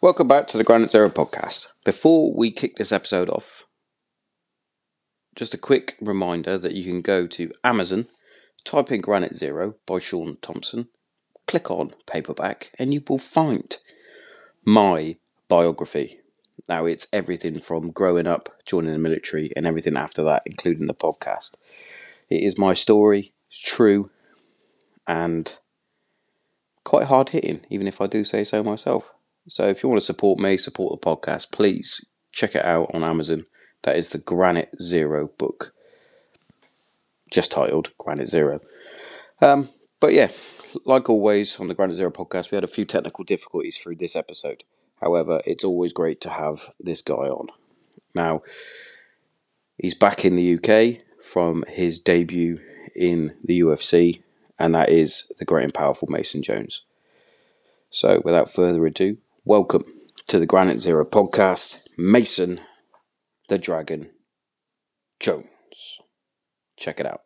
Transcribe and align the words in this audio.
Welcome 0.00 0.28
back 0.28 0.46
to 0.48 0.56
the 0.56 0.62
Granite 0.62 0.90
Zero 0.90 1.08
podcast. 1.08 1.72
Before 1.84 2.32
we 2.32 2.52
kick 2.52 2.76
this 2.76 2.92
episode 2.92 3.28
off, 3.28 3.66
just 5.34 5.54
a 5.54 5.58
quick 5.58 5.96
reminder 6.00 6.56
that 6.56 6.72
you 6.72 6.84
can 6.84 7.00
go 7.00 7.26
to 7.26 7.50
Amazon, 7.64 8.06
type 8.62 8.92
in 8.92 9.00
Granite 9.00 9.34
Zero 9.34 9.74
by 9.86 9.98
Sean 9.98 10.36
Thompson, 10.40 10.88
click 11.48 11.68
on 11.68 11.94
paperback, 12.06 12.70
and 12.78 12.94
you 12.94 13.02
will 13.08 13.18
find 13.18 13.76
my 14.64 15.16
biography. 15.48 16.20
Now, 16.68 16.86
it's 16.86 17.08
everything 17.12 17.58
from 17.58 17.90
growing 17.90 18.28
up, 18.28 18.50
joining 18.66 18.92
the 18.92 19.00
military, 19.00 19.50
and 19.56 19.66
everything 19.66 19.96
after 19.96 20.22
that, 20.22 20.42
including 20.46 20.86
the 20.86 20.94
podcast. 20.94 21.56
It 22.30 22.44
is 22.44 22.56
my 22.56 22.72
story, 22.74 23.32
it's 23.48 23.60
true, 23.60 24.10
and 25.08 25.58
quite 26.84 27.06
hard 27.06 27.30
hitting, 27.30 27.62
even 27.68 27.88
if 27.88 28.00
I 28.00 28.06
do 28.06 28.22
say 28.22 28.44
so 28.44 28.62
myself. 28.62 29.12
So 29.48 29.66
if 29.66 29.82
you 29.82 29.88
want 29.88 30.00
to 30.00 30.04
support 30.04 30.38
me, 30.38 30.58
support 30.58 31.00
the 31.00 31.06
podcast, 31.06 31.50
please 31.52 32.04
check 32.32 32.54
it 32.54 32.64
out 32.64 32.90
on 32.94 33.02
Amazon. 33.02 33.46
That 33.82 33.96
is 33.96 34.10
the 34.10 34.18
Granite 34.18 34.70
Zero 34.80 35.28
book, 35.38 35.72
just 37.30 37.50
titled 37.50 37.90
Granite 37.96 38.28
Zero. 38.28 38.60
Um, 39.40 39.66
but 40.00 40.12
yeah, 40.12 40.28
like 40.84 41.08
always 41.08 41.58
on 41.58 41.68
the 41.68 41.74
Granite 41.74 41.94
Zero 41.94 42.10
podcast, 42.10 42.50
we 42.50 42.56
had 42.56 42.64
a 42.64 42.68
few 42.68 42.84
technical 42.84 43.24
difficulties 43.24 43.78
through 43.78 43.96
this 43.96 44.16
episode. 44.16 44.64
However, 45.00 45.40
it's 45.46 45.64
always 45.64 45.92
great 45.94 46.20
to 46.22 46.30
have 46.30 46.60
this 46.78 47.00
guy 47.00 47.14
on. 47.14 47.48
Now, 48.14 48.42
he's 49.78 49.94
back 49.94 50.24
in 50.24 50.36
the 50.36 50.56
UK 50.56 51.02
from 51.24 51.64
his 51.68 52.00
debut 52.00 52.58
in 52.94 53.34
the 53.42 53.60
UFC, 53.60 54.22
and 54.58 54.74
that 54.74 54.90
is 54.90 55.30
the 55.38 55.44
great 55.44 55.64
and 55.64 55.74
powerful 55.74 56.08
Mason 56.10 56.42
Jones. 56.42 56.84
So, 57.90 58.20
without 58.24 58.50
further 58.50 58.84
ado, 58.84 59.16
welcome 59.48 59.82
to 60.26 60.38
the 60.38 60.44
Granite 60.44 60.78
Zero 60.78 61.06
podcast, 61.06 61.88
Mason 61.96 62.60
the 63.48 63.56
Dragon 63.56 64.10
Jones. 65.20 66.02
Check 66.76 67.00
it 67.00 67.06
out. 67.06 67.22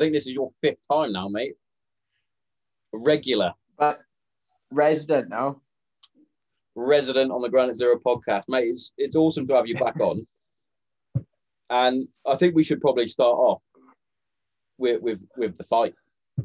Think 0.00 0.12
this 0.14 0.26
is 0.26 0.32
your 0.32 0.50
fifth 0.62 0.78
time 0.90 1.12
now, 1.12 1.28
mate. 1.28 1.54
Regular 2.92 3.52
but 3.78 4.00
resident 4.72 5.28
now. 5.28 5.60
resident 6.74 7.30
on 7.30 7.40
the 7.42 7.48
Granite 7.48 7.76
Zero 7.76 7.98
podcast, 8.04 8.44
mate. 8.48 8.66
It's 8.66 8.92
it's 8.98 9.14
awesome 9.16 9.46
to 9.48 9.54
have 9.54 9.66
you 9.66 9.76
back 9.76 10.00
on. 10.00 10.26
And 11.70 12.08
I 12.26 12.34
think 12.36 12.54
we 12.56 12.64
should 12.64 12.80
probably 12.80 13.06
start 13.06 13.36
off 13.36 13.62
with 14.78 15.00
with 15.02 15.22
with 15.36 15.56
the 15.56 15.64
fight. 15.64 15.94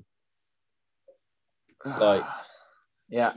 Like- 1.99 2.23
yeah, 3.09 3.33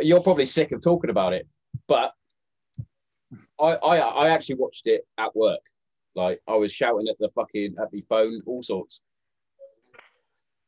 You're 0.00 0.20
probably 0.20 0.46
sick 0.46 0.72
of 0.72 0.82
talking 0.82 1.10
about 1.10 1.32
it, 1.32 1.46
but 1.86 2.12
I 3.60 3.74
I 3.76 3.98
I 3.98 4.28
actually 4.30 4.56
watched 4.56 4.88
it 4.88 5.06
at 5.18 5.34
work. 5.36 5.60
Like 6.16 6.40
I 6.48 6.56
was 6.56 6.72
shouting 6.72 7.06
at 7.08 7.16
the 7.20 7.28
fucking 7.36 7.76
at 7.80 7.92
my 7.92 8.02
phone, 8.08 8.42
all 8.46 8.62
sorts. 8.64 9.00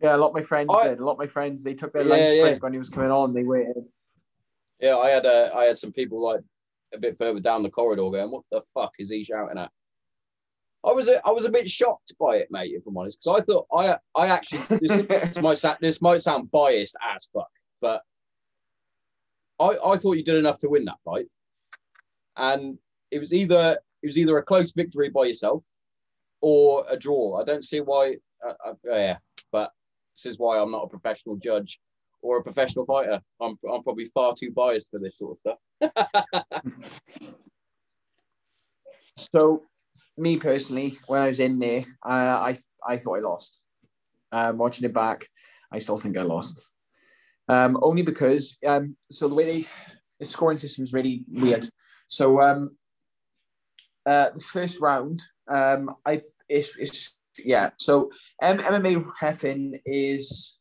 Yeah. 0.00 0.14
A 0.14 0.19
lot 0.19 0.28
of 0.28 0.34
my 0.34 0.42
friends 0.42 0.70
I- 0.72 0.88
did. 0.88 0.98
A 1.00 1.04
lot 1.04 1.12
of 1.12 1.19
my 1.19 1.26
friends 1.26 1.62
they 1.62 1.75
took 1.75 1.92
their 1.92 2.03
Yeah, 2.03 2.09
lunch 2.09 2.22
yeah. 2.34 2.42
break 2.42 2.62
when 2.62 2.72
he 2.72 2.78
was 2.78 2.88
coming 2.91 3.10
on. 3.10 3.32
They 3.34 3.44
waited. 3.44 3.84
Yeah, 4.81 4.97
I 4.97 5.10
had 5.10 5.26
uh, 5.26 5.50
I 5.56 5.64
had 5.64 5.78
some 5.78 5.92
people 5.92 6.22
like 6.22 6.41
a 6.94 6.98
bit 6.98 7.19
further 7.19 7.41
down 7.41 7.62
the 7.62 7.70
corridor 7.70 8.03
going, 8.10 8.31
"What 8.31 8.44
the 8.50 8.62
fuck 8.75 8.92
is 8.98 9.10
he 9.10 9.25
shouting 9.25 9.59
at?" 9.59 9.70
I 10.84 10.92
was 10.92 11.09
a, 11.09 11.20
I 11.26 11.31
was 11.32 11.44
a 11.44 11.50
bit 11.50 11.69
shocked 11.69 12.14
by 12.20 12.36
it, 12.36 12.48
mate. 12.53 12.70
If 12.72 12.86
I'm 12.86 12.97
honest, 12.97 13.20
because 13.20 13.41
I 13.41 13.44
thought 13.44 13.66
I 13.76 13.97
I 14.14 14.28
actually 14.28 14.78
this, 14.78 15.06
this 15.09 15.42
might 15.42 15.59
sound 15.59 15.78
this 15.81 16.00
might 16.00 16.22
sound 16.22 16.50
biased 16.53 16.97
as 17.15 17.28
fuck, 17.32 17.50
but 17.80 18.03
I 19.59 19.76
I 19.84 19.97
thought 19.97 20.12
you 20.16 20.22
did 20.25 20.36
enough 20.36 20.59
to 20.59 20.69
win 20.69 20.84
that 20.84 21.00
fight, 21.04 21.26
and 22.36 22.78
it 23.10 23.19
was 23.19 23.32
either 23.34 23.78
it 24.03 24.06
was 24.06 24.16
either 24.16 24.38
a 24.38 24.42
close 24.44 24.72
victory 24.72 25.09
by 25.10 25.25
yourself 25.25 25.65
or 26.41 26.84
a 26.88 26.97
draw. 26.97 27.41
I 27.41 27.44
don't 27.44 27.65
see 27.65 27.80
why. 27.80 28.15
Uh, 28.47 28.53
uh, 28.65 28.75
yeah, 28.84 29.16
but 29.50 29.72
this 30.22 30.32
is 30.32 30.38
why 30.38 30.58
I'm 30.58 30.70
not 30.70 30.84
a 30.84 30.88
professional 30.88 31.36
judge 31.36 31.80
or 32.22 32.38
a 32.38 32.42
professional 32.42 32.84
fighter. 32.84 33.20
I'm 33.40 33.58
I'm 33.72 33.82
probably 33.82 34.10
far 34.14 34.34
too 34.38 34.52
biased 34.52 34.90
for 34.90 34.98
this 34.98 35.18
sort 35.18 35.38
of 35.38 35.40
stuff. 35.40 36.62
So, 39.18 39.64
me 40.16 40.36
personally, 40.36 40.96
when 41.08 41.22
I 41.22 41.26
was 41.26 41.40
in 41.40 41.58
there, 41.58 41.84
uh, 42.08 42.38
I 42.52 42.58
I 42.86 42.98
thought 42.98 43.18
I 43.18 43.20
lost. 43.20 43.60
Um, 44.30 44.58
watching 44.58 44.84
it 44.84 44.94
back, 44.94 45.28
I 45.72 45.80
still 45.80 45.98
think 45.98 46.16
I 46.16 46.22
lost. 46.22 46.68
Um, 47.48 47.78
only 47.82 48.02
because 48.02 48.56
um, 48.66 48.96
so 49.10 49.26
the 49.26 49.34
way 49.34 49.44
they 49.44 49.68
the 50.20 50.26
scoring 50.26 50.58
system 50.58 50.84
is 50.84 50.92
really 50.92 51.24
weird. 51.28 51.68
So 52.06 52.40
um, 52.40 52.76
uh, 54.06 54.30
the 54.34 54.40
first 54.40 54.80
round, 54.80 55.22
um, 55.48 55.96
I 56.06 56.22
it's, 56.48 56.76
it's 56.78 57.12
yeah. 57.44 57.71
So 57.78 58.10
M- 58.41 58.59
MMA 58.59 59.04
refing 59.21 59.81
is 59.84 60.56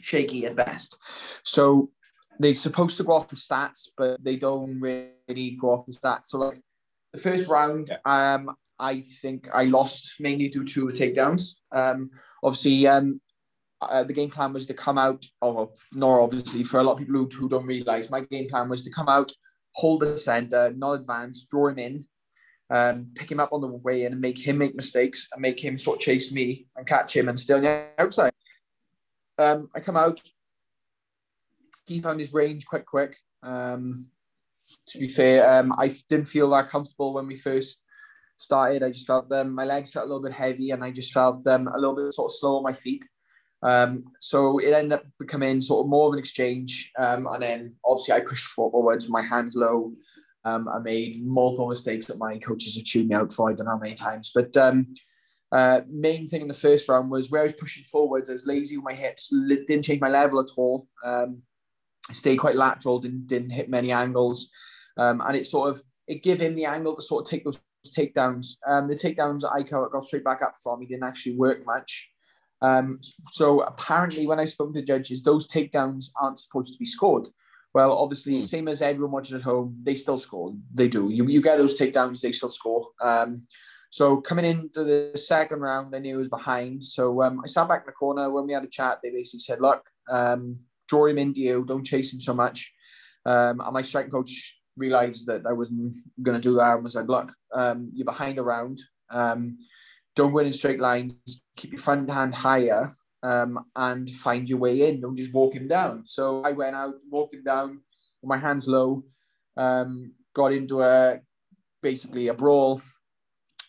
shaky 0.00 0.46
at 0.46 0.56
best. 0.56 0.96
So 1.44 1.90
they're 2.38 2.54
supposed 2.54 2.96
to 2.96 3.04
go 3.04 3.12
off 3.12 3.28
the 3.28 3.36
stats, 3.36 3.88
but 3.96 4.22
they 4.22 4.36
don't 4.36 4.80
really 4.80 5.56
go 5.60 5.72
off 5.72 5.86
the 5.86 5.92
stats. 5.92 6.26
So 6.26 6.38
like 6.38 6.60
the 7.12 7.20
first 7.20 7.48
round, 7.48 7.90
um, 8.04 8.50
I 8.78 9.00
think 9.00 9.48
I 9.52 9.64
lost 9.64 10.14
mainly 10.20 10.48
due 10.48 10.64
to 10.64 10.86
takedowns. 10.86 11.56
Um, 11.70 12.10
obviously, 12.42 12.86
um, 12.86 13.20
uh, 13.82 14.04
the 14.04 14.12
game 14.12 14.30
plan 14.30 14.52
was 14.52 14.66
to 14.66 14.74
come 14.74 14.98
out, 14.98 15.24
oh, 15.42 15.52
well, 15.52 15.74
nor 15.92 16.20
obviously 16.20 16.64
for 16.64 16.80
a 16.80 16.82
lot 16.82 16.92
of 16.92 16.98
people 16.98 17.14
who, 17.14 17.28
who 17.32 17.48
don't 17.48 17.66
realize, 17.66 18.10
my 18.10 18.20
game 18.20 18.48
plan 18.48 18.68
was 18.68 18.82
to 18.82 18.90
come 18.90 19.08
out, 19.08 19.30
hold 19.74 20.00
the 20.00 20.16
center, 20.16 20.72
not 20.76 20.92
advance, 20.92 21.46
draw 21.50 21.68
him 21.68 21.78
in, 21.78 22.04
um, 22.70 23.08
pick 23.14 23.30
him 23.30 23.40
up 23.40 23.52
on 23.52 23.60
the 23.60 23.66
way 23.66 24.04
in 24.04 24.12
and 24.12 24.20
make 24.20 24.38
him 24.38 24.58
make 24.58 24.74
mistakes 24.74 25.28
and 25.32 25.42
make 25.42 25.62
him 25.62 25.76
sort 25.76 25.96
of 25.96 26.02
chase 26.02 26.30
me 26.30 26.66
and 26.76 26.86
catch 26.86 27.16
him 27.16 27.28
and 27.28 27.38
stay 27.38 27.54
on 27.54 27.62
the 27.62 27.84
outside. 27.98 28.32
Um, 29.38 29.68
I 29.74 29.80
come 29.80 29.96
out, 29.96 30.20
he 31.86 32.00
found 32.00 32.20
his 32.20 32.32
range 32.32 32.66
quite 32.66 32.86
quick. 32.86 33.16
Um, 33.42 34.10
to 34.88 34.98
be 34.98 35.08
fair, 35.08 35.58
um, 35.58 35.74
I 35.78 35.92
didn't 36.08 36.28
feel 36.28 36.50
that 36.50 36.68
comfortable 36.68 37.12
when 37.14 37.26
we 37.26 37.34
first 37.34 37.82
started. 38.36 38.82
I 38.82 38.90
just 38.90 39.06
felt 39.06 39.28
them, 39.28 39.54
my 39.54 39.64
legs 39.64 39.90
felt 39.90 40.04
a 40.04 40.08
little 40.08 40.22
bit 40.22 40.32
heavy, 40.32 40.70
and 40.70 40.84
I 40.84 40.92
just 40.92 41.12
felt 41.12 41.42
them 41.42 41.66
a 41.68 41.76
little 41.76 41.96
bit 41.96 42.12
sort 42.12 42.30
of 42.30 42.36
slow 42.36 42.56
on 42.58 42.62
my 42.62 42.72
feet. 42.72 43.04
Um, 43.62 44.04
so 44.20 44.58
it 44.58 44.72
ended 44.72 44.92
up 44.92 45.04
becoming 45.18 45.60
sort 45.60 45.84
of 45.84 45.90
more 45.90 46.08
of 46.08 46.14
an 46.14 46.18
exchange. 46.18 46.90
Um, 46.98 47.26
and 47.26 47.42
then 47.42 47.74
obviously 47.84 48.14
I 48.14 48.20
pushed 48.20 48.44
forwards 48.44 49.04
with 49.04 49.12
my 49.12 49.22
hands 49.22 49.56
low. 49.56 49.92
Um, 50.44 50.68
I 50.68 50.78
made 50.78 51.24
multiple 51.24 51.68
mistakes 51.68 52.06
that 52.06 52.18
my 52.18 52.38
coaches 52.38 52.76
have 52.76 52.84
chewed 52.84 53.08
me 53.08 53.14
out 53.14 53.32
for. 53.32 53.50
I 53.50 53.54
don't 53.54 53.66
know 53.66 53.72
how 53.72 53.78
many 53.78 53.94
times, 53.94 54.32
but 54.34 54.56
um, 54.56 54.94
uh, 55.52 55.82
main 55.88 56.26
thing 56.26 56.42
in 56.42 56.48
the 56.48 56.54
first 56.54 56.88
round 56.88 57.10
was 57.10 57.30
where 57.30 57.42
I 57.42 57.44
was 57.44 57.54
pushing 57.54 57.84
forwards. 57.84 58.30
I 58.30 58.34
was 58.34 58.46
lazy 58.46 58.76
with 58.76 58.84
my 58.84 58.94
hips, 58.94 59.28
didn't 59.28 59.82
change 59.82 60.00
my 60.00 60.08
level 60.08 60.40
at 60.40 60.50
all. 60.56 60.86
Um, 61.04 61.42
I 62.08 62.12
stayed 62.12 62.36
quite 62.36 62.56
lateral, 62.56 63.00
didn't 63.00 63.26
didn't 63.26 63.50
hit 63.50 63.68
many 63.68 63.92
angles, 63.92 64.48
um, 64.96 65.20
and 65.26 65.36
it 65.36 65.46
sort 65.46 65.70
of 65.70 65.82
it 66.06 66.22
gave 66.22 66.40
him 66.40 66.54
the 66.54 66.64
angle 66.64 66.96
to 66.96 67.02
sort 67.02 67.26
of 67.26 67.30
take 67.30 67.44
those 67.44 67.60
takedowns. 67.96 68.56
Um, 68.66 68.88
the 68.88 68.96
takedowns 68.96 69.44
I 69.44 69.62
got 69.62 70.04
straight 70.04 70.24
back 70.24 70.42
up 70.42 70.54
from. 70.62 70.80
He 70.80 70.86
didn't 70.86 71.04
actually 71.04 71.36
work 71.36 71.64
much. 71.66 72.10
Um, 72.62 73.00
so 73.32 73.60
apparently, 73.60 74.26
when 74.26 74.40
I 74.40 74.44
spoke 74.44 74.74
to 74.74 74.82
judges, 74.82 75.22
those 75.22 75.48
takedowns 75.48 76.10
aren't 76.20 76.38
supposed 76.38 76.72
to 76.72 76.78
be 76.78 76.84
scored. 76.84 77.28
Well, 77.72 77.96
obviously, 77.96 78.36
Hmm. 78.36 78.42
same 78.42 78.68
as 78.68 78.82
everyone 78.82 79.12
watching 79.12 79.36
at 79.36 79.42
home, 79.42 79.76
they 79.82 79.94
still 79.94 80.18
score. 80.18 80.54
They 80.74 80.88
do. 80.88 81.08
You, 81.08 81.26
you 81.26 81.40
get 81.40 81.56
those 81.56 81.78
takedowns, 81.78 82.20
they 82.20 82.32
still 82.32 82.48
score. 82.48 82.88
Um, 83.00 83.46
So 83.92 84.18
coming 84.18 84.44
into 84.44 84.84
the 84.84 85.18
second 85.18 85.58
round, 85.60 85.92
I 85.92 85.98
knew 85.98 86.14
I 86.14 86.18
was 86.18 86.28
behind. 86.28 86.80
So 86.84 87.22
um, 87.22 87.40
I 87.44 87.48
sat 87.48 87.66
back 87.66 87.80
in 87.80 87.86
the 87.86 87.92
corner. 87.92 88.30
When 88.30 88.46
we 88.46 88.52
had 88.52 88.62
a 88.62 88.68
chat, 88.68 89.00
they 89.02 89.10
basically 89.10 89.40
said, 89.40 89.60
"Look, 89.60 89.82
um, 90.08 90.54
draw 90.86 91.06
him 91.06 91.18
into 91.18 91.40
you. 91.40 91.64
Don't 91.64 91.84
chase 91.84 92.12
him 92.12 92.20
so 92.20 92.32
much." 92.32 92.72
Um, 93.26 93.60
and 93.60 93.72
my 93.72 93.82
striking 93.82 94.12
coach 94.12 94.56
realized 94.76 95.26
that 95.26 95.44
I 95.44 95.52
wasn't 95.52 95.96
going 96.22 96.36
to 96.40 96.48
do 96.48 96.54
that 96.54 96.74
and 96.74 96.84
was 96.84 96.94
like, 96.94 97.08
"Look, 97.08 97.32
um, 97.52 97.90
you're 97.92 98.04
behind 98.04 98.38
a 98.38 98.44
round. 98.44 98.78
Um, 99.10 99.56
don't 100.14 100.32
win 100.32 100.46
in 100.46 100.52
straight 100.52 100.78
lines. 100.80 101.18
Keep 101.56 101.72
your 101.72 101.82
front 101.82 102.08
hand 102.12 102.32
higher." 102.32 102.92
Um, 103.22 103.66
and 103.76 104.08
find 104.08 104.48
your 104.48 104.58
way 104.58 104.88
in. 104.88 105.02
Don't 105.02 105.16
just 105.16 105.34
walk 105.34 105.54
him 105.54 105.68
down. 105.68 106.04
So 106.06 106.42
I 106.42 106.52
went 106.52 106.74
out, 106.74 106.94
walked 107.10 107.34
him 107.34 107.44
down 107.44 107.80
with 108.22 108.28
my 108.28 108.38
hands 108.38 108.66
low, 108.66 109.04
um, 109.58 110.12
got 110.34 110.52
into 110.52 110.80
a 110.80 111.20
basically 111.82 112.28
a 112.28 112.34
brawl 112.34 112.80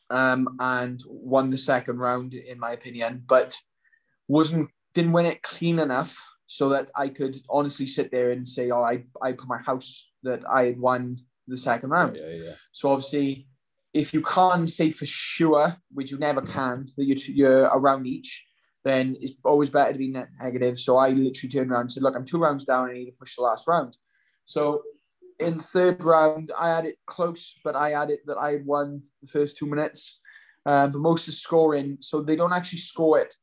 um, 0.09 0.47
and 0.59 1.01
won 1.07 1.49
the 1.49 1.57
second 1.57 1.97
round 1.97 2.33
in 2.33 2.59
my 2.59 2.71
opinion, 2.71 3.23
but 3.27 3.57
wasn't 4.27 4.69
didn't 4.93 5.13
win 5.13 5.25
it 5.25 5.41
clean 5.41 5.79
enough 5.79 6.17
so 6.47 6.69
that 6.69 6.89
I 6.95 7.07
could 7.07 7.37
honestly 7.49 7.87
sit 7.87 8.11
there 8.11 8.31
and 8.31 8.47
say, 8.47 8.71
oh, 8.71 8.81
I, 8.81 9.03
I 9.21 9.31
put 9.31 9.47
my 9.47 9.57
house 9.57 10.11
that 10.23 10.41
I 10.49 10.65
had 10.65 10.79
won 10.79 11.17
the 11.47 11.55
second 11.55 11.91
round. 11.91 12.17
Yeah, 12.19 12.29
yeah. 12.29 12.53
So 12.73 12.91
obviously, 12.91 13.47
if 13.93 14.13
you 14.13 14.21
can't 14.21 14.67
say 14.67 14.91
for 14.91 15.05
sure, 15.05 15.77
which 15.93 16.11
you 16.11 16.17
never 16.17 16.41
can, 16.41 16.89
that 16.97 17.05
you're, 17.05 17.17
you're 17.33 17.63
around 17.67 18.05
each, 18.05 18.43
then 18.83 19.15
it's 19.21 19.33
always 19.43 19.69
better 19.69 19.93
to 19.93 19.97
be 19.97 20.09
net 20.09 20.29
negative. 20.41 20.79
So 20.79 20.97
I 20.97 21.09
literally 21.09 21.51
turned 21.51 21.71
around 21.71 21.81
and 21.81 21.91
said, 21.91 22.03
look, 22.03 22.15
I'm 22.15 22.25
two 22.25 22.39
rounds 22.39 22.65
down. 22.65 22.89
I 22.89 22.93
need 22.93 23.05
to 23.05 23.17
push 23.19 23.35
the 23.35 23.43
last 23.43 23.67
round. 23.67 23.97
So 24.43 24.81
in 25.39 25.59
third 25.59 26.03
round, 26.03 26.51
I 26.57 26.69
had 26.69 26.85
it 26.85 26.97
close, 27.05 27.55
but 27.63 27.75
I 27.75 27.91
had 27.91 28.09
it 28.09 28.21
that 28.25 28.37
I 28.37 28.53
had 28.53 28.65
won 28.65 29.01
the 29.21 29.27
first 29.27 29.57
two 29.57 29.65
minutes. 29.65 30.19
Um, 30.65 30.91
but 30.91 30.99
most 30.99 31.21
of 31.21 31.25
the 31.27 31.31
scoring, 31.33 31.97
so 31.99 32.21
they 32.21 32.35
don't 32.35 32.53
actually 32.53 32.79
score 32.79 33.19
it. 33.19 33.33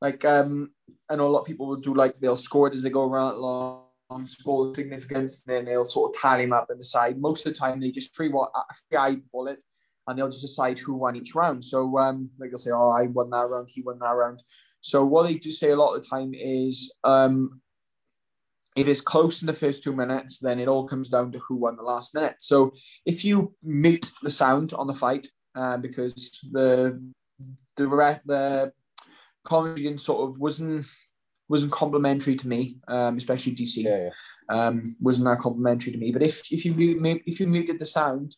Like 0.00 0.24
um, 0.24 0.72
I 1.08 1.16
know 1.16 1.26
a 1.26 1.28
lot 1.28 1.40
of 1.40 1.46
people 1.46 1.66
will 1.66 1.76
do 1.76 1.94
like 1.94 2.20
they'll 2.20 2.36
score 2.36 2.68
it 2.68 2.74
as 2.74 2.82
they 2.82 2.90
go 2.90 3.08
around 3.08 3.38
long, 3.38 3.86
score 4.26 4.74
significance, 4.74 5.42
and 5.46 5.56
then 5.56 5.64
they'll 5.64 5.84
sort 5.84 6.14
of 6.14 6.20
tally 6.20 6.44
them 6.44 6.52
up 6.52 6.68
and 6.70 6.78
decide. 6.78 7.20
Most 7.20 7.46
of 7.46 7.52
the 7.52 7.58
time, 7.58 7.80
they 7.80 7.90
just 7.90 8.14
free 8.14 8.28
what 8.28 8.50
free 8.88 8.98
eyeball 8.98 9.48
it, 9.48 9.62
and 10.06 10.18
they'll 10.18 10.30
just 10.30 10.42
decide 10.42 10.78
who 10.78 10.94
won 10.94 11.16
each 11.16 11.34
round. 11.34 11.64
So 11.64 11.98
um, 11.98 12.30
like 12.38 12.50
they'll 12.50 12.58
say, 12.58 12.70
oh, 12.72 12.90
I 12.90 13.06
won 13.06 13.30
that 13.30 13.48
round, 13.48 13.68
he 13.70 13.82
won 13.82 13.98
that 13.98 14.10
round. 14.10 14.42
So 14.80 15.04
what 15.04 15.24
they 15.24 15.34
do 15.34 15.50
say 15.50 15.70
a 15.70 15.76
lot 15.76 15.94
of 15.94 16.02
the 16.02 16.08
time 16.08 16.32
is 16.34 16.92
um, 17.04 17.60
if 18.76 18.88
it's 18.88 19.00
close 19.00 19.42
in 19.42 19.46
the 19.46 19.52
first 19.52 19.82
two 19.82 19.94
minutes, 19.94 20.38
then 20.38 20.58
it 20.58 20.68
all 20.68 20.86
comes 20.86 21.08
down 21.08 21.32
to 21.32 21.38
who 21.40 21.56
won 21.56 21.76
the 21.76 21.82
last 21.82 22.14
minute. 22.14 22.36
So 22.38 22.72
if 23.04 23.24
you 23.24 23.54
mute 23.62 24.10
the 24.22 24.30
sound 24.30 24.72
on 24.74 24.86
the 24.86 24.94
fight, 24.94 25.26
uh, 25.54 25.76
because 25.76 26.38
the 26.52 27.00
the 27.76 28.20
the 28.24 28.72
comedy 29.44 29.96
sort 29.96 30.28
of 30.28 30.38
wasn't 30.38 30.86
wasn't 31.48 31.72
complimentary 31.72 32.36
to 32.36 32.48
me, 32.48 32.76
um, 32.88 33.16
especially 33.16 33.54
DC. 33.54 33.82
Yeah, 33.82 34.04
yeah. 34.04 34.10
Um, 34.48 34.96
wasn't 35.00 35.26
that 35.26 35.40
complimentary 35.40 35.92
to 35.92 35.98
me. 35.98 36.12
But 36.12 36.22
if 36.22 36.50
if 36.52 36.64
you 36.64 36.74
mute, 36.74 37.22
if 37.26 37.40
you 37.40 37.48
muted 37.48 37.78
the 37.78 37.86
sound 37.86 38.36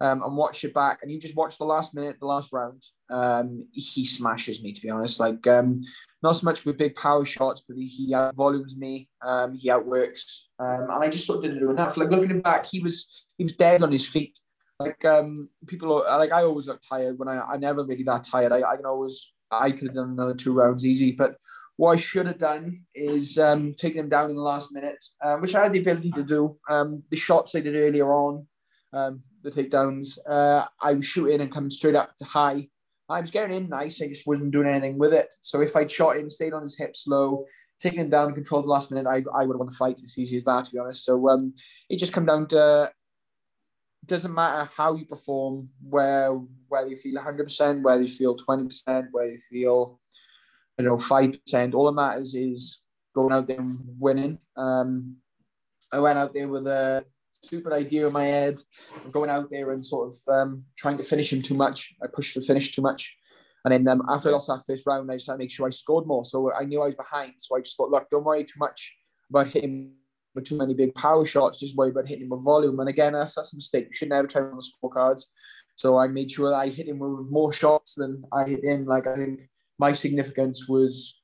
um, 0.00 0.22
and 0.22 0.36
watch 0.36 0.64
it 0.64 0.74
back, 0.74 1.00
and 1.02 1.10
you 1.10 1.18
just 1.18 1.36
watch 1.36 1.58
the 1.58 1.64
last 1.64 1.94
minute, 1.94 2.16
the 2.20 2.26
last 2.26 2.52
round, 2.52 2.82
um, 3.10 3.66
he 3.72 4.04
smashes 4.04 4.62
me 4.62 4.72
to 4.72 4.82
be 4.82 4.90
honest. 4.90 5.20
Like 5.20 5.46
um, 5.46 5.82
not 6.22 6.36
so 6.36 6.44
much 6.44 6.64
with 6.64 6.78
big 6.78 6.94
power 6.94 7.24
shots, 7.24 7.62
but 7.66 7.76
he, 7.76 7.86
he 7.86 8.14
out 8.14 8.34
volumes 8.34 8.76
me. 8.76 9.08
Um, 9.24 9.54
he 9.54 9.70
outworks, 9.70 10.48
um, 10.58 10.88
and 10.90 11.04
I 11.04 11.08
just 11.08 11.26
sort 11.26 11.38
of 11.38 11.44
didn't 11.44 11.60
do 11.60 11.70
enough. 11.70 11.96
Like 11.96 12.10
looking 12.10 12.40
back, 12.40 12.66
he 12.66 12.80
was 12.80 13.08
he 13.38 13.44
was 13.44 13.52
dead 13.52 13.82
on 13.82 13.92
his 13.92 14.06
feet. 14.06 14.38
Like 14.78 15.04
um, 15.06 15.48
people, 15.66 16.04
like 16.06 16.32
I 16.32 16.42
always 16.42 16.68
look 16.68 16.82
tired 16.86 17.18
when 17.18 17.28
I 17.28 17.40
I 17.40 17.56
never 17.56 17.84
really 17.84 18.02
that 18.04 18.24
tired. 18.24 18.52
I, 18.52 18.62
I 18.62 18.76
can 18.76 18.86
always 18.86 19.32
I 19.50 19.70
could 19.70 19.88
have 19.88 19.94
done 19.94 20.10
another 20.10 20.34
two 20.34 20.52
rounds 20.52 20.84
easy, 20.84 21.12
but 21.12 21.36
what 21.76 21.92
I 21.92 21.96
should 21.96 22.26
have 22.26 22.38
done 22.38 22.82
is 22.94 23.38
um, 23.38 23.74
taken 23.74 24.00
him 24.00 24.08
down 24.08 24.30
in 24.30 24.36
the 24.36 24.42
last 24.42 24.72
minute, 24.72 25.04
um, 25.22 25.42
which 25.42 25.54
I 25.54 25.62
had 25.62 25.72
the 25.72 25.80
ability 25.80 26.10
to 26.12 26.22
do. 26.22 26.58
Um, 26.70 27.02
the 27.10 27.16
shots 27.16 27.54
I 27.54 27.60
did 27.60 27.76
earlier 27.76 28.10
on, 28.12 28.46
the 29.50 29.62
takedowns, 29.62 30.18
uh, 30.28 30.66
I 30.80 30.94
was 30.94 31.06
shooting 31.06 31.40
and 31.40 31.52
coming 31.52 31.70
straight 31.70 31.94
up 31.94 32.16
to 32.18 32.24
high. 32.24 32.68
I 33.08 33.20
was 33.20 33.30
getting 33.30 33.56
in 33.56 33.68
nice, 33.68 34.02
I 34.02 34.08
just 34.08 34.26
wasn't 34.26 34.50
doing 34.50 34.68
anything 34.68 34.98
with 34.98 35.14
it. 35.14 35.32
So 35.40 35.60
if 35.60 35.76
I'd 35.76 35.90
shot 35.90 36.16
him, 36.16 36.28
stayed 36.28 36.52
on 36.52 36.62
his 36.62 36.76
hips 36.76 37.06
low, 37.06 37.44
taken 37.78 38.00
him 38.00 38.10
down, 38.10 38.34
controlled 38.34 38.64
the 38.64 38.70
last 38.70 38.90
minute, 38.90 39.06
I, 39.08 39.22
I 39.34 39.44
would 39.44 39.54
have 39.54 39.60
won 39.60 39.68
the 39.68 39.76
fight. 39.76 40.00
It's 40.02 40.18
easy 40.18 40.36
as 40.36 40.44
that, 40.44 40.64
to 40.64 40.72
be 40.72 40.78
honest. 40.78 41.04
So 41.04 41.28
um, 41.28 41.54
it 41.88 41.98
just 41.98 42.12
come 42.12 42.26
down 42.26 42.48
to 42.48 42.90
doesn't 44.06 44.34
matter 44.34 44.70
how 44.76 44.94
you 44.94 45.04
perform, 45.04 45.68
where 45.80 46.32
whether 46.68 46.88
you 46.88 46.96
feel 46.96 47.20
100%, 47.20 47.82
whether 47.82 48.02
you 48.02 48.08
feel 48.08 48.36
20%, 48.36 49.08
whether 49.10 49.30
you 49.30 49.38
feel, 49.38 50.00
I 50.78 50.82
don't 50.82 50.96
know, 50.96 51.02
5%. 51.02 51.74
All 51.74 51.86
that 51.86 51.92
matters 51.92 52.34
is 52.34 52.82
going 53.14 53.32
out 53.32 53.46
there 53.46 53.58
and 53.58 53.80
winning. 53.98 54.38
Um, 54.56 55.16
I 55.92 55.98
went 55.98 56.18
out 56.18 56.34
there 56.34 56.48
with 56.48 56.66
a 56.66 57.04
stupid 57.42 57.72
idea 57.72 58.06
in 58.06 58.12
my 58.12 58.24
head 58.24 58.60
of 59.04 59.12
going 59.12 59.30
out 59.30 59.50
there 59.50 59.72
and 59.72 59.84
sort 59.84 60.08
of 60.08 60.34
um, 60.34 60.64
trying 60.76 60.98
to 60.98 61.04
finish 61.04 61.32
him 61.32 61.42
too 61.42 61.54
much. 61.54 61.94
I 62.02 62.06
pushed 62.06 62.32
for 62.32 62.40
finish 62.40 62.74
too 62.74 62.82
much. 62.82 63.16
And 63.64 63.72
then 63.72 63.88
um, 63.88 64.02
after 64.08 64.28
I 64.28 64.32
lost 64.32 64.48
that 64.48 64.62
first 64.66 64.86
round, 64.86 65.10
I 65.10 65.16
just 65.16 65.26
had 65.26 65.34
to 65.34 65.38
make 65.38 65.50
sure 65.50 65.66
I 65.66 65.70
scored 65.70 66.06
more. 66.06 66.24
So 66.24 66.52
I 66.52 66.64
knew 66.64 66.80
I 66.82 66.86
was 66.86 66.94
behind. 66.94 67.34
So 67.38 67.56
I 67.56 67.60
just 67.60 67.76
thought, 67.76 67.90
look, 67.90 68.08
don't 68.10 68.24
worry 68.24 68.44
too 68.44 68.58
much 68.58 68.94
about 69.28 69.48
hitting 69.48 69.92
with 70.36 70.44
too 70.44 70.56
many 70.56 70.72
big 70.72 70.94
power 70.94 71.26
shots. 71.26 71.58
Just 71.58 71.76
worry 71.76 71.90
about 71.90 72.06
hitting 72.06 72.24
him 72.24 72.30
with 72.30 72.44
volume. 72.44 72.78
And 72.78 72.88
again, 72.88 73.14
that's, 73.14 73.34
that's 73.34 73.52
a 73.52 73.56
mistake. 73.56 73.86
You 73.86 73.92
should 73.92 74.10
never 74.10 74.28
try 74.28 74.42
on 74.42 74.56
the 74.56 74.62
scorecards. 74.62 75.24
So 75.74 75.98
I 75.98 76.06
made 76.06 76.30
sure 76.30 76.54
I 76.54 76.68
hit 76.68 76.88
him 76.88 77.00
with 77.00 77.28
more 77.28 77.52
shots 77.52 77.94
than 77.94 78.22
I 78.32 78.44
hit 78.44 78.64
him. 78.64 78.86
Like 78.86 79.06
I 79.06 79.14
think 79.14 79.40
my 79.78 79.92
significance 79.92 80.68
was 80.68 81.20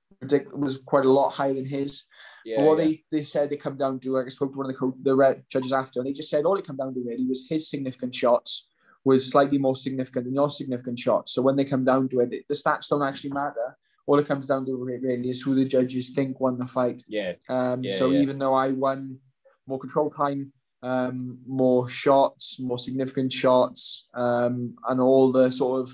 was 0.53 0.79
quite 0.87 1.05
a 1.05 1.11
lot 1.11 1.31
higher 1.31 1.55
than 1.55 1.67
his. 1.67 2.03
Yeah, 2.45 2.57
but 2.59 2.67
what 2.67 2.79
yeah. 2.79 2.85
they, 2.85 3.05
they 3.11 3.25
said 3.25 3.51
they 3.51 3.57
come 3.57 3.77
down 3.77 4.01
to, 4.01 4.13
like 4.13 4.27
I 4.27 4.31
spoke 4.31 4.53
to 4.53 4.59
one 4.59 4.67
of 4.67 4.73
the 4.73 4.79
co- 4.79 4.97
the 5.03 5.15
red 5.15 5.45
judges 5.49 5.73
after, 5.73 6.01
and 6.01 6.09
they 6.09 6.13
just 6.13 6.31
said 6.31 6.45
all 6.45 6.57
it 6.57 6.67
come 6.67 6.77
down 6.77 6.95
to 6.95 7.01
really 7.05 7.27
was 7.27 7.47
his 7.49 7.69
significant 7.69 8.15
shots 8.15 8.69
was 9.05 9.29
slightly 9.31 9.59
more 9.59 9.77
significant 9.77 10.27
than 10.27 10.35
your 10.35 10.51
significant 10.51 10.99
shots. 10.99 11.33
So 11.33 11.43
when 11.43 11.57
they 11.57 11.65
come 11.65 11.85
down 11.85 12.09
to 12.11 12.21
it, 12.21 12.31
the 12.49 12.55
stats 12.55 12.89
don't 12.89 13.03
actually 13.03 13.31
matter. 13.31 13.77
All 14.07 14.19
it 14.19 14.27
comes 14.27 14.47
down 14.47 14.65
to 14.67 14.77
really 14.77 15.29
is 15.29 15.43
who 15.43 15.55
the 15.55 15.65
judges 15.65 16.11
think 16.11 16.41
won 16.41 16.59
the 16.59 16.67
fight. 16.67 17.03
yeah, 17.09 17.33
Um, 17.49 17.83
Yeah, 17.83 17.97
so 17.97 18.11
yeah. 18.11 18.21
even 18.21 18.39
though 18.39 18.55
I 18.55 18.71
won 18.71 19.19
more 19.67 19.79
control 19.79 20.11
time, 20.11 20.53
um, 20.83 21.39
more 21.47 21.89
shots, 21.89 22.59
more 22.59 22.79
significant 22.79 23.33
shots, 23.33 24.09
um, 24.15 24.75
and 24.89 25.01
all 25.01 25.31
the 25.33 25.51
sort 25.51 25.81
of 25.81 25.91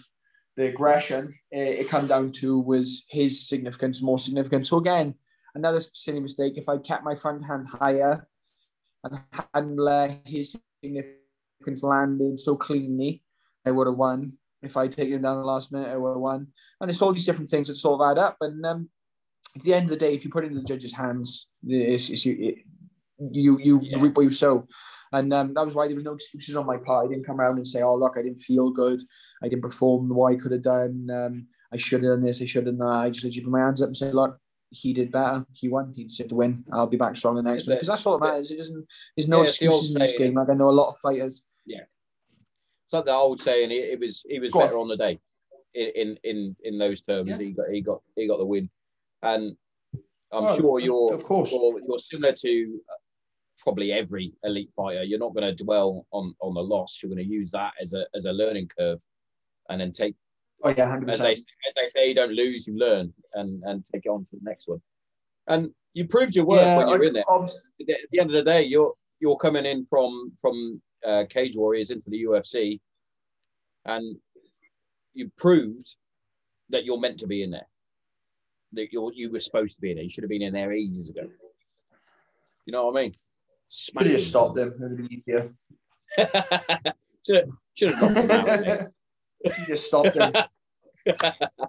the 0.56 0.68
aggression, 0.68 1.32
it, 1.50 1.80
it 1.80 1.88
come 1.88 2.06
down 2.06 2.32
to 2.32 2.58
was 2.58 3.04
his 3.08 3.48
significance 3.48 4.02
more 4.02 4.18
significant. 4.18 4.66
So 4.66 4.78
again, 4.78 5.14
another 5.54 5.80
silly 5.92 6.20
mistake. 6.20 6.54
If 6.56 6.68
I 6.68 6.78
kept 6.78 7.04
my 7.04 7.14
front 7.14 7.44
hand 7.44 7.68
higher 7.68 8.26
and 9.04 9.20
hadn't 9.54 9.76
let 9.76 10.22
his 10.26 10.56
significance 10.82 11.82
landed 11.82 12.38
so 12.38 12.56
cleanly, 12.56 13.22
I 13.66 13.70
would 13.70 13.86
have 13.86 13.96
won. 13.96 14.34
If 14.62 14.76
I'd 14.76 14.92
taken 14.92 15.14
him 15.14 15.22
down 15.22 15.38
the 15.38 15.46
last 15.46 15.72
minute, 15.72 15.88
I 15.88 15.96
would 15.96 16.10
have 16.10 16.18
won. 16.18 16.48
And 16.80 16.90
it's 16.90 17.00
all 17.00 17.12
these 17.12 17.26
different 17.26 17.50
things 17.50 17.68
that 17.68 17.76
sort 17.76 18.00
of 18.00 18.10
add 18.10 18.20
up. 18.20 18.36
And 18.40 18.64
um, 18.66 18.88
at 19.54 19.62
the 19.62 19.74
end 19.74 19.84
of 19.84 19.90
the 19.90 19.96
day, 19.96 20.14
if 20.14 20.24
you 20.24 20.30
put 20.30 20.44
it 20.44 20.48
in 20.48 20.56
the 20.56 20.62
judge's 20.64 20.92
hands, 20.92 21.46
it's, 21.64 22.10
it's 22.10 22.26
you, 22.26 22.36
it, 22.40 22.54
you 23.32 23.58
you 23.58 23.80
Yeah. 23.82 23.98
reap 24.00 24.16
what 24.16 24.22
you 24.22 24.30
sow. 24.30 24.66
And 25.12 25.32
um, 25.32 25.54
that 25.54 25.64
was 25.64 25.74
why 25.74 25.86
there 25.86 25.94
was 25.94 26.04
no 26.04 26.12
excuses 26.14 26.54
on 26.56 26.66
my 26.66 26.76
part. 26.76 27.06
I 27.06 27.08
didn't 27.08 27.24
come 27.24 27.40
around 27.40 27.56
and 27.56 27.66
say, 27.66 27.82
"Oh, 27.82 27.94
look, 27.96 28.16
I 28.18 28.22
didn't 28.22 28.40
feel 28.40 28.70
good. 28.70 29.00
I 29.42 29.48
didn't 29.48 29.62
perform 29.62 30.08
what 30.10 30.32
I 30.32 30.36
could 30.36 30.52
have 30.52 30.62
done. 30.62 31.08
Um, 31.10 31.46
I 31.72 31.78
should 31.78 32.02
have 32.02 32.12
done 32.12 32.22
this. 32.22 32.42
I 32.42 32.44
should 32.44 32.66
have 32.66 32.76
done 32.76 32.86
that." 32.86 33.04
I 33.04 33.10
just 33.10 33.24
literally 33.24 33.44
put 33.44 33.52
my 33.52 33.60
hands 33.60 33.80
up 33.80 33.86
and 33.86 33.96
said, 33.96 34.14
"Look, 34.14 34.38
he 34.70 34.92
did 34.92 35.10
better. 35.10 35.44
He 35.52 35.68
won. 35.68 35.92
He 35.94 36.04
deserved 36.04 36.30
to 36.30 36.36
win. 36.36 36.64
I'll 36.72 36.86
be 36.86 36.96
back 36.96 37.16
strong 37.16 37.36
the 37.36 37.42
next 37.42 37.66
one." 37.66 37.76
Because 37.76 37.88
that's 37.88 38.04
all 38.06 38.18
that 38.18 38.24
matters. 38.26 38.50
It 38.50 38.58
doesn't. 38.58 38.86
There's 39.16 39.28
no 39.28 39.38
Yeah, 39.38 39.44
it's 39.44 39.58
the 39.58 39.66
excuses 39.66 39.96
in 39.96 40.00
this 40.02 40.12
game. 40.12 40.34
Like 40.34 40.50
I 40.50 40.54
know 40.54 40.70
a 40.70 40.72
lot 40.72 40.90
of 40.90 40.98
fighters. 40.98 41.42
Yeah, 41.66 41.84
it's 42.84 42.92
like 42.92 43.04
the 43.06 43.12
old 43.12 43.40
saying. 43.40 43.70
It, 43.70 43.84
it 43.92 44.00
was 44.00 44.24
he 44.28 44.38
was 44.38 44.50
Go 44.50 44.60
better 44.60 44.78
on 44.78 44.88
the 44.88 44.96
day. 44.96 45.20
In 45.74 46.18
in 46.24 46.56
in, 46.64 46.78
those 46.78 47.02
terms, 47.02 47.30
Yeah. 47.30 47.38
he 47.38 47.50
got 47.52 47.68
he 47.70 47.80
got 47.82 48.02
he 48.16 48.26
got 48.26 48.38
the 48.38 48.46
win, 48.46 48.68
and 49.22 49.56
I'm 50.32 50.44
Oh, 50.44 50.56
sure 50.56 50.80
you're 50.80 51.14
of 51.14 51.24
course. 51.24 51.52
you're, 51.52 51.80
you're 51.86 51.98
similar 51.98 52.32
to 52.32 52.80
uh, 52.90 52.94
probably 53.58 53.92
every 53.92 54.34
elite 54.44 54.72
fighter. 54.74 55.02
You're 55.02 55.18
not 55.18 55.34
going 55.34 55.54
to 55.54 55.64
dwell 55.64 56.06
on 56.10 56.34
on 56.40 56.54
the 56.54 56.62
loss. 56.62 56.98
You're 57.02 57.10
going 57.14 57.26
to 57.26 57.32
use 57.32 57.50
that 57.52 57.74
as 57.80 57.92
a 57.94 58.06
as 58.14 58.24
a 58.24 58.32
learning 58.32 58.68
curve, 58.76 58.98
and 59.68 59.80
then 59.80 59.92
take 59.92 60.16
Oh 60.62 60.70
yeah, 60.70 60.88
hundred 60.88 61.10
as 61.10 61.20
they 61.20 61.30
percent. 61.32 61.46
as 61.68 61.74
they 61.74 61.90
say, 61.90 62.08
you 62.08 62.14
don't 62.14 62.32
lose, 62.32 62.66
you 62.66 62.76
learn, 62.76 63.12
and 63.34 63.62
and 63.64 63.84
take 63.84 64.06
it 64.06 64.08
on 64.08 64.24
to 64.24 64.36
the 64.36 64.40
next 64.42 64.68
one. 64.68 64.80
And 65.46 65.70
you 65.94 66.06
proved 66.06 66.34
your 66.34 66.46
worth 66.46 66.76
when 66.76 66.88
you're 66.88 67.04
in 67.04 67.12
there. 67.14 67.24
At 67.28 67.50
the, 67.78 67.92
at 67.92 68.10
the 68.10 68.20
end 68.20 68.30
of 68.30 68.44
the 68.44 68.50
day, 68.50 68.62
you're 68.64 68.92
you're 69.20 69.36
coming 69.36 69.66
in 69.66 69.84
from 69.84 70.32
from 70.40 70.80
uh, 71.06 71.24
Cage 71.28 71.56
Warriors 71.56 71.90
into 71.90 72.10
the 72.10 72.24
UFC, 72.24 72.80
and 73.84 74.16
you 75.14 75.30
proved 75.36 75.96
that 76.70 76.84
you're 76.84 77.00
meant 77.00 77.18
to 77.20 77.26
be 77.26 77.42
in 77.42 77.50
there. 77.50 77.66
That 78.72 78.92
you 78.92 79.10
you 79.14 79.30
were 79.30 79.38
supposed 79.38 79.76
to 79.76 79.80
be 79.80 79.90
in 79.90 79.96
there. 79.96 80.04
You 80.04 80.10
should 80.10 80.24
have 80.24 80.30
been 80.30 80.42
in 80.42 80.52
there 80.52 80.72
ages 80.72 81.10
ago. 81.10 81.28
You 82.66 82.72
know 82.72 82.86
what 82.86 82.98
I 82.98 83.02
mean? 83.02 83.14
Should 83.70 84.06
have 84.06 84.20
stopped 84.20 84.56
them. 84.56 84.72
It 84.72 84.80
would 84.80 84.90
have 84.90 84.98
been 84.98 85.12
easier. 85.12 85.54
should 87.26 87.36
have, 87.36 87.48
should 87.74 87.94
have 87.94 88.14
knocked 88.14 88.64
him 88.64 88.70
out. 88.70 88.86
He 89.44 89.64
just 89.66 89.86
stopped 89.86 90.14
him. 90.18 90.32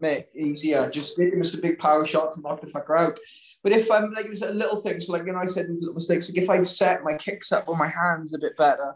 Mate, 0.01 0.27
easier. 0.35 0.89
Just 0.89 1.17
him 1.17 1.39
with 1.39 1.53
a 1.53 1.57
big 1.57 1.79
power 1.79 2.05
shot 2.05 2.31
to 2.33 2.41
knock 2.41 2.61
the 2.61 2.67
fucker 2.67 2.97
out. 2.99 3.19
But 3.63 3.73
if 3.73 3.91
I'm 3.91 4.11
like 4.11 4.25
it 4.25 4.29
was 4.29 4.41
a 4.41 4.51
little 4.51 4.77
thing, 4.81 5.01
so 5.01 5.13
like 5.13 5.25
you 5.25 5.33
know, 5.33 5.39
I 5.39 5.47
said 5.47 5.67
little 5.69 5.93
mistakes. 5.93 6.29
Like 6.29 6.41
if 6.43 6.49
I'd 6.49 6.65
set 6.67 7.03
my 7.03 7.15
kicks 7.15 7.51
up 7.51 7.67
with 7.67 7.77
my 7.77 7.87
hands 7.87 8.33
a 8.33 8.39
bit 8.39 8.55
better, 8.57 8.95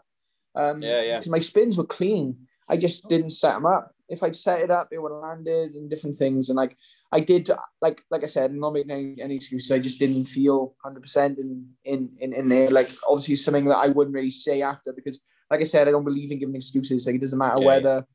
um, 0.54 0.82
Yeah, 0.82 1.02
yeah. 1.02 1.16
because 1.18 1.30
my 1.30 1.40
spins 1.40 1.76
were 1.76 1.84
clean. 1.84 2.36
I 2.68 2.76
just 2.78 3.08
didn't 3.08 3.30
set 3.30 3.54
them 3.54 3.66
up. 3.66 3.92
If 4.08 4.22
I'd 4.22 4.36
set 4.36 4.60
it 4.60 4.70
up, 4.70 4.88
it 4.90 5.00
would 5.00 5.12
have 5.12 5.20
landed 5.22 5.74
and 5.74 5.90
different 5.90 6.16
things. 6.16 6.48
And 6.48 6.56
like 6.56 6.76
I 7.12 7.20
did, 7.20 7.50
like 7.82 8.02
like 8.10 8.22
I 8.22 8.26
said, 8.26 8.50
I'm 8.50 8.60
not 8.60 8.72
making 8.72 8.90
any, 8.90 9.16
any 9.20 9.36
excuses. 9.36 9.70
I 9.70 9.78
just 9.78 9.98
didn't 9.98 10.24
feel 10.24 10.74
100 10.82 11.00
percent 11.02 11.38
in, 11.38 11.68
in 11.84 12.10
in 12.20 12.32
in 12.32 12.48
there. 12.48 12.70
Like 12.70 12.90
obviously 13.06 13.36
something 13.36 13.66
that 13.66 13.76
I 13.76 13.88
wouldn't 13.88 14.14
really 14.14 14.30
say 14.30 14.62
after 14.62 14.94
because, 14.94 15.20
like 15.50 15.60
I 15.60 15.64
said, 15.64 15.88
I 15.88 15.90
don't 15.90 16.04
believe 16.04 16.32
in 16.32 16.38
giving 16.38 16.56
excuses. 16.56 17.06
Like 17.06 17.16
it 17.16 17.20
doesn't 17.20 17.38
matter 17.38 17.60
Yeah, 17.60 17.66
whether. 17.66 18.06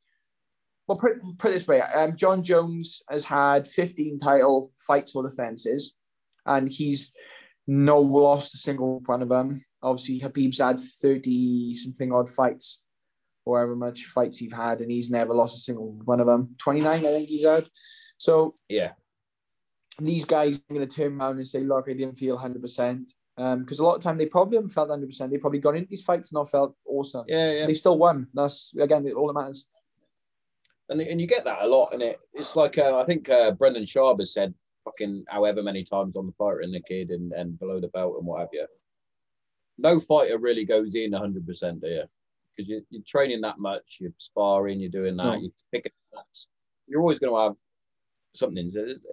Well, 0.89 0.98
put, 0.98 1.22
put 1.38 1.51
it 1.51 1.53
this 1.53 1.67
way: 1.67 1.81
um, 1.81 2.15
Jon 2.15 2.41
Jones 2.41 3.03
has 3.12 3.24
had 3.24 3.67
15 3.67 4.17
title 4.17 4.72
fights 4.79 5.13
or 5.13 5.22
defenses, 5.22 5.93
and 6.48 6.67
he's 6.67 7.12
no 7.67 8.01
lost 8.01 8.55
a 8.55 8.58
single 8.58 9.00
one 9.05 9.22
of 9.22 9.29
them. 9.29 9.63
Obviously, 9.84 10.19
Khabib's 10.19 10.58
had 10.58 10.79
30 10.79 11.75
something 11.75 12.12
odd 12.12 12.27
fights, 12.27 12.81
or 13.46 13.60
however 13.60 13.75
much 13.75 14.05
fights 14.05 14.39
he's 14.39 14.51
had, 14.51 14.81
and 14.81 14.89
he's 14.89 15.12
never 15.12 15.31
lost 15.31 15.58
a 15.58 15.60
single 15.60 15.91
one 16.05 16.19
of 16.19 16.25
them. 16.25 16.55
29, 16.58 16.91
I 16.91 17.00
think 17.00 17.29
he's 17.29 17.46
had. 17.46 17.67
So 18.17 18.55
Yeah. 18.67 18.93
these 20.00 20.25
guys 20.25 20.58
are 20.58 20.74
going 20.74 20.88
to 20.88 20.96
turn 20.96 21.22
around 21.22 21.38
and 21.38 21.48
say, 21.48 21.60
"Look, 21.60 21.88
I 21.88 21.93
didn't 21.93 22.17
feel 22.17 22.34
100 22.34 22.63
percent," 22.63 23.12
because 23.38 23.77
a 23.77 23.84
lot 23.84 23.98
of 23.98 24.01
time 24.01 24.17
they 24.17 24.25
probably 24.25 24.58
haven't 24.58 24.69
felt 24.72 24.89
100. 24.89 25.05
percent 25.05 25.29
They 25.31 25.38
probably 25.38 25.60
gone 25.60 25.77
into 25.77 25.89
these 25.91 26.01
fights 26.01 26.31
and 26.31 26.38
not 26.38 26.50
felt 26.50 26.75
awesome. 26.88 27.25
Yeah, 27.27 27.51
yeah. 27.51 27.65
They 27.67 27.75
still 27.75 28.00
won. 28.00 28.25
That's 28.34 28.72
again 28.79 29.08
all 29.12 29.27
that 29.27 29.39
matters. 29.39 29.67
And 30.89 31.01
and 31.01 31.22
you 31.22 31.27
get 31.27 31.43
that 31.46 31.62
a 31.63 31.67
lot, 31.67 31.93
and 31.93 32.01
it 32.01 32.19
it's 32.34 32.55
like 32.55 32.77
uh, 32.77 32.98
I 33.00 33.05
think 33.05 33.29
uh, 33.29 33.51
Brendan 33.51 33.86
Schaub 33.86 34.19
has 34.19 34.34
said 34.34 34.53
fucking 34.84 35.25
however 35.27 35.62
many 35.62 35.84
times 35.84 36.15
on 36.15 36.25
the 36.25 36.31
fighter 36.34 36.62
and 36.62 36.74
the 36.74 36.79
kid 36.81 37.10
and, 37.12 37.31
and 37.34 37.60
below 37.60 37.79
the 37.79 37.89
belt 37.89 38.15
and 38.17 38.25
what 38.25 38.39
have 38.39 38.50
you. 38.53 38.65
No 39.77 40.00
fighter 40.00 40.38
really 40.38 40.65
goes 40.65 40.96
in 40.96 41.12
100 41.12 41.46
percent 41.46 41.81
there 41.81 42.05
because 42.55 42.69
you, 42.69 42.81
you're 42.89 43.03
training 43.08 43.41
that 43.41 43.60
much, 43.60 43.98
you're 44.01 44.12
sparring, 44.17 44.79
you're 44.79 44.89
doing 44.89 45.15
that, 45.17 45.24
No. 45.24 45.34
you're 45.36 45.51
picking 45.72 45.91
ups. 46.17 46.48
You're 46.88 47.01
always 47.01 47.19
going 47.19 47.34
to 47.34 47.39
have 47.41 47.55
something. 48.36 48.69
So 48.69 48.81
it's, 48.86 49.05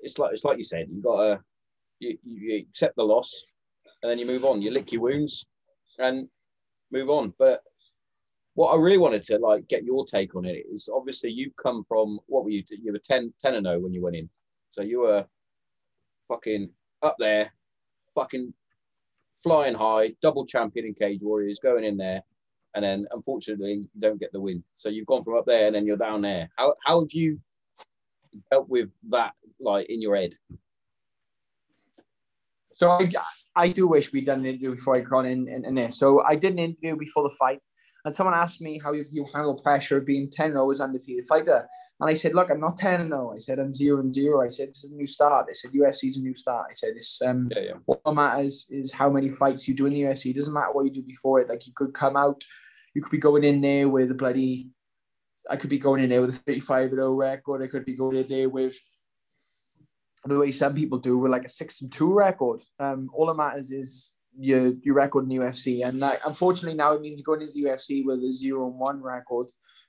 it's 0.00 0.18
like 0.18 0.32
it's 0.32 0.44
like 0.44 0.58
you 0.58 0.64
said, 0.64 0.88
you 0.90 1.02
got 1.02 1.16
to 1.22 1.40
you, 2.00 2.18
you 2.24 2.58
accept 2.68 2.96
the 2.96 3.02
loss 3.02 3.52
and 4.02 4.10
then 4.10 4.18
you 4.18 4.26
move 4.26 4.44
on. 4.44 4.62
You 4.62 4.70
lick 4.70 4.92
your 4.92 5.02
wounds 5.02 5.46
and 5.98 6.28
move 6.92 7.10
on. 7.10 7.32
But 7.38 7.62
what 8.56 8.72
I 8.72 8.76
really 8.76 8.96
wanted 8.96 9.22
to 9.24 9.38
like 9.38 9.68
get 9.68 9.84
your 9.84 10.06
take 10.06 10.34
on 10.34 10.46
it 10.46 10.64
is 10.72 10.88
obviously 10.92 11.30
you've 11.30 11.54
come 11.56 11.84
from 11.84 12.18
what 12.26 12.42
were 12.42 12.50
you? 12.50 12.64
You 12.70 12.92
were 12.92 12.98
10, 12.98 13.32
10 13.40 13.54
and 13.54 13.66
0 13.66 13.80
when 13.80 13.92
you 13.92 14.02
went 14.02 14.16
in. 14.16 14.30
So 14.70 14.80
you 14.80 15.00
were 15.00 15.26
fucking 16.26 16.70
up 17.02 17.16
there, 17.18 17.52
fucking 18.14 18.54
flying 19.36 19.74
high, 19.74 20.14
double 20.22 20.46
champion 20.46 20.86
in 20.86 20.94
Cage 20.94 21.20
Warriors, 21.22 21.60
going 21.62 21.84
in 21.84 21.98
there, 21.98 22.22
and 22.74 22.82
then 22.82 23.06
unfortunately 23.10 23.90
you 23.92 24.00
don't 24.00 24.18
get 24.18 24.32
the 24.32 24.40
win. 24.40 24.64
So 24.74 24.88
you've 24.88 25.06
gone 25.06 25.22
from 25.22 25.36
up 25.36 25.44
there 25.44 25.66
and 25.66 25.74
then 25.74 25.86
you're 25.86 25.98
down 25.98 26.22
there. 26.22 26.48
How 26.56 26.74
how 26.86 27.00
have 27.00 27.12
you 27.12 27.38
dealt 28.50 28.70
with 28.70 28.88
that 29.10 29.34
like 29.60 29.90
in 29.90 30.00
your 30.00 30.16
head? 30.16 30.32
So 32.76 32.90
I, 32.90 33.10
I 33.54 33.68
do 33.68 33.86
wish 33.86 34.14
we'd 34.14 34.24
done 34.24 34.40
an 34.40 34.46
interview 34.46 34.70
before 34.70 34.96
I 34.96 35.00
got 35.00 35.26
in, 35.26 35.46
in, 35.46 35.66
in 35.66 35.74
there. 35.74 35.92
So 35.92 36.22
I 36.22 36.36
did 36.36 36.52
an 36.52 36.58
interview 36.58 36.96
before 36.96 37.22
the 37.22 37.34
fight, 37.38 37.60
and 38.06 38.14
someone 38.14 38.36
asked 38.36 38.60
me 38.60 38.78
how 38.82 38.92
you, 38.92 39.04
you 39.10 39.26
handle 39.34 39.60
pressure 39.60 40.00
being 40.00 40.30
10 40.30 40.52
0 40.52 40.70
as 40.70 40.80
undefeated 40.80 41.26
fighter. 41.26 41.68
And 41.98 42.08
I 42.08 42.14
said, 42.14 42.36
Look, 42.36 42.50
I'm 42.50 42.60
not 42.60 42.76
10 42.76 43.08
0. 43.08 43.32
I 43.34 43.38
said, 43.38 43.58
I'm 43.58 43.74
0 43.74 43.98
and 43.98 44.14
0. 44.14 44.44
I 44.44 44.48
said, 44.48 44.68
It's 44.68 44.84
a 44.84 44.88
new 44.88 45.08
start. 45.08 45.46
I 45.50 45.52
said, 45.52 45.72
UFC's 45.72 46.16
a 46.16 46.22
new 46.22 46.34
start. 46.34 46.66
I 46.70 46.72
said, 46.72 46.94
This, 46.94 47.20
um, 47.22 47.48
Yeah, 47.50 47.62
yeah. 47.62 47.72
what 47.84 48.14
matters 48.14 48.64
is 48.70 48.92
how 48.92 49.10
many 49.10 49.30
fights 49.30 49.66
you 49.66 49.74
do 49.74 49.86
in 49.86 49.92
the 49.92 50.02
UFC. 50.02 50.30
It 50.30 50.36
doesn't 50.36 50.54
matter 50.54 50.70
what 50.70 50.84
you 50.84 50.92
do 50.92 51.02
before 51.02 51.40
it. 51.40 51.48
Like 51.48 51.66
you 51.66 51.72
could 51.74 51.92
come 51.92 52.16
out, 52.16 52.44
you 52.94 53.02
could 53.02 53.10
be 53.10 53.18
going 53.18 53.42
in 53.42 53.60
there 53.60 53.88
with 53.88 54.12
a 54.12 54.14
bloody, 54.14 54.70
I 55.50 55.56
could 55.56 55.70
be 55.70 55.78
going 55.78 56.04
in 56.04 56.10
there 56.10 56.20
with 56.20 56.30
a 56.30 56.34
35 56.34 56.92
0 56.92 57.12
record. 57.12 57.60
I 57.60 57.66
could 57.66 57.84
be 57.84 57.96
going 57.96 58.18
in 58.18 58.28
there 58.28 58.48
with 58.48 58.78
the 60.24 60.38
way 60.38 60.52
some 60.52 60.74
people 60.74 60.98
do 60.98 61.18
with 61.18 61.32
like 61.32 61.44
a 61.44 61.48
six 61.48 61.82
and 61.82 61.90
two 61.90 62.12
record. 62.12 62.62
Um, 62.78 63.10
all 63.12 63.26
that 63.26 63.34
matters 63.34 63.72
is 63.72 64.12
your 64.38 64.72
your 64.82 64.94
record 64.94 65.24
in 65.24 65.28
the 65.28 65.36
UFC. 65.36 65.86
And 65.86 66.00
like, 66.00 66.20
unfortunately 66.26 66.76
now 66.76 66.92
it 66.92 67.00
means 67.00 67.16
you're 67.18 67.24
going 67.24 67.42
into 67.42 67.52
the 67.54 67.64
UFC 67.64 68.04
with 68.04 68.22
a 68.22 68.32
zero 68.32 68.66
and 68.68 68.78
one 68.78 69.02
record. 69.02 69.46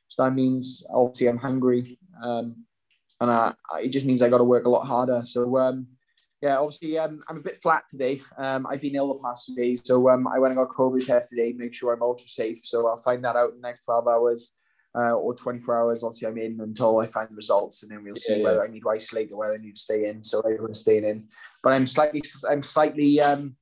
So 0.07 0.23
that 0.23 0.33
means 0.33 0.83
obviously 0.89 1.27
I'm 1.27 1.37
hungry. 1.37 1.97
Um, 2.23 2.65
and 3.19 3.29
I, 3.31 3.53
I- 3.73 3.81
it 3.81 3.89
just 3.89 4.05
means 4.05 4.21
I 4.21 4.29
got 4.29 4.37
to 4.39 4.43
work 4.43 4.65
a 4.65 4.69
lot 4.69 4.85
harder. 4.85 5.21
So 5.25 5.57
um, 5.57 5.87
yeah, 6.41 6.57
obviously 6.57 6.97
um, 6.99 7.23
I'm 7.27 7.37
a 7.37 7.41
bit 7.41 7.57
flat 7.57 7.83
today. 7.89 8.21
Um, 8.37 8.67
I've 8.67 8.81
been 8.81 8.95
ill 8.95 9.07
the 9.13 9.19
past 9.19 9.45
few 9.47 9.55
days, 9.55 9.81
so 9.83 10.07
um, 10.09 10.27
I 10.27 10.37
went 10.39 10.51
and 10.55 10.59
got 10.65 10.75
COVID 10.75 11.05
test 11.05 11.29
today, 11.31 11.53
make 11.57 11.73
sure 11.73 11.93
I'm 11.93 12.03
ultra 12.03 12.27
safe. 12.27 12.59
So 12.63 12.87
I'll 12.87 13.01
find 13.01 13.23
that 13.25 13.35
out 13.35 13.49
in 13.53 13.61
the 13.61 13.67
next 13.67 13.81
12 13.85 14.07
hours 14.07 14.51
uh, 14.95 15.13
or 15.13 15.33
24 15.33 15.81
hours. 15.81 16.03
Obviously, 16.03 16.27
I'm 16.27 16.37
in 16.37 16.59
until 16.61 16.99
I 16.99 17.07
find 17.07 17.27
results, 17.31 17.81
and 17.81 17.91
then 17.91 18.03
we'll 18.03 18.15
see 18.15 18.33
Yeah, 18.33 18.37
yeah. 18.37 18.43
whether 18.43 18.63
I 18.63 18.67
need 18.67 18.81
to 18.81 18.89
isolate 18.91 19.29
or 19.33 19.39
whether 19.39 19.55
I 19.55 19.57
need 19.57 19.75
to 19.75 19.81
stay 19.81 20.07
in. 20.09 20.23
So 20.23 20.39
everyone's 20.41 20.79
staying 20.79 21.05
in, 21.05 21.27
but 21.63 21.73
I'm 21.73 21.87
slightly, 21.87 22.21
I'm 22.47 22.61
slightly, 22.61 23.19
um, 23.19 23.55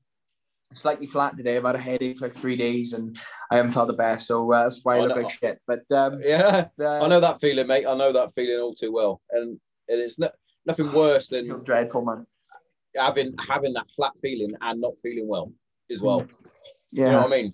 slightly 0.76 1.08
flat 1.08 1.38
today. 1.38 1.58
I've 1.58 1.66
had 1.66 1.76
a 1.76 1.80
headache 1.80 2.18
for 2.18 2.28
like 2.28 2.36
three 2.36 2.56
days, 2.56 2.94
and 2.94 3.18
I 3.52 3.58
haven't 3.58 3.72
felt 3.72 3.88
the 3.88 3.94
best. 3.94 4.28
So 4.28 4.52
uh, 4.52 4.64
that's 4.64 4.82
why 4.84 4.96
I 4.96 4.98
I 4.98 5.02
look 5.02 5.16
know. 5.16 5.24
like 5.24 5.32
shit. 5.32 5.60
But 5.68 5.92
um, 5.92 6.22
Yeah, 6.24 6.68
uh, 6.80 7.04
I 7.04 7.08
know 7.08 7.20
that 7.20 7.42
feeling, 7.42 7.68
mate. 7.68 7.86
I 7.88 7.96
know 7.96 8.14
that 8.14 8.34
feeling 8.36 8.60
all 8.62 8.76
too 8.76 8.92
well, 8.92 9.22
and 9.32 9.60
it's 9.88 10.20
no, 10.20 10.30
nothing 10.66 10.92
worse 10.92 11.30
than 11.30 11.48
dreadful, 11.64 12.04
man. 12.04 12.26
having 12.96 13.34
having 13.48 13.74
that 13.74 13.90
flat 13.96 14.14
feeling 14.22 14.52
and 14.62 14.82
not 14.82 14.94
feeling 15.02 15.28
well 15.28 15.52
as 15.92 16.02
well. 16.02 16.26
Yeah. 16.92 17.06
You 17.06 17.12
know 17.12 17.18
what 17.24 17.34
I 17.34 17.42
mean? 17.42 17.52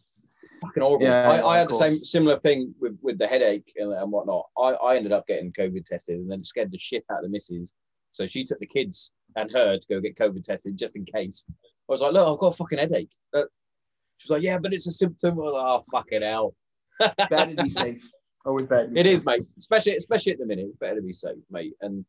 Fucking 0.61 0.83
horrible. 0.83 1.05
Yeah, 1.05 1.29
I, 1.29 1.47
I 1.47 1.57
had 1.57 1.69
the 1.69 1.73
same 1.73 2.03
similar 2.03 2.39
thing 2.39 2.75
with, 2.79 2.97
with 3.01 3.17
the 3.17 3.25
headache 3.25 3.73
and, 3.77 3.91
and 3.91 4.11
whatnot. 4.11 4.45
I, 4.57 4.73
I 4.73 4.95
ended 4.95 5.11
up 5.11 5.25
getting 5.27 5.51
COVID 5.51 5.85
tested 5.85 6.19
and 6.19 6.29
then 6.29 6.43
scared 6.43 6.71
the 6.71 6.77
shit 6.77 7.03
out 7.11 7.17
of 7.19 7.23
the 7.23 7.29
missus. 7.29 7.73
So 8.11 8.27
she 8.27 8.43
took 8.43 8.59
the 8.59 8.67
kids 8.67 9.11
and 9.35 9.51
her 9.51 9.77
to 9.77 9.87
go 9.87 9.99
get 9.99 10.17
COVID 10.17 10.43
tested 10.43 10.77
just 10.77 10.95
in 10.95 11.05
case. 11.05 11.45
I 11.91 11.93
was 11.93 12.01
like, 12.01 12.13
look, 12.13 12.33
I've 12.33 12.39
got 12.39 12.53
a 12.53 12.57
fucking 12.57 12.79
headache. 12.79 13.11
Uh, 13.33 13.41
she 14.17 14.25
was 14.25 14.29
like, 14.37 14.43
yeah, 14.43 14.57
but 14.57 14.71
it's 14.71 14.87
a 14.87 14.91
symptom. 14.91 15.33
I 15.33 15.41
was 15.41 15.53
like, 15.53 15.65
oh, 15.65 15.85
fucking 15.91 16.21
hell. 16.21 16.55
better 17.29 17.53
to 17.55 17.63
be 17.63 17.69
safe. 17.69 18.09
Always 18.45 18.65
better. 18.67 18.87
be 18.87 18.99
It 18.99 19.03
safe. 19.03 19.13
is, 19.13 19.25
mate. 19.25 19.43
Especially 19.57 19.95
especially 19.97 20.31
at 20.33 20.39
the 20.39 20.45
minute. 20.45 20.67
It's 20.69 20.77
better 20.77 20.95
to 20.95 21.01
be 21.01 21.11
safe, 21.13 21.37
mate. 21.49 21.73
And 21.81 22.05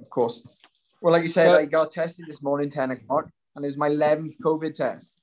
of 0.00 0.10
course. 0.10 0.42
Well, 1.00 1.12
like 1.12 1.22
you 1.22 1.28
said, 1.28 1.44
So- 1.46 1.58
I 1.58 1.66
got 1.66 1.92
tested 1.92 2.26
this 2.26 2.42
morning, 2.42 2.68
10 2.68 2.90
o'clock, 2.90 3.28
and 3.54 3.64
it 3.64 3.68
was 3.68 3.76
my 3.76 3.88
11th 3.90 4.34
COVID 4.44 4.74
test. 4.74 5.22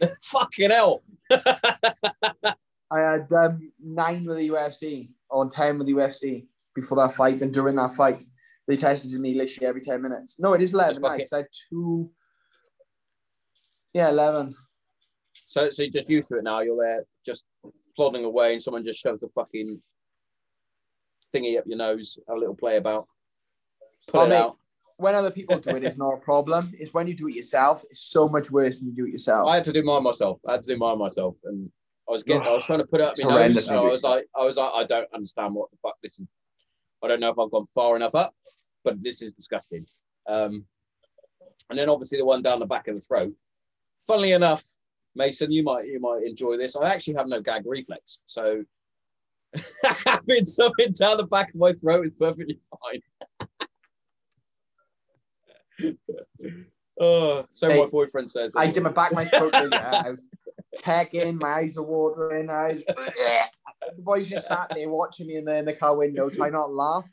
fucking 0.22 0.70
hell. 0.70 1.02
I 1.30 3.00
had 3.00 3.32
um, 3.32 3.72
nine 3.82 4.24
with 4.26 4.38
the 4.38 4.48
UFC 4.50 5.10
or 5.30 5.48
10 5.48 5.78
with 5.78 5.86
the 5.86 5.94
UFC 5.94 6.46
before 6.74 6.96
that 6.98 7.14
fight, 7.14 7.40
and 7.42 7.52
during 7.54 7.76
that 7.76 7.92
fight, 7.94 8.22
they 8.68 8.76
tested 8.76 9.12
me 9.20 9.34
literally 9.34 9.66
every 9.66 9.80
10 9.80 10.02
minutes. 10.02 10.38
No, 10.40 10.52
it 10.54 10.62
is 10.62 10.74
11 10.74 10.94
That's 10.94 11.08
fucking- 11.08 11.26
I 11.32 11.36
had 11.38 11.46
two. 11.70 12.10
Yeah, 13.96 14.10
11. 14.10 14.54
So, 15.46 15.70
so 15.70 15.82
you're 15.82 15.90
just 15.90 16.10
used 16.10 16.28
to 16.28 16.36
it 16.36 16.44
now. 16.44 16.60
You're 16.60 16.76
there 16.76 17.04
just 17.24 17.46
plodding 17.96 18.26
away, 18.26 18.52
and 18.52 18.62
someone 18.62 18.84
just 18.84 19.00
shoves 19.00 19.22
a 19.22 19.28
fucking 19.28 19.80
thingy 21.34 21.58
up 21.58 21.64
your 21.66 21.78
nose, 21.78 22.18
a 22.28 22.34
little 22.34 22.54
play 22.54 22.76
about, 22.76 23.08
pull 24.08 24.20
Oh, 24.20 24.24
it 24.26 24.32
out. 24.32 24.58
When 24.98 25.14
other 25.14 25.30
people 25.30 25.58
do 25.60 25.76
it, 25.76 25.82
it's 25.82 25.96
not 25.96 26.12
a 26.12 26.18
problem. 26.18 26.74
It's 26.78 26.92
when 26.92 27.06
you 27.06 27.14
do 27.14 27.28
it 27.28 27.34
yourself, 27.34 27.84
it's 27.88 28.02
so 28.02 28.28
much 28.28 28.50
worse 28.50 28.80
than 28.80 28.90
you 28.90 28.94
do 28.94 29.06
it 29.06 29.12
yourself. 29.12 29.48
I 29.48 29.54
had 29.54 29.64
to 29.64 29.72
do 29.72 29.82
mine 29.82 30.02
myself. 30.02 30.40
I 30.46 30.52
had 30.52 30.62
to 30.62 30.74
do 30.74 30.76
mine 30.76 30.98
myself, 30.98 31.36
and 31.44 31.70
I 32.06 32.12
was 32.12 32.22
getting, 32.22 32.42
I 32.42 32.50
was 32.50 32.64
trying 32.64 32.80
to 32.80 32.86
put 32.86 33.00
it 33.00 33.04
up 33.04 33.12
It's 33.12 33.24
my 33.24 33.48
nose, 33.48 33.66
and 33.66 33.78
I 33.78 33.82
was 33.82 34.04
like, 34.04 34.26
I 34.38 34.44
was 34.44 34.58
like, 34.58 34.72
I 34.74 34.84
don't 34.84 35.08
understand 35.14 35.54
what 35.54 35.70
the 35.70 35.78
fuck 35.82 35.94
this 36.02 36.18
is. 36.18 36.26
I 37.02 37.08
don't 37.08 37.20
know 37.20 37.30
if 37.30 37.38
I've 37.38 37.50
gone 37.50 37.66
far 37.74 37.96
enough 37.96 38.14
up, 38.14 38.34
but 38.84 39.02
this 39.02 39.22
is 39.22 39.32
disgusting. 39.32 39.86
Um, 40.28 40.66
and 41.70 41.78
then 41.78 41.88
obviously 41.88 42.18
the 42.18 42.26
one 42.26 42.42
down 42.42 42.60
the 42.60 42.66
back 42.66 42.88
of 42.88 42.94
the 42.94 43.00
throat. 43.00 43.32
Funnily 44.00 44.32
enough, 44.32 44.64
Mason, 45.14 45.50
you 45.50 45.62
might 45.62 45.86
you 45.86 46.00
might 46.00 46.22
enjoy 46.24 46.56
this. 46.56 46.76
I 46.76 46.92
actually 46.92 47.14
have 47.14 47.28
no 47.28 47.40
gag 47.40 47.62
reflex, 47.66 48.20
so 48.26 48.62
having 50.06 50.44
something 50.44 50.92
down 50.92 51.16
the 51.16 51.24
back 51.24 51.50
of 51.50 51.56
my 51.56 51.72
throat 51.72 52.06
is 52.06 52.12
perfectly 52.18 52.60
fine. 52.70 53.02
oh, 57.00 57.46
so 57.50 57.70
Hey, 57.70 57.80
my 57.80 57.86
boyfriend 57.86 58.30
says. 58.30 58.52
I 58.56 58.70
did 58.70 58.82
my 58.82 58.90
back, 58.90 59.12
my 59.12 59.24
throat. 59.24 59.54
I 59.54 60.10
was 60.10 60.24
kecking, 60.82 61.40
my 61.40 61.54
eyes 61.54 61.76
are 61.76 61.82
watering. 61.82 62.50
I 62.50 62.72
was, 62.72 62.84
the 62.86 64.02
boys 64.02 64.28
just 64.28 64.48
sat 64.48 64.70
there 64.74 64.88
watching 64.88 65.26
me 65.26 65.36
in 65.36 65.44
the, 65.44 65.56
in 65.56 65.64
the 65.64 65.72
car 65.72 65.96
window, 65.96 66.28
trying 66.28 66.52
not 66.52 66.66
to 66.66 66.72
laugh. 66.72 67.04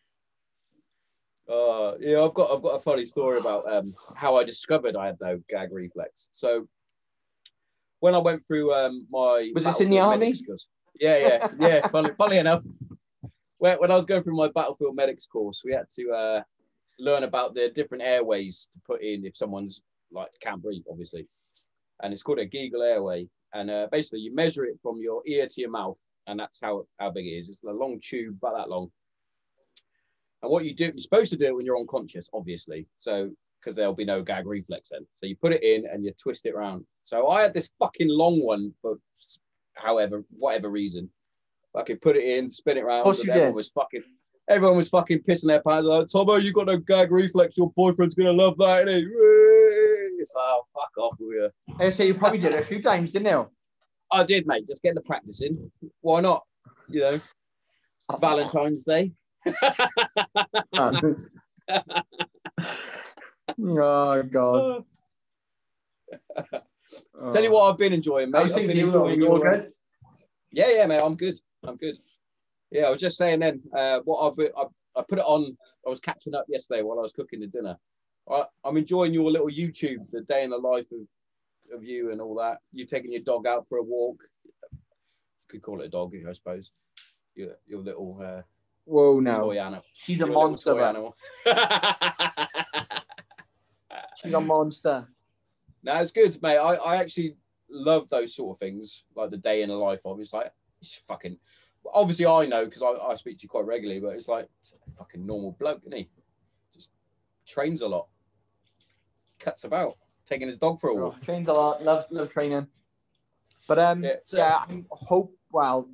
Uh, 1.51 1.93
yeah, 1.99 2.21
I've 2.21 2.33
got 2.33 2.51
I've 2.51 2.61
got 2.61 2.75
a 2.75 2.79
funny 2.79 3.05
story 3.05 3.39
about 3.39 3.69
um, 3.71 3.93
how 4.15 4.35
I 4.37 4.43
discovered 4.43 4.95
I 4.95 5.07
had 5.07 5.17
no 5.21 5.41
gag 5.49 5.71
reflex. 5.71 6.29
So 6.33 6.67
when 7.99 8.15
I 8.15 8.19
went 8.19 8.45
through 8.47 8.73
um, 8.73 9.07
my 9.09 9.51
Was 9.53 9.65
this 9.65 9.81
in 9.81 9.89
the 9.89 9.99
army? 9.99 10.31
meniscus- 10.31 10.67
Yeah, 10.99 11.17
yeah, 11.17 11.47
yeah. 11.59 11.87
Funny, 11.91 12.09
funny 12.17 12.37
enough, 12.37 12.63
when, 13.57 13.77
when 13.79 13.91
I 13.91 13.95
was 13.95 14.05
going 14.05 14.23
through 14.23 14.35
my 14.37 14.49
battlefield 14.49 14.95
medics 14.95 15.25
course, 15.25 15.61
we 15.65 15.73
had 15.73 15.87
to 15.95 16.11
uh, 16.11 16.41
learn 16.99 17.23
about 17.23 17.55
the 17.55 17.69
different 17.69 18.03
airways 18.03 18.69
to 18.73 18.79
put 18.85 19.01
in 19.01 19.25
if 19.25 19.35
someone's 19.35 19.81
like 20.11 20.29
can't 20.41 20.61
breathe, 20.61 20.83
obviously. 20.89 21.27
And 22.01 22.13
it's 22.13 22.23
called 22.23 22.39
a 22.39 22.45
Guedel 22.45 22.83
airway. 22.83 23.27
And 23.53 23.69
uh, 23.69 23.87
basically, 23.91 24.19
you 24.19 24.33
measure 24.33 24.65
it 24.65 24.79
from 24.81 24.97
your 24.97 25.21
ear 25.25 25.47
to 25.47 25.61
your 25.61 25.69
mouth, 25.69 25.97
and 26.27 26.39
that's 26.39 26.59
how 26.61 26.85
how 26.99 27.11
big 27.11 27.25
it 27.25 27.31
is. 27.31 27.49
It's 27.49 27.63
a 27.63 27.71
long 27.71 27.99
tube, 28.01 28.37
about 28.41 28.57
that 28.57 28.69
long. 28.69 28.91
And 30.43 30.51
what 30.51 30.65
you 30.65 30.75
do, 30.75 30.85
you're 30.85 30.99
supposed 30.99 31.31
to 31.31 31.37
do 31.37 31.45
it 31.45 31.55
when 31.55 31.65
you're 31.65 31.79
unconscious, 31.79 32.29
obviously. 32.33 32.85
So 32.99 33.31
because 33.59 33.75
there'll 33.77 33.93
be 33.93 34.05
no 34.05 34.21
gag 34.21 34.45
reflex 34.45 34.89
then. 34.91 35.07
So 35.15 35.25
you 35.25 35.37
put 35.37 35.53
it 35.53 35.63
in 35.63 35.85
and 35.89 36.03
you 36.03 36.11
twist 36.21 36.45
it 36.45 36.53
around. 36.53 36.85
So 37.05 37.29
I 37.29 37.41
had 37.41 37.53
this 37.53 37.69
fucking 37.79 38.09
long 38.09 38.43
one 38.43 38.73
for 38.81 38.99
however, 39.75 40.25
whatever 40.37 40.69
reason. 40.69 41.09
I 41.75 41.81
could 41.81 42.01
put 42.01 42.17
it 42.17 42.23
in, 42.23 42.51
spin 42.51 42.77
it 42.77 42.83
around. 42.83 43.03
course 43.03 43.19
and 43.19 43.27
you 43.27 43.31
everyone 43.31 43.51
did. 43.51 43.55
was 43.55 43.69
fucking 43.69 44.03
everyone 44.49 44.77
was 44.77 44.89
fucking 44.89 45.19
pissing 45.19 45.47
their 45.47 45.61
pants 45.61 45.87
like, 45.87 46.07
Tomo, 46.09 46.35
you 46.35 46.51
got 46.51 46.67
no 46.67 46.77
gag 46.77 47.11
reflex, 47.11 47.57
your 47.57 47.71
boyfriend's 47.71 48.15
gonna 48.15 48.33
love 48.33 48.57
that, 48.57 48.85
innit? 48.85 49.05
It's 50.19 50.33
like, 50.35 50.43
oh, 50.45 50.65
fuck 50.73 50.97
off 50.97 51.15
with 51.19 51.35
you. 51.35 51.49
I 51.79 51.89
say 51.89 52.07
you 52.07 52.13
probably 52.13 52.39
did 52.39 52.51
it 52.51 52.59
a 52.59 52.63
few 52.63 52.81
times, 52.81 53.13
didn't 53.13 53.29
you? 53.29 53.49
I 54.11 54.23
did, 54.23 54.45
mate. 54.45 54.67
Just 54.67 54.83
get 54.83 54.93
the 54.93 55.01
practice 55.01 55.41
in. 55.41 55.71
Why 56.01 56.21
not? 56.21 56.43
You 56.89 56.99
know, 56.99 57.21
oh. 58.09 58.17
Valentine's 58.17 58.83
Day. 58.83 59.11
oh 63.59 64.23
God. 64.23 64.85
Tell 67.31 67.43
you 67.43 67.51
what, 67.51 67.71
I've 67.71 67.77
been 67.77 67.93
enjoying, 67.93 68.31
mate. 68.31 68.39
I 68.39 68.43
was 68.43 68.53
thinking 68.53 68.69
been 68.69 68.77
you 68.77 68.91
though. 68.91 69.05
enjoying 69.07 69.19
You 69.21 69.27
all 69.27 69.39
your- 69.39 69.51
good? 69.59 69.73
Yeah, 70.51 70.69
yeah, 70.69 70.85
mate. 70.85 71.01
I'm 71.01 71.15
good. 71.15 71.39
I'm 71.67 71.77
good. 71.77 71.97
Yeah, 72.71 72.83
I 72.83 72.89
was 72.89 72.99
just 72.99 73.17
saying 73.17 73.39
then. 73.39 73.61
Uh, 73.75 73.99
what 74.05 74.19
I've 74.19 74.39
I, 74.57 74.65
I 74.99 75.03
put 75.07 75.19
it 75.19 75.25
on. 75.25 75.57
I 75.85 75.89
was 75.89 75.99
catching 75.99 76.35
up 76.35 76.45
yesterday 76.47 76.81
while 76.81 76.99
I 76.99 77.01
was 77.01 77.13
cooking 77.13 77.39
the 77.39 77.47
dinner. 77.47 77.77
I, 78.29 78.43
I'm 78.63 78.77
enjoying 78.77 79.13
your 79.13 79.29
little 79.31 79.47
YouTube, 79.49 80.09
the 80.11 80.21
day 80.21 80.43
in 80.43 80.51
the 80.51 80.57
life 80.57 80.85
of, 80.91 81.77
of 81.77 81.83
you 81.83 82.11
and 82.11 82.21
all 82.21 82.35
that. 82.35 82.59
You 82.71 82.85
taking 82.85 83.11
your 83.11 83.21
dog 83.21 83.47
out 83.47 83.65
for 83.67 83.79
a 83.79 83.83
walk. 83.83 84.23
You 84.71 84.79
could 85.49 85.61
call 85.61 85.81
it 85.81 85.85
a 85.85 85.89
dog, 85.89 86.13
I 86.27 86.33
suppose. 86.33 86.71
Your 87.35 87.53
your 87.65 87.79
little 87.81 88.19
uh, 88.23 88.41
Whoa, 88.85 89.19
no. 89.19 89.39
toy 89.51 89.57
animal. 89.59 89.83
She's 89.93 90.19
a 90.21 90.25
Your 90.25 90.27
little 90.29 90.43
monster, 90.49 90.71
toy 90.73 90.83
animal. 90.83 91.15
She's 94.21 94.33
a 94.33 94.39
monster. 94.41 95.07
No, 95.83 95.95
it's 95.99 96.11
good, 96.11 96.41
mate. 96.41 96.57
I, 96.57 96.75
I 96.75 96.95
actually 96.97 97.35
love 97.69 98.09
those 98.09 98.35
sort 98.35 98.55
of 98.55 98.59
things, 98.59 99.03
like 99.15 99.29
the 99.31 99.37
day 99.37 99.61
in 99.63 99.69
the 99.69 99.75
life 99.75 99.99
of. 100.05 100.19
It's 100.19 100.33
like 100.33 100.51
it's 100.81 100.95
fucking. 100.95 101.37
Obviously, 101.93 102.25
I 102.25 102.45
know 102.45 102.65
because 102.65 102.81
I, 102.81 102.91
I 102.91 103.15
speak 103.15 103.37
to 103.39 103.43
you 103.43 103.49
quite 103.49 103.65
regularly, 103.65 103.99
but 103.99 104.09
it's 104.15 104.27
like 104.27 104.47
it's 104.61 104.71
a 104.73 104.91
fucking 104.97 105.25
normal 105.25 105.51
bloke, 105.59 105.81
isn't 105.85 105.97
he? 105.97 106.09
Just 106.73 106.89
trains 107.45 107.81
a 107.81 107.87
lot, 107.87 108.07
cuts 109.39 109.65
about, 109.65 109.97
taking 110.25 110.47
his 110.47 110.57
dog 110.57 110.79
for 110.79 110.89
a 110.89 110.93
Oh, 110.93 110.97
walk. 111.05 111.21
trains 111.21 111.47
a 111.49 111.53
lot. 111.53 111.83
Love 111.83 112.05
love 112.09 112.29
training. 112.29 112.67
But 113.67 113.79
um, 113.79 114.03
Yeah, 114.03 114.15
yeah, 114.31 114.55
I 114.69 114.81
hope. 114.91 115.35
Well, 115.51 115.89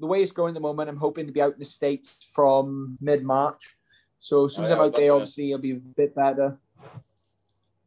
the 0.00 0.06
way 0.06 0.22
it's 0.22 0.32
going 0.32 0.50
at 0.50 0.54
the 0.54 0.60
moment, 0.60 0.88
I'm 0.88 0.96
hoping 0.96 1.26
to 1.26 1.32
be 1.32 1.42
out 1.42 1.52
in 1.54 1.58
the 1.58 1.64
states 1.64 2.26
from 2.32 2.98
mid 3.00 3.22
March. 3.22 3.76
So 4.18 4.46
as 4.46 4.54
soon 4.54 4.62
Oh, 4.62 4.64
as 4.64 4.70
yeah, 4.70 4.76
I'm 4.76 4.82
out 4.82 4.96
there, 4.96 5.12
obviously 5.12 5.50
it'll 5.50 5.60
be 5.60 5.72
a 5.72 5.76
bit 5.76 6.14
better. 6.14 6.58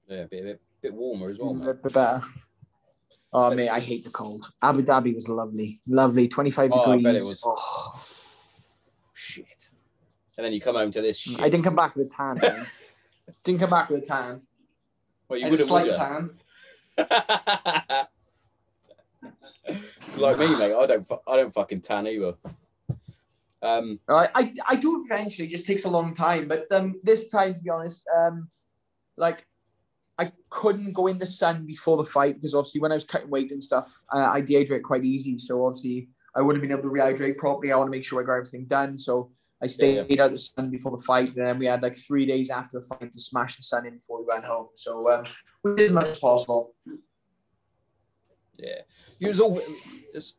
Yeah, 0.08 0.20
a 0.20 0.28
bit, 0.28 0.44
bit, 0.44 0.62
bit 0.82 0.94
warmer 0.94 1.30
as 1.30 1.38
well, 1.40 1.54
mm, 1.54 1.68
a 1.70 1.74
bit, 1.74 1.94
better. 1.94 2.22
Oh 3.34 3.54
mate, 3.54 3.70
I 3.70 3.80
hate 3.80 4.04
the 4.04 4.10
cold. 4.10 4.52
Abu 4.62 4.84
Dhabi 4.84 5.14
was 5.14 5.28
lovely, 5.28 5.82
lovely, 5.88 6.28
25 6.28 6.72
Oh, 6.74 6.80
I 6.80 6.96
degrees. 6.96 7.04
bet 7.04 7.16
it 7.16 7.26
was. 7.26 7.44
Oh, 7.46 8.06
Shit. 9.14 9.70
And 10.38 10.46
then 10.46 10.54
you 10.54 10.62
come 10.62 10.76
home 10.76 10.92
to 10.92 11.02
this 11.02 11.20
mm, 11.28 11.32
shit. 11.32 11.42
I 11.42 11.50
didn't 11.50 11.64
come 11.64 11.76
back 11.76 11.96
with 11.96 12.08
a 12.08 12.10
tan. 12.10 12.40
didn't 13.44 13.60
come 13.60 13.70
back 13.70 13.90
with 13.90 14.04
a 14.04 14.06
tan. 14.06 14.42
Well, 15.28 15.40
you 15.40 15.50
would 15.50 15.60
have, 15.60 15.70
would 15.70 15.94
tan. 15.94 16.30
like 20.20 20.40
me, 20.40 20.56
mate. 20.58 20.74
I 20.74 20.86
don't. 20.86 21.08
I 21.28 21.36
don't 21.38 21.54
fucking 21.54 21.82
tan 21.82 22.08
either. 22.08 22.34
Um, 23.62 24.00
I, 24.08 24.30
I 24.36 24.54
I 24.70 24.76
do 24.76 25.04
eventually. 25.04 25.48
It 25.48 25.52
just 25.52 25.66
takes 25.66 25.86
a 25.86 25.90
long 25.90 26.14
time. 26.14 26.48
But 26.48 26.72
um, 26.72 27.00
this 27.04 27.28
time, 27.28 27.54
to 27.56 27.62
be 27.62 27.70
honest, 27.70 28.06
um, 28.16 28.50
like 29.18 29.46
I 30.18 30.32
couldn't 30.50 30.94
go 30.94 31.08
in 31.08 31.18
the 31.18 31.28
sun 31.28 31.66
before 31.66 31.98
the 31.98 32.04
fight 32.04 32.36
because 32.36 32.56
obviously 32.56 32.82
when 32.82 32.92
I 32.92 32.96
was 32.96 33.04
cutting 33.04 33.30
weight 33.30 33.52
and 33.52 33.64
stuff, 33.64 33.92
uh, 34.14 34.30
I 34.32 34.42
dehydrate 34.42 34.84
quite 34.84 35.06
easy. 35.06 35.38
So 35.38 35.66
obviously 35.66 36.10
I 36.36 36.42
wouldn't 36.42 36.64
have 36.64 36.70
been 36.70 36.78
able 36.78 36.90
to 36.90 37.02
rehydrate 37.02 37.38
properly. 37.38 37.72
I 37.72 37.76
want 37.76 37.88
to 37.88 37.92
make 37.92 38.06
sure 38.06 38.22
I 38.22 38.26
got 38.26 38.34
everything 38.34 38.66
done. 38.66 38.98
So 38.98 39.32
I 39.62 39.68
stayed 39.68 40.20
out 40.20 40.32
the 40.32 40.38
sun 40.38 40.70
before 40.72 40.92
the 40.92 41.04
fight. 41.04 41.36
And 41.36 41.48
then 41.48 41.60
we 41.60 41.66
had 41.68 41.84
like 41.84 41.96
three 41.96 42.26
days 42.26 42.50
after 42.50 42.80
the 42.80 42.86
fight 42.86 43.12
to 43.12 43.20
smash 43.20 43.58
the 43.58 43.64
sun 43.64 43.86
in 43.86 43.98
before 43.98 44.20
we 44.20 44.26
went 44.28 44.46
home. 44.46 44.68
So 44.76 45.12
um, 45.12 45.26
we 45.64 45.76
did 45.76 45.86
as 45.86 45.94
much 45.94 46.08
as 46.08 46.20
possible. 46.20 46.74
Yeah. 48.58 48.82
You 49.20 49.30
was 49.30 49.40
all. 49.40 49.56
Was 50.14 50.34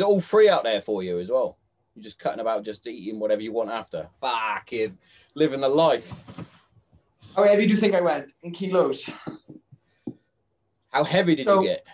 all 0.00 0.20
free 0.20 0.48
out 0.48 0.62
there 0.64 0.80
for 0.80 1.02
you 1.02 1.18
as 1.18 1.28
well? 1.28 1.58
You're 1.94 2.04
just 2.04 2.18
cutting 2.18 2.40
about, 2.40 2.64
just 2.64 2.86
eating 2.86 3.20
whatever 3.20 3.42
you 3.42 3.52
want 3.52 3.70
after. 3.70 4.08
Fucking 4.22 4.96
living 5.34 5.60
the 5.60 5.68
life. 5.68 6.10
How 7.36 7.42
heavy 7.44 7.66
do 7.66 7.70
you 7.72 7.76
think 7.76 7.94
I 7.94 8.00
went 8.00 8.32
in 8.42 8.52
kilos? 8.52 9.08
How 10.90 11.04
heavy 11.04 11.34
did 11.34 11.44
So- 11.46 11.60
you 11.60 11.68
get? 11.68 11.84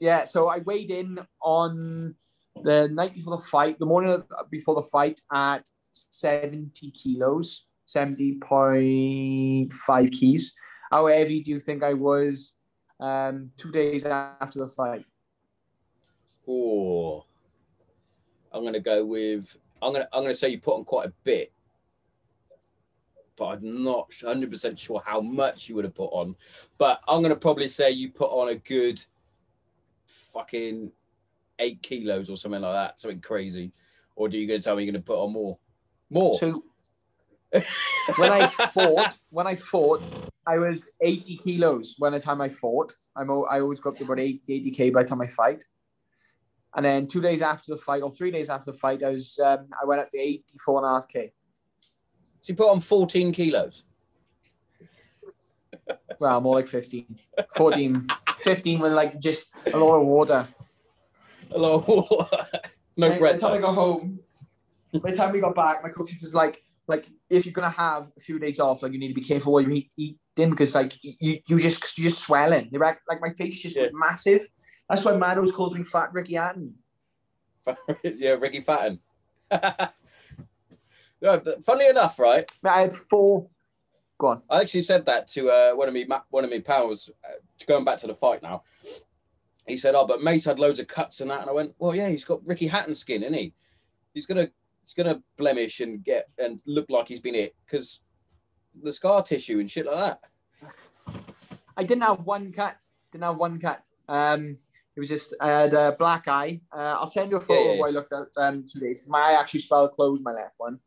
Yeah, 0.00 0.24
so 0.24 0.48
I 0.48 0.60
weighed 0.60 0.90
in 0.90 1.18
on 1.42 2.14
the 2.62 2.88
night 2.88 3.12
before 3.14 3.36
the 3.36 3.42
fight, 3.42 3.78
the 3.78 3.84
morning 3.84 4.22
before 4.50 4.74
the 4.74 4.82
fight 4.82 5.20
at 5.30 5.68
70 5.92 6.90
kilos, 6.92 7.66
70.5 7.86 10.10
keys. 10.10 10.54
How 10.90 11.06
heavy 11.06 11.42
do 11.42 11.50
you 11.50 11.60
think 11.60 11.82
I 11.82 11.92
was 11.94 12.54
um, 13.00 13.50
two 13.56 13.72
days 13.72 14.04
after 14.04 14.60
the 14.60 14.68
fight? 14.68 15.06
Oh, 16.46 17.24
I'm 18.52 18.64
gonna 18.64 18.80
go 18.80 19.04
with. 19.04 19.56
I'm 19.82 19.92
gonna. 19.92 20.08
I'm 20.12 20.22
gonna 20.22 20.34
say 20.34 20.50
you 20.50 20.60
put 20.60 20.76
on 20.76 20.84
quite 20.84 21.08
a 21.08 21.12
bit, 21.24 21.52
but 23.36 23.46
I'm 23.46 23.82
not 23.82 24.12
100 24.20 24.50
percent 24.50 24.78
sure 24.78 25.02
how 25.04 25.20
much 25.20 25.68
you 25.68 25.74
would 25.76 25.84
have 25.84 25.94
put 25.94 26.10
on. 26.12 26.36
But 26.78 27.00
I'm 27.08 27.22
gonna 27.22 27.36
probably 27.36 27.68
say 27.68 27.90
you 27.90 28.10
put 28.10 28.30
on 28.30 28.50
a 28.50 28.56
good, 28.56 29.02
fucking, 30.04 30.92
eight 31.58 31.82
kilos 31.82 32.28
or 32.28 32.36
something 32.36 32.60
like 32.60 32.74
that, 32.74 33.00
something 33.00 33.20
crazy. 33.20 33.72
Or 34.16 34.28
do 34.28 34.36
you 34.36 34.46
gonna 34.46 34.60
tell 34.60 34.76
me 34.76 34.84
you're 34.84 34.92
gonna 34.92 35.02
put 35.02 35.22
on 35.22 35.32
more? 35.32 35.58
More. 36.10 36.38
So 36.38 36.64
when 38.16 38.32
I 38.32 38.46
fought, 38.46 39.16
when 39.30 39.46
I 39.46 39.54
fought, 39.54 40.02
I 40.46 40.58
was 40.58 40.90
80 41.00 41.36
kilos 41.36 41.96
when 41.98 42.12
the 42.12 42.20
time 42.20 42.40
I 42.40 42.48
fought. 42.48 42.94
I'm 43.16 43.30
I 43.30 43.60
always 43.60 43.80
got 43.80 43.90
up 43.90 43.98
to 43.98 44.04
about 44.04 44.18
80, 44.20 44.40
80k 44.48 44.92
by 44.92 45.02
the 45.02 45.08
time 45.08 45.20
I 45.20 45.26
fight. 45.26 45.64
And 46.74 46.84
then 46.84 47.06
two 47.06 47.20
days 47.20 47.42
after 47.42 47.72
the 47.72 47.76
fight, 47.76 48.02
or 48.02 48.10
three 48.10 48.30
days 48.30 48.48
after 48.48 48.70
the 48.72 48.78
fight, 48.78 49.02
I 49.02 49.10
was 49.10 49.38
um, 49.44 49.68
I 49.80 49.84
went 49.84 50.00
up 50.00 50.10
to 50.10 50.18
84 50.18 50.78
and 50.78 50.86
a 50.86 50.90
half 50.94 51.08
k. 51.08 51.32
so 52.42 52.50
you 52.52 52.54
put 52.54 52.70
on 52.70 52.80
14 52.80 53.32
kilos. 53.32 53.84
Well, 56.18 56.40
more 56.40 56.56
like 56.56 56.66
15, 56.68 57.16
14, 57.56 58.06
15 58.34 58.78
with 58.78 58.92
like 58.92 59.18
just 59.18 59.46
a 59.72 59.76
lot 59.76 60.00
of 60.00 60.06
water. 60.06 60.46
Hello. 61.50 61.82
no 62.96 63.08
By- 63.10 63.18
By 63.18 63.32
the 63.32 63.38
time 63.38 63.52
I 63.54 63.58
got 63.58 63.74
home, 63.74 64.20
by 64.92 65.10
the 65.10 65.16
time 65.16 65.32
we 65.32 65.40
got 65.40 65.54
back, 65.54 65.82
my 65.82 65.88
coach 65.88 66.12
was 66.20 66.34
like, 66.34 66.62
like 66.86 67.08
if 67.28 67.46
you're 67.46 67.52
gonna 67.52 67.70
have 67.70 68.10
a 68.16 68.20
few 68.20 68.38
days 68.38 68.60
off, 68.60 68.82
like 68.82 68.92
you 68.92 68.98
need 68.98 69.08
to 69.08 69.14
be 69.14 69.22
careful 69.22 69.52
what 69.52 69.66
you 69.66 69.82
eat, 69.96 70.18
eating 70.40 70.50
because 70.50 70.74
like 70.74 70.96
you 71.02 71.38
you 71.46 71.58
just 71.58 71.98
you're 71.98 72.08
just 72.08 72.22
swelling. 72.22 72.68
They 72.72 72.78
were, 72.78 72.98
like 73.08 73.20
my 73.20 73.30
face 73.30 73.62
just 73.62 73.78
was 73.78 73.90
massive. 73.92 74.46
That's 74.88 75.04
why 75.04 75.12
Mados 75.12 75.52
calls 75.52 75.76
me 75.76 75.84
Fat 75.84 76.12
Ricky 76.12 76.34
Hatton. 76.34 76.74
yeah, 78.02 78.30
Ricky 78.30 78.60
Fatton. 78.60 78.98
no, 79.52 81.38
but 81.38 81.64
funnily 81.64 81.88
enough, 81.88 82.18
right? 82.18 82.50
I 82.64 82.80
had 82.80 82.92
four. 82.92 83.46
Go 84.18 84.28
on. 84.28 84.42
I 84.50 84.60
actually 84.60 84.82
said 84.82 85.06
that 85.06 85.28
to 85.28 85.48
uh, 85.48 85.72
one 85.72 85.88
of 85.88 85.94
me 85.94 86.06
one 86.30 86.44
of 86.44 86.50
my 86.50 86.58
pals. 86.58 87.10
Uh, 87.24 87.34
going 87.66 87.84
back 87.84 87.98
to 87.98 88.06
the 88.06 88.14
fight 88.14 88.42
now, 88.42 88.64
he 89.66 89.76
said, 89.76 89.94
"Oh, 89.94 90.06
but 90.06 90.22
mate 90.22 90.44
had 90.44 90.58
loads 90.58 90.80
of 90.80 90.88
cuts 90.88 91.20
and 91.20 91.30
that." 91.30 91.42
And 91.42 91.50
I 91.50 91.52
went, 91.52 91.74
"Well, 91.78 91.94
yeah, 91.94 92.08
he's 92.08 92.24
got 92.24 92.46
Ricky 92.46 92.66
Hatton 92.66 92.94
skin, 92.94 93.22
isn't 93.22 93.34
he? 93.34 93.54
He's 94.12 94.26
gonna 94.26 94.50
he's 94.82 94.94
gonna 94.94 95.22
blemish 95.36 95.80
and 95.80 96.04
get 96.04 96.28
and 96.38 96.60
look 96.66 96.90
like 96.90 97.08
he's 97.08 97.20
been 97.20 97.34
hit 97.34 97.54
because 97.64 98.00
the 98.82 98.92
scar 98.92 99.22
tissue 99.22 99.60
and 99.60 99.70
shit 99.70 99.86
like 99.86 99.96
that." 99.96 100.20
I 101.76 101.84
didn't 101.84 102.02
have 102.02 102.20
one 102.24 102.52
cut. 102.52 102.76
Didn't 103.12 103.24
have 103.24 103.36
one 103.36 103.58
cut. 103.60 103.82
Um, 104.08 104.56
it 104.96 105.00
was 105.00 105.08
just 105.08 105.34
I 105.40 105.48
had 105.48 105.74
a 105.74 105.92
black 105.98 106.28
eye. 106.28 106.60
Uh, 106.72 106.96
I'll 106.98 107.06
send 107.06 107.30
you 107.30 107.36
a 107.36 107.40
photo 107.40 107.60
Yeah, 107.60 107.66
yeah, 107.66 107.72
of 107.74 107.78
what 107.78 107.86
I 107.88 107.90
looked 107.90 108.12
at 108.12 108.26
um, 108.36 108.66
two 108.70 108.80
days. 108.80 109.06
My 109.08 109.20
eye 109.20 109.40
actually 109.40 109.60
swelled 109.60 109.92
closed, 109.92 110.24
my 110.24 110.32
left 110.32 110.54
one, 110.58 110.78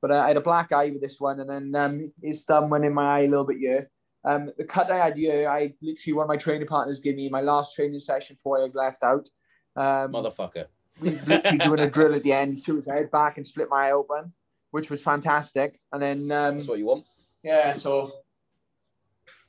but 0.00 0.10
uh, 0.10 0.16
I 0.20 0.28
had 0.28 0.36
a 0.36 0.40
black 0.42 0.72
eye 0.72 0.90
with 0.90 1.00
this 1.00 1.20
one, 1.20 1.40
and 1.40 1.48
then 1.48 1.74
um, 1.74 2.12
his 2.22 2.44
thumb 2.44 2.68
went 2.70 2.84
in 2.84 2.92
my 2.92 3.18
eye 3.18 3.20
a 3.20 3.28
little 3.28 3.44
bit 3.44 3.58
here. 3.58 3.88
Um, 4.24 4.50
the 4.56 4.64
cut 4.64 4.90
I 4.90 4.98
had 4.98 5.16
here, 5.16 5.48
I 5.48 5.74
literally 5.80 6.12
one 6.14 6.24
of 6.24 6.28
my 6.28 6.36
training 6.36 6.66
partners 6.68 7.00
gave 7.00 7.16
me 7.16 7.28
my 7.28 7.40
last 7.40 7.74
training 7.74 7.98
session 7.98 8.36
before 8.36 8.62
I 8.62 8.68
left 8.72 9.02
out. 9.02 9.28
Um, 9.74 10.12
Motherfucker. 10.12 10.66
we 11.00 11.10
literally 11.26 11.58
doing 11.58 11.80
a 11.80 11.90
drill 11.90 12.14
at 12.14 12.22
the 12.22 12.32
end, 12.32 12.62
threw 12.62 12.76
his 12.76 12.88
head 12.88 13.10
back 13.10 13.36
and 13.36 13.46
split 13.46 13.68
my 13.70 13.88
eye 13.88 13.92
open, 13.92 14.32
which 14.70 14.90
was 14.90 15.02
fantastic. 15.02 15.80
And 15.92 16.02
then 16.02 16.18
um, 16.30 16.56
That's 16.56 16.68
what 16.68 16.78
you 16.78 16.86
want. 16.86 17.04
yeah, 17.42 17.72
so 17.72 18.12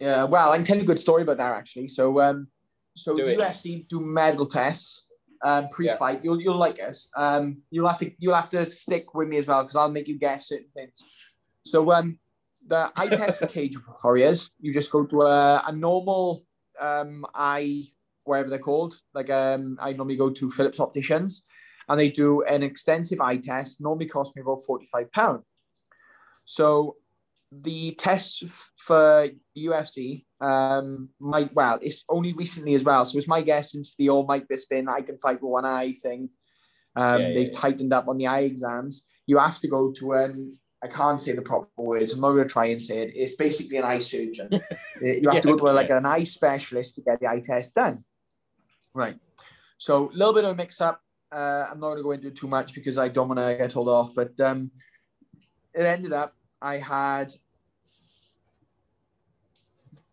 yeah, 0.04 0.24
well, 0.26 0.52
I 0.52 0.58
can 0.58 0.66
tell 0.66 0.76
you 0.76 0.84
a 0.84 0.86
good 0.86 1.00
story 1.00 1.24
about 1.24 1.38
that 1.38 1.54
actually. 1.56 1.88
So 1.88 2.20
um, 2.20 2.48
so 2.96 3.16
Do 3.16 3.26
it. 3.26 3.88
Do 3.88 4.00
medical 4.02 4.46
tests 4.46 5.10
um 5.44 5.68
pre-fight. 5.70 6.22
You'll 6.24 6.42
you'll 6.42 6.58
like 6.58 6.82
us. 6.82 7.10
Um, 7.16 7.62
you'll 7.72 7.88
have 7.88 8.00
to 8.00 8.12
you'll 8.20 8.36
have 8.36 8.50
to 8.50 8.66
stick 8.66 9.14
with 9.14 9.30
me 9.30 9.38
as 9.38 9.48
well 9.48 9.64
because 9.64 9.78
I'll 9.78 9.90
make 9.90 10.10
you 10.10 10.20
guess 10.20 10.50
certain 10.50 10.72
things. 10.76 11.02
So 11.64 11.92
um, 11.94 12.20
the 12.68 12.92
eye 12.98 13.08
test 13.08 13.40
for 13.40 13.48
cage 13.48 13.78
warriors, 14.04 14.50
you 14.60 14.74
just 14.74 14.92
go 14.92 15.06
to 15.06 15.22
a, 15.22 15.64
a 15.68 15.72
normal 15.72 16.46
um 16.82 17.26
eye 17.34 17.84
wherever 18.26 18.50
they're 18.50 18.60
called. 18.60 19.00
Like 19.14 19.30
um, 19.30 19.78
I 19.80 19.94
normally 19.94 20.18
go 20.18 20.30
to 20.30 20.50
Phillips 20.50 20.80
Opticians, 20.80 21.44
and 21.88 21.98
they 21.98 22.10
do 22.10 22.42
an 22.44 22.62
extensive 22.62 23.22
eye 23.22 23.38
test. 23.38 23.80
Normally 23.80 24.08
cost 24.08 24.36
me 24.36 24.42
about 24.42 24.64
forty 24.66 24.86
five 24.86 25.12
pound. 25.14 25.44
So 26.46 26.98
the 27.62 27.92
tests 27.96 28.44
for 28.78 29.30
UFC 29.58 30.26
um 30.42 31.10
might 31.20 31.54
well 31.54 31.80
it's 31.82 32.04
only 32.10 32.34
recently 32.34 32.74
as 32.74 32.84
well. 32.84 33.06
So 33.06 33.18
it's 33.18 33.28
my 33.28 33.42
guess 33.42 33.72
since 33.72 33.96
the 33.96 34.10
old 34.10 34.28
Mike 34.28 34.48
Bisping 34.48 34.88
I 34.90 35.02
can 35.02 35.18
fight 35.20 35.42
with 35.42 35.52
one 35.52 35.66
eye 35.66 35.94
thing. 35.94 36.30
Um 36.96 37.22
Yeah, 37.22 37.28
yeah, 37.28 37.34
they've 37.34 37.54
yeah. 37.54 37.60
tightened 37.60 37.94
up 37.94 38.08
on 38.08 38.18
the 38.18 38.28
eye 38.28 38.42
exams. 38.42 39.06
You 39.28 39.38
have 39.38 39.60
to 39.60 39.68
go 39.68 39.92
to 40.00 40.14
an 40.14 40.58
I 40.84 40.88
can't 40.88 41.20
say 41.20 41.32
the 41.32 41.42
proper 41.42 41.70
words 41.78 42.14
I'm 42.14 42.22
not 42.22 42.32
going 42.32 42.48
to 42.48 42.54
try 42.54 42.66
and 42.66 42.82
say 42.82 43.04
it. 43.04 43.14
It's 43.16 43.36
basically 43.36 43.78
an 43.78 43.86
eye 43.86 44.00
surgeon. 44.00 44.50
You 45.02 45.30
have 45.30 45.42
to 45.42 45.50
go 45.50 45.58
to 45.58 45.70
a, 45.70 45.72
like 45.72 45.90
an 45.90 46.06
eye 46.06 46.26
specialist 46.26 46.96
to 46.96 47.02
get 47.02 47.20
the 47.22 47.28
eye 47.28 47.40
test 47.40 47.74
done. 47.74 48.04
Right. 48.94 49.18
So 49.78 50.10
a 50.10 50.14
little 50.14 50.34
bit 50.34 50.44
of 50.44 50.52
a 50.52 50.56
mix 50.56 50.82
up 50.82 51.00
uh, 51.32 51.68
I'm 51.70 51.80
not 51.80 51.88
going 51.88 51.98
to 51.98 52.04
go 52.04 52.12
into 52.12 52.28
it 52.28 52.36
too 52.36 52.48
much 52.48 52.76
because 52.76 52.98
I 52.98 53.08
don't 53.08 53.28
want 53.28 53.40
to 53.40 53.56
get 53.58 53.72
told 53.72 53.90
off 53.90 54.14
but 54.14 54.38
um 54.40 54.72
it 55.74 55.86
ended 55.86 56.14
up 56.14 56.36
I 56.62 56.78
had 56.78 57.34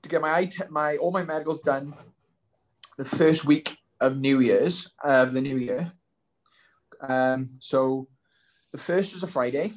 to 0.03 0.09
get 0.09 0.21
my 0.21 0.49
my 0.69 0.97
all 0.97 1.13
my 1.13 1.23
medicals 1.23 1.61
done 1.61 1.95
the 2.99 3.05
first 3.05 3.45
week 3.45 3.77
of 4.01 4.19
New 4.19 4.41
Year's 4.41 4.91
uh, 5.05 5.23
of 5.23 5.33
the 5.33 5.41
new 5.41 5.57
year. 5.57 5.93
Um, 7.01 7.57
so 7.61 8.09
the 8.73 8.79
first 8.79 9.13
was 9.13 9.23
a 9.23 9.27
Friday, 9.27 9.73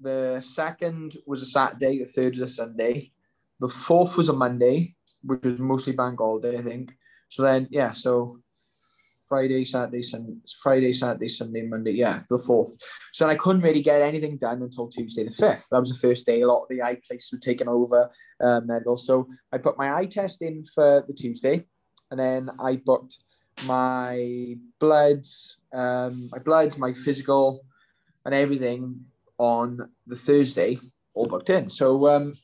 the 0.00 0.40
second 0.40 1.16
was 1.26 1.42
a 1.42 1.46
Saturday, 1.46 1.98
the 1.98 2.06
third 2.06 2.32
was 2.32 2.40
a 2.40 2.46
Sunday, 2.46 3.12
the 3.60 3.68
fourth 3.68 4.16
was 4.16 4.28
a 4.28 4.32
Monday, 4.32 4.94
which 5.22 5.44
was 5.44 5.58
mostly 5.58 5.92
bank 5.92 6.18
holiday, 6.18 6.58
I 6.58 6.62
think. 6.62 6.92
So 7.28 7.42
then, 7.42 7.68
yeah, 7.70 7.92
so 7.92 8.38
Friday, 9.30 9.64
Saturday, 9.64 10.02
Sunday, 10.02 10.34
Friday, 10.60 10.92
Saturday, 10.92 11.28
Sunday, 11.28 11.62
Monday, 11.62 11.92
yeah, 11.92 12.20
the 12.28 12.36
fourth. 12.36 12.76
So 13.12 13.28
I 13.28 13.36
couldn't 13.36 13.62
really 13.62 13.80
get 13.80 14.02
anything 14.02 14.36
done 14.36 14.60
until 14.60 14.88
Tuesday 14.88 15.24
the 15.24 15.30
fifth. 15.30 15.68
That 15.70 15.78
was 15.78 15.88
the 15.88 16.06
first 16.08 16.26
day. 16.26 16.42
A 16.42 16.48
lot 16.48 16.62
of 16.62 16.68
the 16.68 16.82
eye 16.82 16.98
places 17.06 17.30
were 17.32 17.38
taken 17.38 17.68
over 17.68 18.10
medal. 18.40 18.96
So 18.96 19.28
I 19.52 19.58
put 19.58 19.78
my 19.78 19.94
eye 19.94 20.06
test 20.06 20.42
in 20.42 20.64
for 20.64 21.04
the 21.06 21.14
Tuesday, 21.14 21.64
and 22.10 22.18
then 22.18 22.50
I 22.58 22.82
booked 22.84 23.18
my 23.64 24.56
bloods, 24.80 25.58
um, 25.72 26.28
my 26.32 26.38
bloods, 26.38 26.76
my 26.76 26.92
physical, 26.92 27.64
and 28.24 28.34
everything 28.34 29.04
on 29.38 29.78
the 30.06 30.16
Thursday, 30.16 30.76
all 31.14 31.26
booked 31.26 31.50
in. 31.50 31.70
So 31.70 32.08
um, 32.08 32.34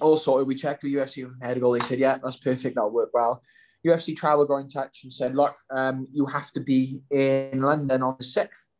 all 0.00 0.16
sorted. 0.16 0.48
We 0.48 0.54
checked 0.54 0.82
with 0.82 0.92
UFC 0.92 1.30
medical. 1.38 1.72
They 1.72 1.80
said, 1.80 1.98
yeah, 1.98 2.18
that's 2.22 2.38
perfect. 2.38 2.76
That'll 2.76 2.90
work 2.90 3.10
well. 3.12 3.42
UFC 3.86 4.16
travel 4.16 4.44
got 4.44 4.56
in 4.58 4.68
touch 4.68 5.00
and 5.04 5.12
said, 5.12 5.34
look, 5.36 5.56
um, 5.70 6.06
you 6.12 6.26
have 6.26 6.50
to 6.52 6.60
be 6.60 7.00
in 7.10 7.62
London 7.62 8.02
on 8.02 8.16
the 8.18 8.24
sixth. 8.24 8.70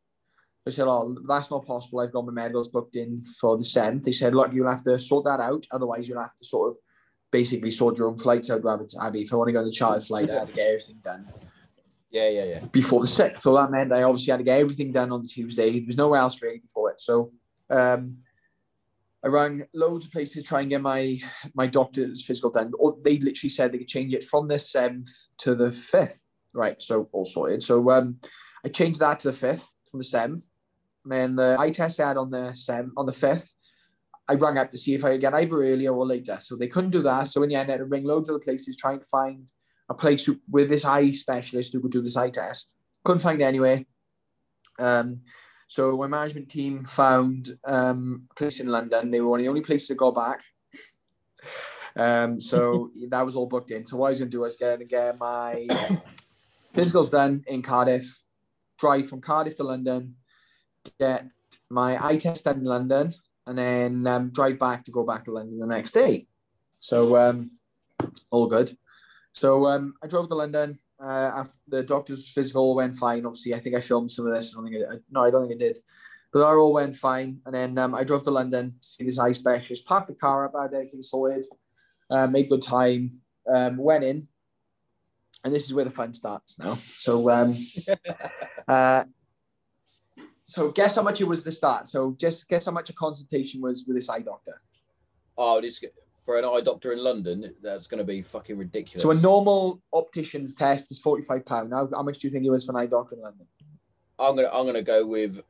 I 0.67 0.71
said, 0.71 0.87
oh, 0.87 1.17
that's 1.27 1.49
not 1.49 1.65
possible. 1.65 1.99
I've 2.01 2.11
got 2.11 2.25
my 2.25 2.33
medals 2.33 2.67
booked 2.69 2.95
in 2.95 3.17
for 3.39 3.57
the 3.57 3.63
7th. 3.63 4.03
They 4.03 4.11
said, 4.11 4.35
look, 4.35 4.53
you'll 4.53 4.69
have 4.69 4.83
to 4.83 4.99
sort 4.99 5.25
that 5.25 5.39
out. 5.39 5.65
Otherwise, 5.71 6.07
you'll 6.07 6.21
have 6.21 6.35
to 6.35 6.45
sort 6.45 6.69
of 6.69 6.77
basically 7.31 7.71
sort 7.71 7.97
your 7.97 8.07
own 8.07 8.17
flights 8.17 8.49
out, 8.51 8.57
Abu 8.65 8.85
Dhabi. 8.85 9.23
If 9.23 9.33
I 9.33 9.37
want 9.37 9.47
to 9.47 9.53
go 9.53 9.59
on 9.59 9.65
the 9.65 9.71
charter 9.71 10.01
flight, 10.01 10.29
I 10.29 10.39
had 10.39 10.47
to 10.49 10.53
get 10.53 10.67
everything 10.67 10.99
done 11.03 11.27
Yeah, 12.11 12.29
yeah, 12.29 12.43
yeah. 12.43 12.59
before 12.71 13.01
the 13.01 13.07
6th. 13.07 13.39
So 13.41 13.55
that 13.55 13.71
meant 13.71 13.93
I 13.93 14.03
obviously 14.03 14.31
had 14.31 14.37
to 14.37 14.43
get 14.43 14.59
everything 14.59 14.91
done 14.91 15.11
on 15.11 15.21
the 15.21 15.27
Tuesday. 15.27 15.71
There 15.79 15.87
was 15.87 15.97
nowhere 15.97 16.19
else 16.19 16.41
really 16.41 16.59
before 16.59 16.91
it. 16.91 17.01
So 17.01 17.31
um, 17.69 18.17
I 19.23 19.27
rang 19.27 19.65
loads 19.73 20.05
of 20.05 20.11
places 20.11 20.35
to 20.35 20.43
try 20.43 20.61
and 20.61 20.69
get 20.69 20.81
my 20.81 21.19
my 21.53 21.67
doctor's 21.67 22.23
physical 22.23 22.51
done. 22.51 22.71
They 23.03 23.17
literally 23.19 23.49
said 23.49 23.71
they 23.71 23.79
could 23.79 23.87
change 23.87 24.13
it 24.13 24.23
from 24.23 24.47
the 24.47 24.55
7th 24.55 25.09
to 25.39 25.55
the 25.55 25.67
5th. 25.67 26.21
Right, 26.53 26.81
so 26.81 27.09
all 27.11 27.25
sorted. 27.25 27.61
So 27.61 27.91
um, 27.91 28.17
I 28.65 28.69
changed 28.69 28.99
that 29.01 29.19
to 29.19 29.31
the 29.31 29.37
5th 29.37 29.67
from 29.89 29.99
the 29.99 30.05
7th. 30.05 30.49
And 31.11 31.37
the 31.37 31.57
eye 31.59 31.71
test 31.71 31.99
I 31.99 32.07
had 32.09 32.17
on 32.17 32.29
the 32.29 32.51
7th, 32.53 32.91
on 32.97 33.05
the 33.05 33.11
5th, 33.11 33.51
I 34.27 34.33
rang 34.33 34.57
up 34.57 34.71
to 34.71 34.77
see 34.77 34.93
if 34.93 35.03
I 35.03 35.11
could 35.11 35.21
get 35.21 35.33
either 35.33 35.57
earlier 35.57 35.93
or 35.93 36.05
later. 36.05 36.37
So 36.41 36.55
they 36.55 36.67
couldn't 36.67 36.91
do 36.91 37.01
that. 37.01 37.27
So 37.27 37.43
in 37.43 37.49
the 37.49 37.55
end, 37.55 37.69
I 37.69 37.73
had 37.73 37.79
to 37.79 37.85
ring 37.85 38.03
loads 38.03 38.29
of 38.29 38.35
other 38.35 38.43
places 38.43 38.77
trying 38.77 38.99
to 38.99 39.05
find 39.05 39.51
a 39.89 39.93
place 39.93 40.23
who, 40.23 40.39
with 40.49 40.69
this 40.69 40.85
eye 40.85 41.11
specialist 41.11 41.73
who 41.73 41.81
could 41.81 41.91
do 41.91 42.01
this 42.01 42.15
eye 42.15 42.29
test. 42.29 42.73
Couldn't 43.03 43.21
find 43.21 43.41
it 43.41 43.45
anyway. 43.45 43.85
Um, 44.77 45.21
so 45.69 45.95
my 45.95 46.07
management 46.07 46.49
team 46.49 46.83
found 46.83 47.55
um, 47.63 48.23
a 48.31 48.33
place 48.33 48.59
in 48.59 48.69
London. 48.69 49.11
They 49.11 49.21
were 49.21 49.29
one 49.29 49.39
of 49.39 49.43
the 49.43 49.49
only 49.49 49.61
places 49.61 49.89
to 49.89 49.93
go 49.93 50.11
back. 50.11 50.41
Um, 51.95 52.41
so 52.41 52.89
that 53.09 53.23
was 53.23 53.35
all 53.35 53.45
booked 53.45 53.69
in. 53.69 53.85
So 53.85 53.97
what 53.97 54.07
I 54.07 54.09
was 54.09 54.19
going 54.19 54.31
to 54.31 54.35
do 54.35 54.41
was 54.41 54.57
get, 54.57 54.87
get 54.89 55.19
my 55.19 55.67
physicals 56.73 57.11
done 57.11 57.43
in 57.45 57.61
Cardiff, 57.61 58.19
drive 58.79 59.07
from 59.07 59.21
Cardiff 59.21 59.57
to 59.57 59.63
London, 59.63 60.15
get 60.99 61.27
my 61.69 62.03
eye 62.03 62.17
test 62.17 62.45
done 62.45 62.57
in 62.57 62.65
London, 62.65 63.13
and 63.45 63.55
then 63.55 64.07
um, 64.07 64.31
drive 64.31 64.57
back 64.57 64.83
to 64.85 64.91
go 64.91 65.03
back 65.03 65.25
to 65.25 65.31
London 65.31 65.59
the 65.59 65.67
next 65.67 65.91
day. 65.91 66.25
So 66.79 67.15
um, 67.15 67.51
all 68.31 68.47
good. 68.47 68.75
So 69.33 69.67
um, 69.67 69.93
I 70.03 70.07
drove 70.07 70.29
to 70.29 70.35
London. 70.35 70.79
Uh, 71.01 71.31
after 71.33 71.57
the 71.67 71.83
doctor's 71.83 72.29
physical 72.29 72.75
went 72.75 72.97
fine. 72.97 73.25
Obviously, 73.25 73.53
I 73.53 73.59
think 73.59 73.75
I 73.75 73.81
filmed 73.81 74.11
some 74.11 74.27
of 74.27 74.33
this. 74.33 74.51
I 74.51 74.55
don't 74.55 74.69
think 74.69 74.83
I, 74.83 74.95
no, 75.09 75.23
I 75.23 75.31
don't 75.31 75.47
think 75.47 75.61
I 75.61 75.65
did. 75.65 75.79
But 76.31 76.39
that 76.39 76.55
all 76.55 76.73
went 76.73 76.95
fine. 76.95 77.39
And 77.45 77.55
then 77.55 77.77
um, 77.77 77.95
I 77.95 78.03
drove 78.03 78.23
to 78.23 78.31
London 78.31 78.75
to 78.81 78.87
see 78.87 79.05
this 79.05 79.17
eye 79.17 79.31
specialist. 79.31 79.85
Parked 79.85 80.09
the 80.09 80.13
car 80.13 80.45
up, 80.45 80.53
had 80.59 80.73
everything 80.73 81.01
sorted. 81.01 81.45
Uh, 82.09 82.27
made 82.27 82.49
good 82.49 82.61
time. 82.61 83.21
Um, 83.51 83.77
went 83.77 84.03
in, 84.03 84.27
and 85.43 85.53
this 85.53 85.65
is 85.65 85.73
where 85.73 85.85
the 85.85 85.91
fun 85.91 86.13
starts 86.13 86.59
now. 86.59 86.75
So, 86.75 87.29
um, 87.29 87.55
uh, 88.67 89.05
so 90.45 90.69
guess 90.69 90.95
how 90.95 91.01
much 91.01 91.21
it 91.21 91.27
was 91.27 91.43
to 91.43 91.51
start. 91.51 91.87
So 91.87 92.15
just 92.19 92.47
guess 92.47 92.65
how 92.65 92.71
much 92.71 92.89
a 92.89 92.93
consultation 92.93 93.61
was 93.61 93.85
with 93.87 93.95
this 93.95 94.09
eye 94.09 94.21
doctor. 94.21 94.61
Oh, 95.37 95.61
this 95.61 95.79
for 96.29 96.37
an 96.37 96.45
eye 96.45 96.61
doctor 96.63 96.93
in 96.93 96.99
London, 96.99 97.55
that's 97.59 97.87
going 97.87 97.97
to 97.97 98.03
be 98.03 98.21
fucking 98.21 98.55
ridiculous. 98.55 99.01
So 99.01 99.09
a 99.09 99.15
normal 99.15 99.81
optician's 99.91 100.53
test 100.53 100.91
is 100.91 100.99
forty 100.99 101.23
five 101.23 101.43
pound. 101.43 101.71
Now, 101.71 101.89
how 101.91 102.03
much 102.03 102.19
do 102.19 102.27
you 102.27 102.31
think 102.31 102.45
it 102.45 102.51
was 102.51 102.65
for 102.65 102.71
an 102.73 102.77
eye 102.77 102.85
doctor 102.85 103.15
in 103.15 103.23
London? 103.23 103.47
I'm 104.19 104.35
gonna 104.35 104.49
I'm 104.53 104.67
gonna 104.67 104.83
go 104.83 105.07
with 105.07 105.41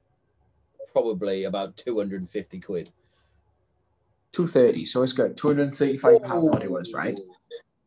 probably 0.93 1.43
about 1.43 1.75
250 1.75 2.61
quid. 2.61 2.91
Two 4.31 4.47
thirty. 4.47 4.85
So 4.85 5.03
it's 5.03 5.11
good. 5.11 5.35
Two 5.35 5.49
hundred 5.49 5.63
and 5.63 5.75
thirty 5.75 5.97
five 5.97 6.23
pound. 6.23 6.43
What 6.43 6.63
it 6.63 6.71
was, 6.71 6.93
right? 6.93 7.19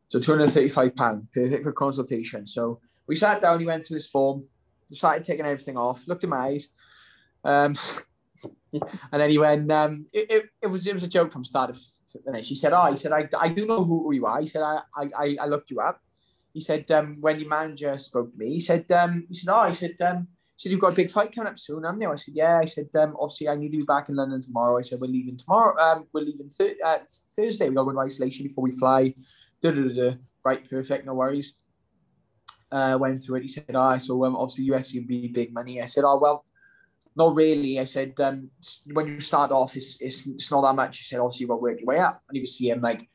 So 0.09 0.21
two 0.21 0.33
hundred 0.33 0.45
and 0.45 0.53
thirty 0.53 0.69
five 0.69 0.95
pound, 0.95 1.29
perfect 1.33 1.65
for 1.65 1.73
consultation. 1.73 2.47
So 2.47 2.79
we 3.07 3.15
sat 3.15 3.41
down. 3.41 3.59
He 3.59 3.65
went 3.65 3.87
through 3.87 3.95
his 3.95 4.07
form, 4.07 4.45
started 4.93 5.25
taking 5.25 5.47
everything 5.47 5.79
off. 5.79 6.07
Looked 6.07 6.25
in 6.25 6.31
my 6.31 6.41
eyes. 6.41 6.69
Um, 7.43 7.75
and 8.75 9.21
then 9.23 9.31
he 9.31 9.39
went, 9.39 9.71
um, 9.73 10.05
it, 10.13 10.31
it, 10.31 10.45
it 10.61 10.67
was 10.67 10.87
it 10.87 10.93
was 10.93 11.05
a 11.05 11.09
joke 11.09 11.33
from 11.33 11.43
start 11.43 11.71
of 11.71 11.81
finish. 12.21 12.47
she 12.47 12.55
said, 12.55 12.73
Oh, 12.73 12.91
he 12.91 12.97
said, 12.97 13.13
I, 13.13 13.29
I 13.39 13.49
do 13.49 13.67
know 13.67 13.85
who 13.85 14.13
you 14.13 14.27
are. 14.27 14.41
He 14.41 14.47
said, 14.47 14.63
I, 14.63 14.83
I, 14.97 15.37
I 15.41 15.47
looked 15.47 15.71
you 15.71 15.81
up. 15.81 16.01
He 16.53 16.61
said, 16.61 16.91
um, 16.91 17.17
when 17.21 17.41
your 17.41 17.49
manager 17.49 17.99
spoke 17.99 18.33
to 18.33 18.39
me, 18.39 18.55
he 18.55 18.61
said, 18.61 18.91
um, 18.93 19.25
he 19.29 19.35
said, 19.35 19.53
Oh, 19.53 19.67
he 19.67 19.75
said, 19.75 19.97
um, 20.03 20.29
he 20.57 20.59
said, 20.59 20.73
You've 20.73 20.81
got 20.81 20.93
a 20.93 20.97
big 20.97 21.11
fight 21.11 21.35
coming 21.35 21.51
up 21.51 21.59
soon, 21.59 21.85
haven't 21.85 22.01
you? 22.01 22.11
I 22.11 22.17
said, 22.17 22.35
Yeah. 22.35 22.59
I 22.59 22.65
said, 22.65 22.89
um, 22.97 23.17
obviously 23.19 23.49
I 23.49 23.55
need 23.55 23.73
to 23.73 23.79
be 23.79 23.85
back 23.85 24.09
in 24.09 24.17
London 24.17 24.41
tomorrow. 24.41 24.79
I 24.79 24.83
said, 24.83 25.01
We're 25.01 25.09
leaving 25.09 25.37
tomorrow. 25.37 25.79
Um, 25.81 26.07
we're 26.13 26.23
leaving 26.23 26.51
th- 26.51 26.79
uh, 26.85 26.99
Thursday. 27.37 27.69
We 27.69 27.75
got 27.75 27.83
to 27.83 27.93
go 27.93 27.93
to 27.93 28.01
isolation 28.01 28.47
before 28.47 28.65
we 28.65 28.73
fly. 28.73 29.15
Da-da-da-da. 29.61 30.17
Right, 30.45 30.69
perfect, 30.69 31.07
no 31.07 31.15
worries. 31.15 31.55
Uh, 32.71 32.97
went 32.99 33.23
through 33.23 33.37
it. 33.37 33.43
He 33.43 33.49
said, 33.49 33.77
"Ah, 33.77 33.99
so 33.99 34.25
um, 34.25 34.35
obviously 34.35 34.67
UFC 34.67 35.01
will 35.01 35.07
be 35.07 35.29
big 35.29 35.53
money." 35.53 35.81
I 35.81 35.85
said, 35.85 36.05
"Oh 36.05 36.17
well, 36.17 36.47
not 37.17 37.35
really." 37.35 37.79
I 37.79 37.85
said, 37.85 38.19
um, 38.21 38.51
"When 38.93 39.09
you 39.09 39.21
start 39.21 39.53
off, 39.53 39.77
it's, 39.77 40.01
it's, 40.01 40.27
it's 40.27 40.51
not 40.51 40.63
that 40.63 40.77
much." 40.77 40.99
He 40.99 41.05
said, 41.05 41.21
"Obviously, 41.21 41.45
you've 41.45 41.51
to 41.51 41.57
work 41.57 41.81
your 41.81 41.87
way 41.87 41.99
up." 41.99 42.23
And 42.29 42.37
you 42.37 42.43
could 42.43 42.51
see 42.51 42.71
him 42.71 42.81
like, 42.81 43.09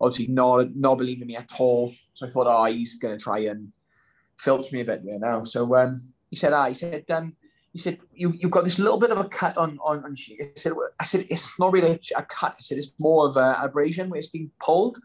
obviously 0.00 0.28
not 0.32 0.74
not 0.76 0.98
believing 0.98 1.26
me 1.26 1.36
at 1.36 1.52
all. 1.58 1.92
So 2.14 2.26
I 2.26 2.30
thought, 2.30 2.46
"Oh, 2.48 2.64
he's 2.64 2.98
gonna 2.98 3.18
try 3.18 3.40
and 3.40 3.72
filch 4.36 4.72
me 4.72 4.80
a 4.80 4.84
bit 4.84 5.04
there 5.04 5.18
now." 5.18 5.44
So 5.44 5.74
um, 5.76 6.12
he 6.30 6.36
said, 6.36 6.52
"Ah," 6.52 6.68
he 6.68 6.74
said, 6.74 7.04
um, 7.10 7.36
he 7.72 7.78
said, 7.78 7.98
you, 8.12 8.32
you've 8.36 8.50
got 8.50 8.64
this 8.64 8.78
little 8.78 8.98
bit 8.98 9.10
of 9.10 9.18
a 9.18 9.28
cut 9.28 9.56
on 9.56 9.78
on, 9.84 10.04
on 10.04 10.14
she. 10.14 10.40
I 10.40 10.50
said, 10.56 10.72
I 10.98 11.04
said, 11.04 11.26
it's 11.28 11.50
not 11.58 11.72
really 11.72 12.00
a 12.16 12.22
cut. 12.22 12.56
I 12.58 12.60
said, 12.60 12.78
it's 12.78 12.92
more 12.98 13.28
of 13.28 13.36
a 13.36 13.58
abrasion 13.62 14.10
where 14.10 14.18
it's 14.18 14.28
being 14.28 14.50
pulled. 14.60 14.98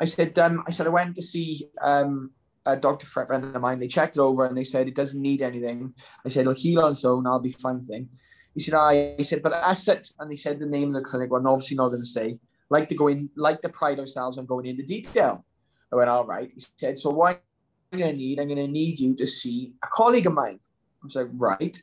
I 0.00 0.04
said, 0.04 0.38
um, 0.38 0.62
I 0.66 0.70
said, 0.70 0.86
I 0.86 0.90
went 0.90 1.14
to 1.16 1.22
see 1.22 1.68
um, 1.80 2.30
a 2.66 2.76
doctor 2.76 3.06
friend 3.06 3.44
of 3.44 3.60
mine. 3.60 3.78
They 3.78 3.88
checked 3.88 4.16
it 4.16 4.20
over 4.20 4.46
and 4.46 4.56
they 4.56 4.64
said 4.64 4.88
it 4.88 4.94
doesn't 4.94 5.20
need 5.20 5.42
anything. 5.42 5.94
I 6.24 6.28
said 6.28 6.42
it'll 6.42 6.54
heal 6.54 6.80
on 6.80 6.92
its 6.92 7.04
own. 7.04 7.26
I'll 7.26 7.40
be 7.40 7.50
fine 7.50 7.80
thing. 7.80 8.08
He 8.54 8.60
said, 8.60 8.74
I. 8.74 9.14
He 9.16 9.22
said, 9.22 9.42
but 9.42 9.52
it. 9.88 10.08
And 10.18 10.30
he 10.30 10.36
said 10.36 10.60
the 10.60 10.66
name 10.66 10.88
of 10.88 10.94
the 10.94 11.08
clinic. 11.08 11.30
Well, 11.30 11.40
I'm 11.40 11.46
obviously 11.46 11.76
not 11.76 11.88
going 11.88 12.02
to 12.02 12.06
say. 12.06 12.38
Like 12.70 12.88
to 12.88 12.94
go 12.94 13.08
in, 13.08 13.30
like 13.36 13.60
to 13.62 13.68
pride 13.68 13.98
ourselves 13.98 14.38
on 14.38 14.46
going 14.46 14.66
into 14.66 14.82
detail. 14.82 15.44
I 15.92 15.96
went, 15.96 16.08
all 16.08 16.26
right. 16.26 16.50
He 16.52 16.62
said, 16.76 16.98
so 16.98 17.10
what 17.10 17.42
I'm 17.92 17.98
going 17.98 18.12
to 18.12 18.16
need, 18.16 18.40
I'm 18.40 18.48
going 18.48 18.58
to 18.58 18.68
need 18.68 19.00
you 19.00 19.14
to 19.16 19.26
see 19.26 19.72
a 19.82 19.86
colleague 19.92 20.26
of 20.26 20.32
mine. 20.32 20.58
I 21.02 21.04
was 21.04 21.16
like, 21.16 21.28
right. 21.32 21.76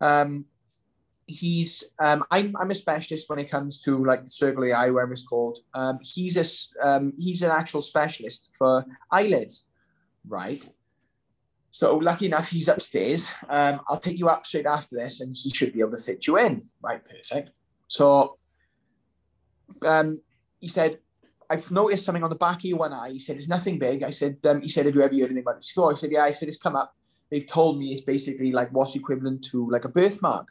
Um, 0.00 0.44
he's 1.28 1.84
um, 2.00 2.24
I'm 2.30 2.56
I'm 2.56 2.70
a 2.70 2.74
specialist 2.74 3.28
when 3.28 3.38
it 3.38 3.50
comes 3.50 3.80
to 3.82 4.04
like 4.04 4.24
the 4.24 4.54
the 4.60 4.72
eye, 4.72 4.90
whatever 4.90 5.12
it's 5.12 5.22
called. 5.22 5.58
Um, 5.74 5.98
he's 6.02 6.36
a 6.36 6.86
um, 6.86 7.12
he's 7.16 7.42
an 7.42 7.50
actual 7.50 7.80
specialist 7.80 8.48
for 8.58 8.84
eyelids, 9.12 9.64
right? 10.26 10.64
So 11.70 11.96
lucky 11.96 12.26
enough, 12.26 12.48
he's 12.48 12.68
upstairs. 12.68 13.28
Um, 13.48 13.80
I'll 13.88 14.00
take 14.00 14.18
you 14.18 14.28
up 14.28 14.46
straight 14.46 14.66
after 14.66 14.96
this, 14.96 15.20
and 15.20 15.36
he 15.36 15.50
should 15.50 15.72
be 15.72 15.80
able 15.80 15.92
to 15.92 15.98
fit 15.98 16.26
you 16.26 16.38
in. 16.38 16.62
Right, 16.80 17.00
perfect. 17.04 17.50
So, 17.88 18.38
um, 19.82 20.20
he 20.60 20.68
said, 20.68 20.98
"I've 21.50 21.70
noticed 21.70 22.04
something 22.04 22.24
on 22.24 22.30
the 22.30 22.36
back 22.36 22.58
of 22.58 22.64
your 22.64 22.78
one 22.78 22.92
eye." 22.92 23.10
He 23.10 23.18
said, 23.18 23.36
"It's 23.36 23.48
nothing 23.48 23.78
big." 23.78 24.02
I 24.02 24.10
said, 24.10 24.38
um, 24.46 24.62
"He 24.62 24.68
said, 24.68 24.86
have 24.86 24.94
you 24.94 25.02
ever 25.02 25.14
heard 25.14 25.24
anything 25.24 25.38
about 25.38 25.56
it 25.56 25.66
before?" 25.68 25.90
I 25.90 25.94
said, 25.94 26.10
"Yeah." 26.10 26.24
I 26.24 26.32
said, 26.32 26.48
"It's 26.48 26.56
come 26.56 26.76
up. 26.76 26.94
They've 27.30 27.46
told 27.46 27.78
me 27.78 27.92
it's 27.92 28.00
basically 28.00 28.50
like 28.52 28.70
what's 28.70 28.96
equivalent 28.96 29.44
to 29.50 29.70
like 29.70 29.84
a 29.84 29.90
birthmark." 29.90 30.48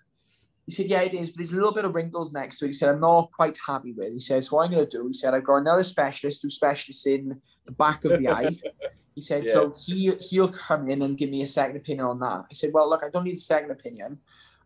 He 0.68 0.74
said, 0.74 0.88
Yeah, 0.88 1.02
it 1.02 1.14
is, 1.14 1.32
but 1.32 1.38
there's 1.38 1.54
a 1.54 1.56
little 1.56 1.72
bit 1.72 1.86
of 1.86 1.96
wrinkles 1.96 2.34
next 2.34 2.60
to 2.60 2.66
it. 2.66 2.70
He 2.70 2.74
said, 2.74 2.90
I'm 2.90 3.00
not 3.00 3.32
quite 3.32 3.58
happy 3.66 3.94
with. 3.94 4.12
He 4.12 4.20
says, 4.20 4.52
What 4.52 4.66
I'm 4.66 4.72
going 4.72 4.86
to 4.86 4.98
do, 4.98 5.08
he 5.08 5.14
said, 5.14 5.34
I've 5.34 5.46
got 5.46 5.56
another 5.56 5.84
specialist 5.84 6.42
who 6.44 6.50
specialists 6.50 7.08
in 7.08 7.42
the 7.66 7.72
back 7.72 8.04
of 8.04 8.20
the 8.20 8.28
eye. 8.28 8.58
He 9.18 9.22
said, 9.22 9.50
So 9.50 9.74
he, 9.84 10.14
he'll 10.30 10.52
come 10.52 10.92
in 10.92 11.02
and 11.02 11.18
give 11.18 11.32
me 11.32 11.42
a 11.42 11.48
second 11.48 11.76
opinion 11.76 12.06
on 12.06 12.20
that. 12.20 12.46
I 12.52 12.54
said, 12.54 12.70
Well, 12.72 12.88
look, 12.88 13.02
I 13.04 13.10
don't 13.10 13.24
need 13.24 13.34
a 13.34 13.40
second 13.40 13.72
opinion. 13.72 14.20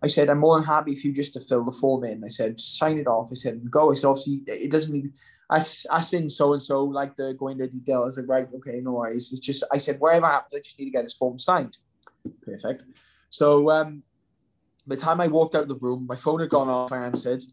I 0.04 0.08
said, 0.08 0.30
I'm 0.30 0.40
more 0.40 0.58
than 0.58 0.66
happy 0.66 0.94
for 0.94 1.08
you 1.08 1.14
just 1.14 1.32
to 1.36 1.40
fill 1.40 1.64
the 1.64 1.72
form 1.72 2.04
in. 2.04 2.22
I 2.26 2.28
said, 2.28 2.60
Sign 2.60 2.98
it 2.98 3.08
off. 3.08 3.30
I 3.32 3.36
said, 3.36 3.72
Go. 3.72 3.92
I 3.92 3.94
said, 3.94 4.08
Obviously, 4.08 4.42
it 4.48 4.70
doesn't 4.70 4.94
need. 4.94 5.14
I, 5.50 5.60
I 5.90 6.02
said 6.02 6.30
so 6.34 6.52
and 6.52 6.62
so 6.62 6.84
like 6.84 7.16
to 7.16 7.34
go 7.34 7.48
into 7.48 7.66
detail. 7.66 8.04
I 8.04 8.08
was 8.08 8.18
like, 8.18 8.28
right, 8.28 8.48
okay, 8.58 8.82
no 8.82 8.92
worries. 8.92 9.32
It's 9.32 9.46
just 9.46 9.64
I 9.72 9.78
said, 9.78 10.02
whatever 10.02 10.26
happens, 10.26 10.54
I 10.54 10.60
just 10.60 10.78
need 10.78 10.86
to 10.86 10.92
get 10.92 11.04
this 11.04 11.14
form 11.14 11.40
signed. 11.40 11.78
Perfect. 12.46 12.84
So 13.30 13.70
um 13.70 14.04
by 14.86 14.96
the 14.96 15.02
time 15.02 15.22
I 15.22 15.28
walked 15.28 15.56
out 15.56 15.64
of 15.64 15.70
the 15.70 15.76
room, 15.76 16.08
my 16.10 16.18
phone 16.18 16.42
had 16.42 16.50
gone 16.50 16.68
off. 16.68 16.92
I 16.92 17.06
answered. 17.06 17.44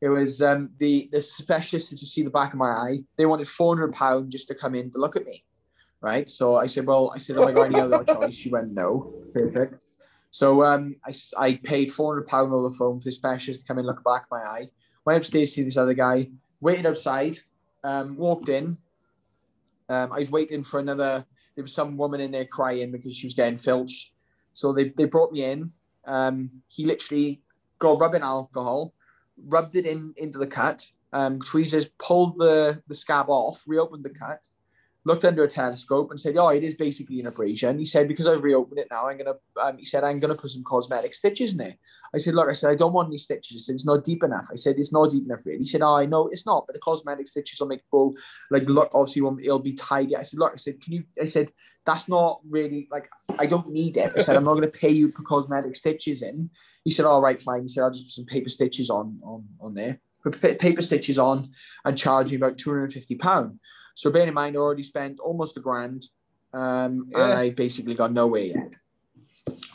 It 0.00 0.08
was 0.08 0.42
um, 0.42 0.70
the 0.78 1.08
the 1.12 1.22
specialist 1.22 1.90
to 1.90 1.96
see 1.98 2.22
the 2.22 2.30
back 2.30 2.52
of 2.52 2.58
my 2.58 2.70
eye. 2.70 2.98
They 3.16 3.26
wanted 3.26 3.46
four 3.46 3.76
hundred 3.76 3.92
pound 3.92 4.32
just 4.32 4.48
to 4.48 4.54
come 4.54 4.74
in 4.74 4.90
to 4.90 4.98
look 4.98 5.14
at 5.14 5.24
me, 5.24 5.44
right? 6.00 6.28
So 6.28 6.56
I 6.56 6.66
said, 6.66 6.86
well, 6.86 7.12
I 7.14 7.18
said, 7.18 7.36
have 7.36 7.48
I 7.48 7.52
got 7.52 7.66
any 7.66 7.80
other 7.80 8.04
choice? 8.04 8.34
She 8.34 8.50
went, 8.50 8.72
no. 8.72 9.12
Perfect. 9.32 9.84
So 10.30 10.62
um, 10.62 10.96
I, 11.04 11.14
I 11.36 11.54
paid 11.54 11.92
four 11.92 12.14
hundred 12.14 12.28
pound 12.28 12.52
over 12.52 12.68
the 12.68 12.74
phone 12.74 13.00
for 13.00 13.04
the 13.04 13.12
specialist 13.12 13.60
to 13.60 13.66
come 13.66 13.78
in 13.78 13.86
look 13.86 14.02
back 14.04 14.26
my 14.30 14.38
eye. 14.38 14.68
Went 15.04 15.18
upstairs 15.18 15.50
to 15.50 15.54
see 15.56 15.62
this 15.62 15.76
other 15.76 15.94
guy. 15.94 16.30
Waited 16.60 16.86
outside. 16.86 17.38
Um, 17.82 18.16
walked 18.16 18.48
in. 18.48 18.76
Um, 19.88 20.12
I 20.12 20.20
was 20.20 20.30
waiting 20.30 20.62
for 20.62 20.78
another. 20.78 21.24
There 21.56 21.64
was 21.64 21.74
some 21.74 21.96
woman 21.96 22.20
in 22.20 22.30
there 22.30 22.44
crying 22.44 22.92
because 22.92 23.16
she 23.16 23.26
was 23.26 23.34
getting 23.34 23.58
filched. 23.58 24.12
So 24.52 24.72
they, 24.72 24.90
they 24.90 25.04
brought 25.04 25.32
me 25.32 25.44
in. 25.44 25.70
Um, 26.06 26.50
he 26.68 26.84
literally 26.84 27.42
got 27.78 28.00
rubbing 28.00 28.22
alcohol, 28.22 28.94
rubbed 29.46 29.76
it 29.76 29.86
in 29.86 30.14
into 30.16 30.38
the 30.38 30.46
cut. 30.46 30.86
Um, 31.12 31.40
tweezers 31.40 31.88
pulled 31.98 32.38
the, 32.38 32.82
the 32.86 32.94
scab 32.94 33.28
off, 33.28 33.64
reopened 33.66 34.04
the 34.04 34.10
cut, 34.10 34.46
looked 35.04 35.24
under 35.24 35.42
a 35.42 35.48
telescope 35.48 36.10
and 36.10 36.20
said, 36.20 36.36
"Oh, 36.36 36.48
it 36.48 36.62
is 36.62 36.74
basically 36.74 37.20
an 37.20 37.26
abrasion." 37.26 37.78
He 37.78 37.84
said, 37.84 38.06
"Because 38.06 38.26
I've 38.26 38.42
reopened 38.42 38.78
it 38.78 38.88
now, 38.90 39.08
I'm 39.08 39.16
gonna." 39.16 39.36
Um, 39.60 39.78
he 39.78 39.84
said, 39.84 40.04
"I'm 40.04 40.18
gonna 40.18 40.34
put 40.34 40.50
some 40.50 40.62
cosmetic 40.62 41.14
stitches 41.14 41.54
in 41.54 41.60
it." 41.60 41.78
I 42.14 42.18
said, 42.18 42.34
"Look," 42.34 42.48
I 42.48 42.52
said, 42.52 42.70
"I 42.70 42.74
don't 42.74 42.92
want 42.92 43.08
any 43.08 43.18
stitches. 43.18 43.68
I 43.68 43.72
It's 43.72 43.86
not 43.86 44.04
deep 44.04 44.22
enough." 44.22 44.48
I 44.50 44.56
said, 44.56 44.78
"It's 44.78 44.92
not 44.92 45.10
deep 45.10 45.24
enough, 45.24 45.46
really." 45.46 45.60
He 45.60 45.66
said, 45.66 45.82
"Oh, 45.82 45.94
I 45.94 46.06
know 46.06 46.28
it's 46.28 46.46
not, 46.46 46.66
but 46.66 46.74
the 46.74 46.80
cosmetic 46.80 47.28
stitches 47.28 47.60
will 47.60 47.68
make 47.68 47.82
go 47.90 48.14
like 48.50 48.68
look. 48.68 48.90
Obviously, 48.92 49.22
it'll 49.44 49.58
be 49.58 49.72
tidy." 49.72 50.16
I 50.16 50.22
said, 50.22 50.38
"Look," 50.38 50.52
I 50.52 50.56
said, 50.56 50.80
"Can 50.80 50.92
you?" 50.92 51.04
I 51.20 51.26
said, 51.26 51.52
"That's 51.86 52.08
not 52.08 52.40
really 52.48 52.88
like 52.90 53.08
I 53.38 53.46
don't 53.46 53.70
need 53.70 53.96
it." 53.96 54.12
I 54.14 54.20
said, 54.20 54.36
"I'm 54.36 54.44
not 54.44 54.54
gonna 54.54 54.68
pay 54.68 54.90
you 54.90 55.12
for 55.12 55.22
cosmetic 55.22 55.76
stitches 55.76 56.22
in." 56.22 56.50
He 56.84 56.90
said, 56.90 57.06
"All 57.06 57.22
right, 57.22 57.40
fine." 57.40 57.62
He 57.62 57.68
said, 57.68 57.84
"I'll 57.84 57.90
just 57.90 58.04
put 58.04 58.12
some 58.12 58.26
paper 58.26 58.50
stitches 58.50 58.90
on 58.90 59.18
on 59.22 59.48
on 59.60 59.74
there." 59.74 60.00
Put 60.22 60.38
paper 60.58 60.82
stitches 60.82 61.18
on 61.18 61.48
and 61.86 61.96
charge 61.96 62.30
me 62.30 62.36
about 62.36 62.58
two 62.58 62.68
hundred 62.68 62.84
and 62.84 62.92
fifty 62.92 63.14
pound. 63.14 63.58
So 63.94 64.10
bear 64.10 64.26
in 64.26 64.34
mind, 64.34 64.56
I 64.56 64.60
already 64.60 64.82
spent 64.82 65.20
almost 65.20 65.56
a 65.56 65.60
grand, 65.60 66.06
um, 66.52 67.06
Yeah. 67.08 67.24
and 67.24 67.32
I 67.34 67.50
basically 67.50 67.94
got 67.94 68.12
nowhere 68.12 68.42
yet. 68.44 68.76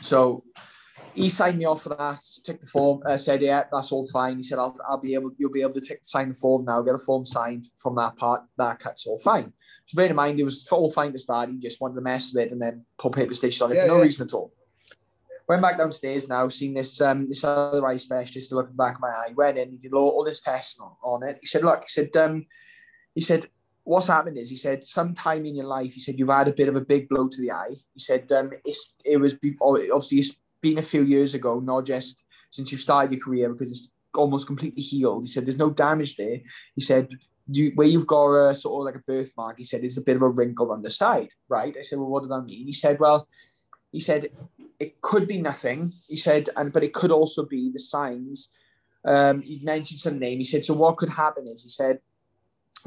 So 0.00 0.44
he 1.14 1.30
signed 1.30 1.58
me 1.58 1.64
off 1.64 1.82
for 1.82 1.90
that. 1.90 2.20
Took 2.44 2.60
the 2.60 2.66
form. 2.66 3.02
Uh, 3.06 3.16
said, 3.16 3.40
"Yeah, 3.40 3.64
that's 3.72 3.90
all 3.90 4.06
fine." 4.06 4.36
He 4.36 4.42
said, 4.42 4.58
"I'll, 4.58 4.76
I'll 4.88 5.00
be 5.00 5.14
able. 5.14 5.30
You'll 5.38 5.50
be 5.50 5.62
able 5.62 5.72
to 5.74 5.80
take 5.80 6.04
sign 6.04 6.28
the 6.28 6.34
form 6.34 6.64
now. 6.66 6.82
Get 6.82 6.92
the 6.92 6.98
form 6.98 7.24
signed 7.24 7.66
from 7.78 7.94
that 7.96 8.16
part. 8.16 8.42
That 8.58 8.78
cut's 8.78 9.06
all 9.06 9.18
fine." 9.18 9.52
So 9.86 9.96
bear 9.96 10.10
in 10.10 10.16
mind, 10.16 10.38
it 10.38 10.44
was 10.44 10.68
all 10.70 10.90
fine 10.90 11.12
to 11.12 11.18
start. 11.18 11.48
He 11.48 11.58
just 11.58 11.80
wanted 11.80 11.94
to 11.96 12.00
mess 12.02 12.32
with 12.32 12.44
it 12.44 12.52
and 12.52 12.60
then 12.60 12.84
put 12.98 13.12
paper 13.12 13.34
stitches 13.34 13.62
on 13.62 13.72
it 13.72 13.76
Yeah, 13.76 13.82
for 13.82 13.88
no 13.88 13.96
yeah. 13.96 14.02
reason 14.02 14.26
at 14.26 14.34
all. 14.34 14.52
Went 15.48 15.62
back 15.62 15.78
downstairs 15.78 16.28
now, 16.28 16.48
seen 16.48 16.74
this 16.74 17.00
um 17.00 17.28
this 17.28 17.44
other 17.44 17.86
eye 17.86 17.96
specialist 17.96 18.50
to 18.50 18.56
look 18.56 18.68
at 18.68 18.76
back 18.76 18.96
of 18.96 19.00
my 19.00 19.08
eye. 19.08 19.32
Went 19.34 19.58
in, 19.58 19.70
he 19.70 19.78
did 19.78 19.94
all, 19.94 20.08
all 20.10 20.24
this 20.24 20.40
testing 20.40 20.82
on, 20.84 20.92
on 21.02 21.28
it. 21.28 21.38
He 21.40 21.46
said, 21.46 21.64
look, 21.64 21.82
he 21.82 21.88
said, 21.88 22.14
um, 22.16 22.44
he 23.14 23.20
said, 23.20 23.46
what's 23.86 24.08
happened 24.08 24.36
is 24.36 24.50
he 24.50 24.56
said, 24.56 24.84
sometime 24.84 25.46
in 25.46 25.54
your 25.54 25.66
life, 25.66 25.92
he 25.94 26.00
said, 26.00 26.18
you've 26.18 26.28
had 26.28 26.48
a 26.48 26.52
bit 26.52 26.68
of 26.68 26.74
a 26.74 26.80
big 26.80 27.08
blow 27.08 27.28
to 27.28 27.40
the 27.40 27.52
eye. 27.52 27.74
He 27.94 28.00
said, 28.00 28.30
um, 28.32 28.50
it's 28.64 28.96
it 29.04 29.18
was 29.18 29.34
be- 29.34 29.56
obviously 29.60 30.18
it's 30.18 30.36
been 30.60 30.78
a 30.78 30.82
few 30.82 31.02
years 31.02 31.34
ago, 31.34 31.60
not 31.60 31.86
just 31.86 32.18
since 32.50 32.72
you 32.72 32.78
started 32.78 33.12
your 33.12 33.20
career 33.20 33.48
because 33.48 33.70
it's 33.70 33.90
almost 34.14 34.48
completely 34.48 34.82
healed. 34.82 35.22
He 35.22 35.28
said, 35.28 35.46
there's 35.46 35.56
no 35.56 35.70
damage 35.70 36.16
there. 36.16 36.40
He 36.74 36.80
said, 36.80 37.08
you 37.48 37.70
where 37.76 37.86
you've 37.86 38.08
got 38.08 38.34
a 38.34 38.56
sort 38.56 38.80
of 38.80 38.84
like 38.86 39.00
a 39.00 39.06
birthmark, 39.06 39.56
he 39.56 39.64
said, 39.64 39.84
it's 39.84 39.98
a 39.98 40.02
bit 40.08 40.16
of 40.16 40.22
a 40.22 40.28
wrinkle 40.28 40.72
on 40.72 40.82
the 40.82 40.90
side, 40.90 41.30
right? 41.48 41.76
I 41.78 41.82
said, 41.82 42.00
well, 42.00 42.08
what 42.08 42.24
does 42.24 42.30
that 42.30 42.42
mean? 42.42 42.66
He 42.66 42.72
said, 42.72 42.98
well, 42.98 43.28
he 43.92 44.00
said 44.00 44.30
it 44.80 45.00
could 45.00 45.28
be 45.28 45.40
nothing. 45.40 45.92
He 46.08 46.16
said, 46.16 46.48
and 46.56 46.72
but 46.72 46.82
it 46.82 46.92
could 46.92 47.12
also 47.12 47.46
be 47.46 47.70
the 47.72 47.78
signs. 47.78 48.50
Um, 49.04 49.42
he 49.42 49.60
mentioned 49.62 50.00
some 50.00 50.18
name. 50.18 50.38
He 50.38 50.44
said, 50.44 50.64
so 50.64 50.74
what 50.74 50.96
could 50.96 51.10
happen 51.10 51.46
is 51.46 51.62
he 51.62 51.70
said, 51.70 52.00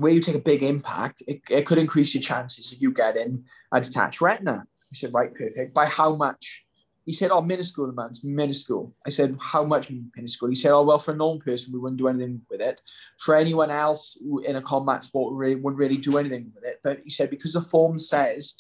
where 0.02 0.12
you 0.12 0.22
take 0.22 0.36
a 0.36 0.40
big 0.40 0.64
impact, 0.64 1.22
it, 1.28 1.42
it 1.50 1.66
could 1.66 1.78
increase 1.78 2.14
your 2.14 2.22
chances 2.22 2.72
of 2.72 2.82
you 2.82 2.92
getting 2.92 3.46
a 3.72 3.82
detached 3.82 4.22
retina. 4.22 4.64
I 4.66 4.96
said, 4.96 5.14
right, 5.14 5.34
perfect. 5.34 5.74
By 5.74 5.86
how 5.86 6.16
much? 6.16 6.66
He 7.06 7.14
said, 7.14 7.32
oh, 7.32 7.42
minuscule 7.42 7.90
amounts, 7.90 8.24
minuscule. 8.24 8.94
I 9.06 9.10
said, 9.10 9.36
how 9.40 9.64
much 9.64 9.92
minuscule? 10.16 10.50
He 10.50 10.56
said, 10.56 10.72
oh, 10.72 10.84
well, 10.84 11.00
for 11.00 11.12
a 11.12 11.16
known 11.16 11.40
person, 11.40 11.74
we 11.74 11.80
wouldn't 11.80 11.98
do 11.98 12.08
anything 12.08 12.42
with 12.52 12.62
it. 12.62 12.82
For 13.18 13.36
anyone 13.36 13.72
else 13.72 14.18
in 14.44 14.56
a 14.58 14.62
combat 14.62 15.04
sport, 15.04 15.34
we 15.34 15.40
really, 15.40 15.56
wouldn't 15.56 15.80
really 15.80 15.98
do 15.98 16.18
anything 16.18 16.52
with 16.54 16.64
it. 16.66 16.80
But 16.84 17.00
he 17.04 17.10
said, 17.10 17.32
because 17.32 17.54
the 17.54 17.62
form 17.62 17.98
says 17.98 18.54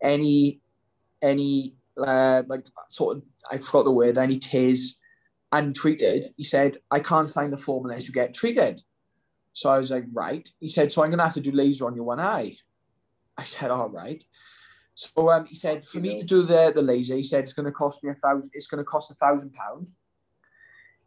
any, 0.00 0.60
any, 1.20 1.74
uh, 1.98 2.44
like 2.46 2.64
sort 2.88 3.16
of, 3.16 3.22
I 3.50 3.58
forgot 3.58 3.84
the 3.84 3.90
word, 3.90 4.18
any 4.18 4.38
tears 4.38 4.98
untreated, 5.50 6.26
he 6.36 6.44
said, 6.44 6.76
I 6.90 7.00
can't 7.00 7.30
sign 7.30 7.50
the 7.50 7.58
form 7.58 7.86
unless 7.86 8.06
you 8.06 8.14
get 8.14 8.34
treated. 8.34 8.82
So 9.56 9.70
I 9.70 9.78
was 9.78 9.90
like, 9.90 10.04
right. 10.12 10.46
He 10.60 10.68
said, 10.68 10.92
so 10.92 11.02
I'm 11.02 11.08
going 11.08 11.16
to 11.16 11.24
have 11.24 11.32
to 11.32 11.40
do 11.40 11.50
laser 11.50 11.86
on 11.86 11.96
your 11.96 12.04
one 12.04 12.20
eye. 12.20 12.56
I 13.38 13.44
said, 13.44 13.70
all 13.70 13.88
right. 13.88 14.22
So 14.92 15.30
um, 15.30 15.46
he 15.46 15.54
said, 15.54 15.86
for 15.86 15.98
me 15.98 16.18
to 16.18 16.26
do 16.26 16.42
the, 16.42 16.72
the 16.74 16.82
laser, 16.82 17.16
he 17.16 17.22
said, 17.22 17.44
it's 17.44 17.54
going 17.54 17.64
to 17.64 17.72
cost 17.72 18.04
me 18.04 18.10
a 18.10 18.14
thousand, 18.14 18.50
it's 18.52 18.66
going 18.66 18.84
to 18.84 18.84
cost 18.84 19.10
a 19.10 19.14
thousand 19.14 19.54
pound. 19.54 19.86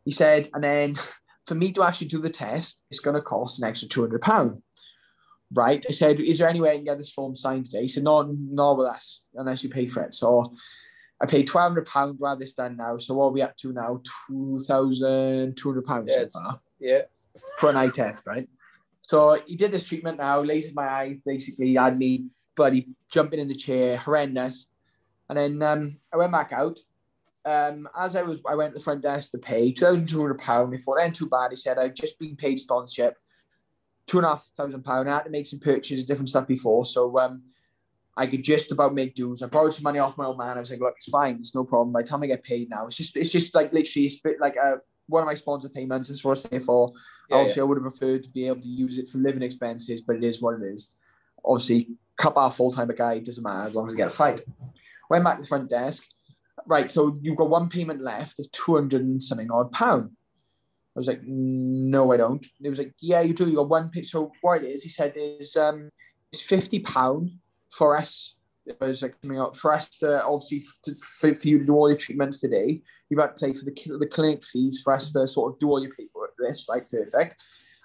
He 0.03 0.09
said, 0.09 0.49
and 0.55 0.63
then 0.63 0.95
for 1.45 1.53
me 1.53 1.71
to 1.73 1.83
actually 1.83 2.07
do 2.07 2.17
the 2.17 2.29
test, 2.31 2.81
it's 2.89 2.99
going 2.99 3.13
to 3.15 3.21
cost 3.21 3.61
an 3.61 3.69
extra 3.69 3.87
200 3.87 4.19
pound. 4.19 4.63
Right. 5.53 5.85
I 5.87 5.91
said, 5.91 6.19
is 6.19 6.39
there 6.39 6.49
any 6.49 6.59
way 6.59 6.71
I 6.71 6.75
can 6.77 6.85
get 6.85 6.97
this 6.97 7.13
form 7.13 7.35
signed 7.35 7.65
today? 7.65 7.83
He 7.83 7.87
said, 7.87 8.03
no, 8.03 8.23
no 8.23 8.73
with 8.73 8.87
us, 8.87 9.21
unless 9.35 9.63
you 9.63 9.69
pay 9.69 9.85
for 9.85 10.01
it. 10.01 10.15
So 10.15 10.55
I 11.21 11.27
paid 11.27 11.47
£1,200 11.47 12.17
to 12.17 12.25
have 12.25 12.39
this 12.39 12.53
done 12.53 12.77
now. 12.77 12.97
So 12.97 13.13
what 13.13 13.25
are 13.25 13.31
we 13.31 13.43
up 13.43 13.55
to 13.57 13.73
now? 13.73 14.01
£2,200 14.31 16.07
Yeah, 16.07 16.15
so 16.15 16.27
far 16.29 16.59
Yeah. 16.79 17.01
For 17.57 17.69
an 17.69 17.75
eye 17.75 17.89
test, 17.89 18.27
right? 18.27 18.47
So 19.01 19.41
he 19.47 19.55
did 19.55 19.71
this 19.71 19.83
treatment 19.83 20.17
now, 20.17 20.43
lasered 20.43 20.75
my 20.75 20.87
eye, 20.87 21.19
basically 21.25 21.73
had 21.73 21.97
me 21.97 22.25
bloody 22.55 22.89
jumping 23.11 23.39
in 23.39 23.47
the 23.47 23.55
chair, 23.55 23.97
horrendous. 23.97 24.67
And 25.29 25.37
then 25.37 25.61
um, 25.61 25.97
I 26.13 26.17
went 26.17 26.31
back 26.31 26.51
out. 26.51 26.79
Um, 27.45 27.87
as 27.97 28.15
I 28.15 28.21
was, 28.21 28.39
I 28.47 28.55
went 28.55 28.73
to 28.73 28.79
the 28.79 28.83
front 28.83 29.01
desk 29.01 29.31
to 29.31 29.37
pay 29.37 29.71
two 29.71 29.85
thousand 29.85 30.07
two 30.07 30.19
hundred 30.19 30.39
pound. 30.39 30.71
Before 30.71 30.99
"Ain't 30.99 31.15
too 31.15 31.29
bad." 31.29 31.51
He 31.51 31.55
said, 31.55 31.77
"I've 31.77 31.93
just 31.93 32.19
been 32.19 32.35
paid 32.35 32.59
sponsorship, 32.59 33.15
two 34.05 34.17
and 34.17 34.25
a 34.25 34.29
half 34.29 34.43
thousand 34.57 34.83
pound. 34.83 35.09
I 35.09 35.15
had 35.15 35.23
to 35.23 35.29
make 35.29 35.47
some 35.47 35.59
purchases, 35.59 36.05
different 36.05 36.29
stuff 36.29 36.47
before, 36.47 36.85
so 36.85 37.17
um, 37.17 37.43
I 38.17 38.27
could 38.27 38.43
just 38.43 38.71
about 38.71 38.93
make 38.93 39.15
dues. 39.15 39.41
I 39.41 39.47
borrowed 39.47 39.73
some 39.73 39.83
money 39.83 39.99
off 39.99 40.17
my 40.17 40.25
old 40.25 40.37
man. 40.37 40.57
I 40.57 40.59
was 40.59 40.69
like, 40.69 40.81
look, 40.81 40.95
it's 40.97 41.09
fine, 41.09 41.37
it's 41.39 41.55
no 41.55 41.63
problem. 41.63 41.93
By 41.93 42.01
the 42.01 42.07
time 42.09 42.21
I 42.23 42.27
get 42.27 42.43
paid 42.43 42.69
now, 42.69 42.85
it's 42.87 42.97
just, 42.97 43.15
it's 43.15 43.29
just 43.29 43.55
like 43.55 43.71
literally, 43.71 44.07
it's 44.07 44.17
a 44.17 44.23
bit 44.23 44.41
like 44.41 44.57
a 44.57 44.81
one 45.09 45.23
of 45.23 45.27
my 45.27 45.33
sponsor 45.33 45.69
payments. 45.69 46.09
It's 46.09 46.23
what 46.23 46.45
I 46.53 46.59
for. 46.59 46.93
Yeah, 47.29 47.37
Obviously, 47.37 47.61
I 47.61 47.65
would 47.65 47.77
have 47.77 47.91
preferred 47.91 48.23
to 48.23 48.29
be 48.29 48.47
able 48.47 48.61
to 48.61 48.67
use 48.67 48.97
it 48.97 49.09
for 49.09 49.17
living 49.17 49.41
expenses, 49.41 50.01
but 50.01 50.15
it 50.15 50.23
is 50.23 50.41
what 50.41 50.61
it 50.61 50.63
is. 50.63 50.91
obviously, 51.43 51.89
cup 52.17 52.37
our 52.37 52.51
full 52.51 52.71
time 52.71 52.89
guy 52.95 53.19
doesn't 53.19 53.43
matter 53.43 53.67
as 53.67 53.75
long 53.75 53.87
as 53.87 53.93
we 53.93 53.97
get 53.97 54.07
a 54.07 54.11
fight. 54.11 54.41
Went 55.09 55.23
back 55.23 55.37
to 55.37 55.41
the 55.41 55.47
front 55.47 55.69
desk. 55.69 56.03
Right, 56.65 56.91
so 56.91 57.17
you've 57.21 57.37
got 57.37 57.49
one 57.49 57.69
payment 57.69 58.01
left 58.01 58.39
of 58.39 58.51
two 58.51 58.75
hundred 58.75 59.01
and 59.01 59.21
something 59.23 59.49
odd 59.49 59.71
pound. 59.71 60.11
I 60.95 60.99
was 60.99 61.07
like, 61.07 61.21
no, 61.23 62.11
I 62.11 62.17
don't. 62.17 62.45
It 62.61 62.69
was 62.69 62.79
like, 62.79 62.93
yeah, 62.99 63.21
you 63.21 63.33
do. 63.33 63.49
You 63.49 63.55
got 63.55 63.69
one 63.69 63.89
pay. 63.89 64.01
So 64.03 64.31
what 64.41 64.63
it 64.63 64.67
is, 64.67 64.83
he 64.83 64.89
said, 64.89 65.13
is 65.15 65.55
um, 65.55 65.89
it's 66.31 66.41
fifty 66.41 66.79
pound 66.79 67.31
for 67.71 67.97
us. 67.97 68.35
It 68.69 68.79
was 68.79 69.01
like 69.01 69.19
coming 69.21 69.41
up 69.41 69.55
for 69.55 69.73
us 69.73 69.89
to 69.97 70.23
obviously 70.23 70.63
to, 70.83 70.93
for, 70.93 71.33
for 71.33 71.47
you 71.47 71.57
to 71.57 71.65
do 71.65 71.73
all 71.73 71.89
your 71.89 71.97
treatments 71.97 72.39
today. 72.39 72.81
You've 73.09 73.19
had 73.19 73.35
to 73.35 73.45
pay 73.45 73.53
for 73.53 73.65
the 73.65 73.97
the 73.97 74.05
clinic 74.05 74.43
fees 74.43 74.81
for 74.83 74.93
us 74.93 75.11
to 75.13 75.27
sort 75.27 75.53
of 75.53 75.59
do 75.59 75.69
all 75.69 75.81
your 75.81 75.91
paperwork. 75.91 76.33
This 76.37 76.67
right, 76.69 76.83
perfect. 76.89 77.35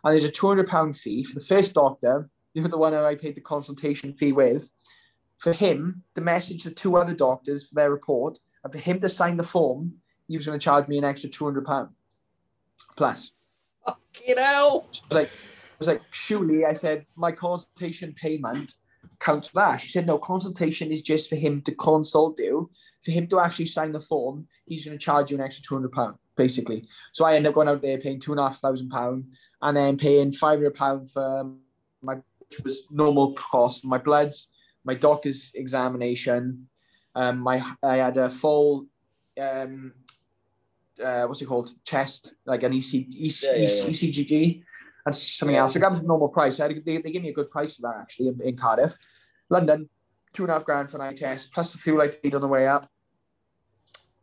And 0.04 0.12
there's 0.12 0.24
a 0.24 0.30
two 0.30 0.46
hundred 0.46 0.68
pound 0.68 0.96
fee 0.96 1.24
for 1.24 1.38
the 1.38 1.44
first 1.44 1.72
doctor. 1.72 2.28
You're 2.54 2.68
the 2.68 2.78
one 2.78 2.94
I 2.94 3.14
paid 3.16 3.34
the 3.34 3.40
consultation 3.40 4.12
fee 4.12 4.32
with. 4.32 4.68
For 5.38 5.52
him 5.52 6.04
to 6.14 6.20
message 6.20 6.62
the 6.62 6.70
two 6.70 6.96
other 6.96 7.14
doctors 7.14 7.66
for 7.66 7.74
their 7.74 7.90
report, 7.90 8.38
and 8.62 8.72
for 8.72 8.78
him 8.78 9.00
to 9.00 9.08
sign 9.08 9.36
the 9.36 9.42
form, 9.42 9.94
he 10.28 10.36
was 10.36 10.46
going 10.46 10.58
to 10.58 10.64
charge 10.64 10.86
me 10.86 10.98
an 10.98 11.04
extra 11.04 11.30
two 11.30 11.44
hundred 11.44 11.64
pound 11.64 11.88
plus. 12.96 13.32
Fucking 13.86 14.36
hell. 14.36 14.86
I 14.92 15.06
was 15.08 15.12
like, 15.12 15.28
I 15.28 15.76
was 15.78 15.88
like, 15.88 16.02
surely 16.10 16.64
I 16.66 16.74
said 16.74 17.06
my 17.16 17.32
consultation 17.32 18.14
payment 18.14 18.74
counts 19.24 19.48
for 19.48 19.54
that. 19.54 19.80
She 19.80 19.88
said, 19.88 20.06
no, 20.06 20.18
consultation 20.18 20.90
is 20.92 21.02
just 21.02 21.28
for 21.30 21.36
him 21.36 21.62
to 21.62 21.72
consult 21.74 22.38
you. 22.38 22.70
For 23.04 23.10
him 23.10 23.26
to 23.28 23.40
actually 23.40 23.66
sign 23.66 23.92
the 23.92 24.00
form, 24.00 24.46
he's 24.66 24.84
going 24.84 24.98
to 24.98 25.04
charge 25.04 25.30
you 25.30 25.36
an 25.36 25.42
extra 25.42 25.62
two 25.62 25.74
hundred 25.74 25.92
pound, 25.92 26.16
basically. 26.36 26.86
So 27.12 27.24
I 27.24 27.34
ended 27.34 27.48
up 27.50 27.54
going 27.54 27.68
out 27.68 27.82
there 27.82 27.98
paying 27.98 28.20
two 28.20 28.32
and 28.32 28.40
a 28.40 28.44
half 28.44 28.58
thousand 28.58 28.90
pound, 28.90 29.24
and 29.62 29.76
then 29.76 29.96
paying 29.96 30.32
five 30.32 30.58
hundred 30.58 30.74
pound 30.74 31.10
for 31.10 31.50
my, 32.02 32.14
which 32.38 32.60
was 32.62 32.84
normal 32.90 33.32
cost 33.34 33.82
for 33.82 33.88
my 33.88 33.98
bloods, 33.98 34.48
my 34.84 34.94
doctor's 34.94 35.52
examination. 35.54 36.68
Um, 37.14 37.38
my 37.38 37.62
I 37.82 37.96
had 37.96 38.16
a 38.16 38.30
full 38.30 38.86
um, 39.40 39.92
uh, 41.02 41.24
what's 41.24 41.42
it 41.42 41.46
called? 41.46 41.72
Chest, 41.84 42.32
like 42.46 42.62
an 42.62 42.72
EC, 42.72 42.94
EC, 42.94 43.42
Yeah, 43.42 43.52
yeah, 43.52 43.58
yeah. 43.58 43.90
ECGG 43.90 44.62
and 45.06 45.14
something 45.14 45.56
else. 45.56 45.74
Like 45.74 45.82
that 45.82 45.90
was 45.90 46.02
a 46.02 46.06
normal 46.06 46.28
price. 46.28 46.60
I 46.60 46.68
they, 46.68 46.98
they 46.98 47.10
gave 47.10 47.22
me 47.22 47.28
a 47.28 47.34
good 47.34 47.50
price 47.50 47.74
for 47.76 47.82
that 47.82 47.96
actually 48.00 48.28
in, 48.28 48.40
in 48.42 48.56
Cardiff. 48.56 48.96
London, 49.50 49.88
two 50.32 50.44
and 50.44 50.50
a 50.50 50.54
half 50.54 50.64
grand 50.64 50.90
for 50.90 50.98
an 50.98 51.02
eye 51.02 51.14
test, 51.14 51.52
plus 51.52 51.72
the 51.72 51.78
fuel 51.78 52.00
I 52.00 52.08
paid 52.08 52.34
on 52.34 52.40
the 52.40 52.48
way 52.48 52.66
up, 52.66 52.90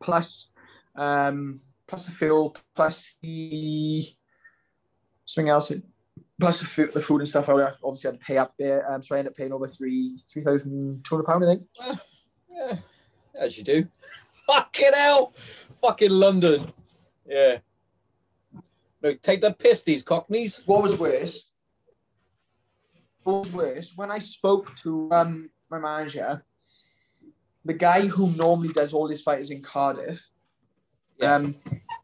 plus 0.02 0.48
um, 0.96 1.62
plus 1.88 2.06
the 2.06 2.12
fuel, 2.12 2.56
plus 2.76 3.16
the 3.22 4.04
something 5.26 5.50
else, 5.50 5.72
plus 6.40 6.60
the 6.60 6.66
food, 6.66 6.94
the 6.94 7.02
food 7.02 7.22
and 7.22 7.28
stuff. 7.28 7.50
I 7.50 7.72
obviously 7.84 8.10
had 8.10 8.20
to 8.20 8.26
pay 8.26 8.38
up 8.38 8.54
there, 8.58 8.92
um, 8.92 9.02
so 9.02 9.16
I 9.16 9.20
ended 9.20 9.32
up 9.32 9.38
paying 9.38 9.54
over 9.54 9.68
three 9.68 10.18
three 10.32 10.42
thousand 10.42 11.04
two 11.04 11.16
hundred 11.16 11.26
pound. 11.26 11.44
I 11.44 11.48
think. 11.48 12.00
Yeah, 12.50 12.76
as 13.36 13.58
you 13.58 13.64
do. 13.64 13.88
Fucking 14.48 14.92
hell. 14.94 15.34
Fucking 15.82 16.12
London. 16.12 16.66
Yeah. 17.26 17.60
Take 19.22 19.42
the 19.42 19.54
piss, 19.54 19.84
these 19.84 20.04
cockneys. 20.04 20.62
What 20.66 20.84
was 20.84 20.98
worse? 20.98 21.46
What 23.24 23.40
was 23.42 23.52
worse 23.52 23.94
when 23.96 24.12
I 24.12 24.20
spoke 24.20 24.76
to 24.78 25.12
um, 25.12 25.50
my 25.70 25.80
manager, 25.80 26.44
the 27.66 27.74
guy 27.74 28.02
who 28.08 28.32
normally 28.32 28.70
does 28.70 28.94
all 28.94 29.08
his 29.08 29.22
fighters 29.22 29.52
in 29.52 29.62
Cardiff, 29.62 30.30
Yeah. 31.18 31.36
um, 31.36 31.56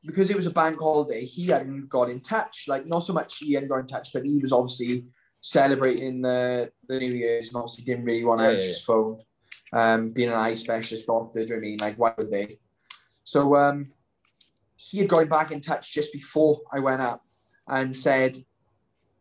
because 0.05 0.29
it 0.29 0.35
was 0.35 0.47
a 0.47 0.51
bank 0.51 0.79
holiday, 0.79 1.25
he 1.25 1.47
hadn't 1.47 1.89
got 1.89 2.09
in 2.09 2.19
touch. 2.19 2.65
Like 2.67 2.85
not 2.85 2.99
so 2.99 3.13
much 3.13 3.37
he 3.39 3.53
hadn't 3.53 3.69
got 3.69 3.79
in 3.79 3.87
touch, 3.87 4.09
but 4.13 4.25
he 4.25 4.37
was 4.37 4.51
obviously 4.51 5.05
celebrating 5.41 6.21
the, 6.21 6.71
the 6.87 6.99
New 6.99 7.13
Year's 7.13 7.49
and 7.49 7.57
obviously 7.57 7.83
didn't 7.85 8.05
really 8.05 8.25
want 8.25 8.39
to 8.41 8.45
Yeah, 8.45 8.51
answer 8.53 8.67
yeah, 8.67 8.73
his 8.73 8.83
phone. 8.83 9.21
Um, 9.73 10.09
being 10.11 10.29
an 10.29 10.35
eye 10.35 10.53
specialist 10.53 11.07
doctor, 11.07 11.45
do 11.45 11.53
you 11.53 11.55
know 11.55 11.57
I 11.57 11.59
mean? 11.59 11.77
Like 11.79 11.95
why 11.97 12.13
would 12.17 12.31
they? 12.31 12.59
So 13.23 13.55
um, 13.55 13.91
he 14.77 14.99
had 14.99 15.09
got 15.09 15.27
back 15.27 15.51
in 15.51 15.59
touch 15.59 15.93
just 15.93 16.13
before 16.13 16.61
I 16.71 16.79
went 16.79 17.01
up 17.01 17.25
and 17.67 17.95
said, 17.95 18.37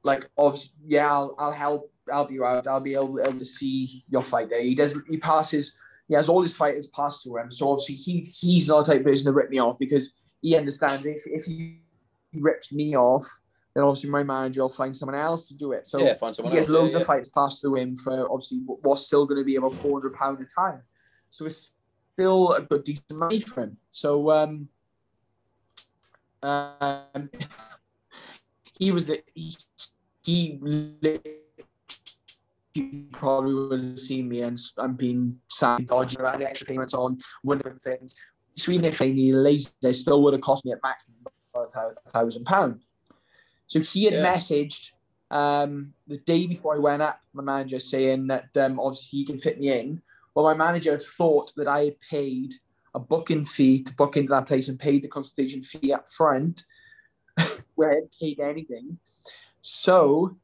like, 0.04 0.28
obviously, 0.38 0.72
yeah, 0.86 1.10
I'll, 1.10 1.34
I'll 1.38 1.52
help, 1.52 1.90
help 2.08 2.30
you 2.30 2.44
out. 2.44 2.68
I'll 2.68 2.80
be 2.80 2.92
able, 2.92 3.20
able 3.20 3.38
to 3.38 3.44
see 3.44 4.04
your 4.08 4.22
fight 4.22 4.50
there. 4.50 4.62
He 4.62 4.74
doesn't, 4.74 5.04
he 5.08 5.16
passes, 5.16 5.74
he 6.06 6.14
has 6.14 6.28
all 6.28 6.42
his 6.42 6.54
fighters 6.54 6.86
pass 6.86 7.22
through 7.22 7.38
him. 7.40 7.50
So 7.50 7.72
obviously, 7.72 7.96
he 7.96 8.32
he's 8.38 8.68
not 8.68 8.84
the 8.84 8.92
type 8.92 9.00
of 9.00 9.06
person 9.06 9.26
to 9.26 9.32
rip 9.32 9.50
me 9.50 9.58
off 9.58 9.78
because 9.78 10.14
he 10.40 10.54
understands 10.56 11.04
if, 11.06 11.22
if 11.26 11.44
he 11.44 11.80
rips 12.32 12.72
me 12.72 12.96
off, 12.96 13.26
then 13.74 13.82
obviously 13.82 14.10
my 14.10 14.22
manager 14.22 14.62
will 14.62 14.68
find 14.68 14.96
someone 14.96 15.18
else 15.18 15.48
to 15.48 15.54
do 15.54 15.72
it. 15.72 15.86
So 15.86 15.98
yeah, 15.98 16.14
find 16.14 16.36
someone 16.36 16.52
he 16.52 16.58
gets 16.58 16.68
else. 16.68 16.74
yeah, 16.74 16.80
loads 16.80 16.94
yeah. 16.94 17.00
of 17.00 17.06
fights 17.06 17.28
passed 17.28 17.60
through 17.60 17.76
him 17.76 17.96
for 17.96 18.30
obviously 18.30 18.60
what's 18.64 19.06
still 19.06 19.26
going 19.26 19.40
to 19.40 19.44
be 19.44 19.56
about 19.56 19.74
four 19.74 20.00
hundred 20.00 20.14
pound 20.14 20.40
a 20.40 20.44
time. 20.44 20.82
So 21.30 21.46
it's 21.46 21.72
still 22.12 22.52
a 22.52 22.62
good 22.62 22.84
decent 22.84 23.18
money 23.18 23.40
for 23.40 23.64
him. 23.64 23.76
So 23.90 24.30
um, 24.30 24.68
um 26.46 27.30
he 28.78 28.92
was 28.92 29.06
the 29.06 29.22
he, 29.34 29.56
he 32.74 33.06
probably 33.12 33.54
would 33.54 33.80
have 33.84 33.98
seen 33.98 34.28
me 34.28 34.42
and 34.42 34.58
I'm 34.78 34.94
being 34.94 35.40
sad 35.50 35.86
dodging 35.86 36.20
around 36.20 36.42
extra 36.42 36.66
payments 36.66 36.94
on 36.94 37.18
one 37.42 37.60
of 37.60 37.82
things. 37.82 38.16
So 38.52 38.72
even 38.72 38.84
if 38.84 39.00
I 39.00 39.12
need 39.12 39.34
lazy, 39.34 39.70
they 39.82 39.92
still 39.92 40.22
would 40.22 40.34
have 40.34 40.42
cost 40.42 40.64
me 40.64 40.72
at 40.72 40.78
maximum 40.82 41.16
a 41.54 42.10
thousand 42.10 42.44
pound. 42.44 42.82
So 43.66 43.80
he 43.80 44.04
had 44.04 44.14
Yeah. 44.14 44.34
messaged 44.34 44.90
um, 45.30 45.94
the 46.06 46.18
day 46.18 46.46
before 46.46 46.76
I 46.76 46.78
went 46.78 47.02
up, 47.02 47.18
my 47.32 47.42
manager 47.42 47.80
saying 47.80 48.28
that 48.28 48.56
um, 48.56 48.78
obviously 48.78 49.20
he 49.20 49.24
can 49.24 49.38
fit 49.38 49.58
me 49.58 49.72
in. 49.72 50.02
Well, 50.34 50.44
my 50.44 50.54
manager 50.54 50.92
had 50.92 51.02
thought 51.02 51.52
that 51.56 51.66
I 51.66 51.86
had 51.86 52.00
paid 52.10 52.54
a 52.96 52.98
booking 52.98 53.44
fee 53.44 53.82
to 53.84 53.94
book 53.94 54.16
into 54.16 54.30
that 54.30 54.46
place 54.46 54.68
and 54.68 54.78
paid 54.78 55.02
the 55.02 55.08
consultation 55.08 55.62
fee 55.62 55.92
up 55.92 56.10
front, 56.10 56.64
where 57.76 57.92
I 57.92 57.94
hadn't 57.94 58.14
paid 58.20 58.40
anything. 58.40 58.98
So 59.60 60.36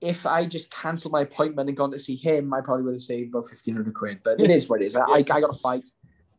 if 0.00 0.24
I 0.24 0.46
just 0.46 0.70
cancelled 0.70 1.12
my 1.12 1.22
appointment 1.22 1.68
and 1.68 1.76
gone 1.76 1.90
to 1.90 1.98
see 1.98 2.16
him, 2.16 2.54
I 2.54 2.62
probably 2.62 2.84
would 2.84 2.94
have 2.94 3.00
saved 3.02 3.34
about 3.34 3.48
fifteen 3.48 3.74
hundred 3.74 3.94
quid. 3.94 4.20
But 4.24 4.40
it 4.40 4.50
is 4.50 4.68
what 4.68 4.80
it 4.80 4.86
is. 4.86 4.96
I, 4.96 5.02
I 5.04 5.22
got 5.22 5.52
to 5.52 5.58
fight. 5.58 5.88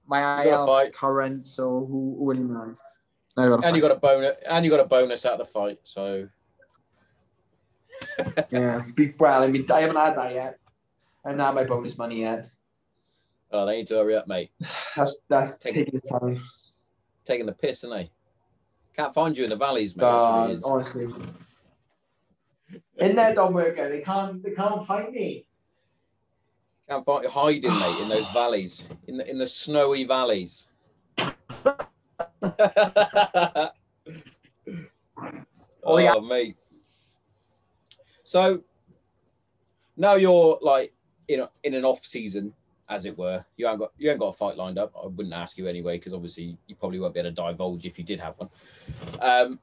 My 0.07 0.45
IL 0.45 0.65
fight. 0.65 0.93
current, 0.93 1.45
so 1.45 1.85
who, 1.87 2.15
who 2.17 2.25
wouldn't 2.25 2.49
mind? 2.49 2.79
I 3.37 3.47
got 3.47 3.63
And 3.63 3.75
you 3.75 3.81
got 3.81 3.91
a 3.91 3.95
bonus, 3.95 4.33
and 4.49 4.65
you 4.65 4.71
got 4.71 4.79
a 4.79 4.85
bonus 4.85 5.25
out 5.25 5.33
of 5.33 5.39
the 5.39 5.45
fight. 5.45 5.79
So 5.83 6.27
Yeah. 8.51 8.83
Well, 9.19 9.43
I 9.43 9.47
mean, 9.47 9.65
I 9.71 9.81
haven't 9.81 9.95
had 9.95 10.17
that 10.17 10.33
yet. 10.33 10.57
I 11.23 11.29
haven't 11.29 11.45
had 11.45 11.55
my 11.55 11.63
bonus 11.63 11.97
money 11.97 12.21
yet. 12.21 12.49
Oh, 13.51 13.65
they 13.65 13.77
need 13.77 13.87
to 13.87 13.95
hurry 13.95 14.15
up, 14.15 14.27
mate. 14.27 14.51
That's 14.95 15.21
that's 15.29 15.57
Take- 15.59 15.73
taking 15.73 15.93
his 15.93 16.01
time. 16.03 16.41
Taking 17.25 17.45
the 17.45 17.53
piss, 17.53 17.83
aren't 17.83 17.95
they? 17.95 18.11
Can't 18.95 19.13
find 19.13 19.37
you 19.37 19.43
in 19.43 19.49
the 19.49 19.55
valleys, 19.55 19.95
mate. 19.95 20.03
Uh, 20.05 20.47
That's 20.47 20.47
what 20.47 20.49
it 20.49 20.57
is. 20.57 20.63
honestly. 20.65 21.07
In 22.97 23.15
there, 23.15 23.33
don't 23.33 23.53
work. 23.53 23.75
They 23.77 24.01
can't. 24.01 24.41
They 24.43 24.51
can't 24.51 24.85
find 24.85 25.11
me. 25.13 25.45
Can't 26.89 27.05
find 27.05 27.23
you 27.23 27.29
hiding, 27.29 27.79
mate, 27.79 28.01
in 28.01 28.09
those 28.09 28.27
valleys, 28.29 28.83
in 29.07 29.17
the 29.17 29.29
in 29.29 29.37
the 29.37 29.47
snowy 29.47 30.03
valleys. 30.03 30.67
Oh, 35.83 35.97
yeah. 35.97 36.13
mate. 36.19 36.57
So 38.23 38.63
now 39.97 40.13
you're 40.13 40.59
like 40.61 40.93
in 41.27 41.39
a, 41.41 41.49
in 41.63 41.73
an 41.73 41.83
off 41.85 42.05
season, 42.05 42.53
as 42.91 43.05
it 43.05 43.17
were. 43.17 43.43
You 43.55 43.65
haven't 43.65 43.79
got 43.79 43.91
you 43.97 44.09
haven't 44.09 44.19
got 44.19 44.27
a 44.27 44.33
fight 44.33 44.57
lined 44.57 44.77
up. 44.77 44.93
I 45.01 45.07
wouldn't 45.07 45.33
ask 45.33 45.57
you 45.57 45.67
anyway, 45.67 45.97
because 45.97 46.13
obviously 46.13 46.57
you 46.67 46.75
probably 46.75 46.99
won't 46.99 47.13
be 47.13 47.21
able 47.21 47.29
to 47.29 47.35
divulge 47.35 47.85
if 47.85 47.97
you 47.97 48.03
did 48.03 48.19
have 48.19 48.35
one. 48.37 48.49
Um, 49.21 49.59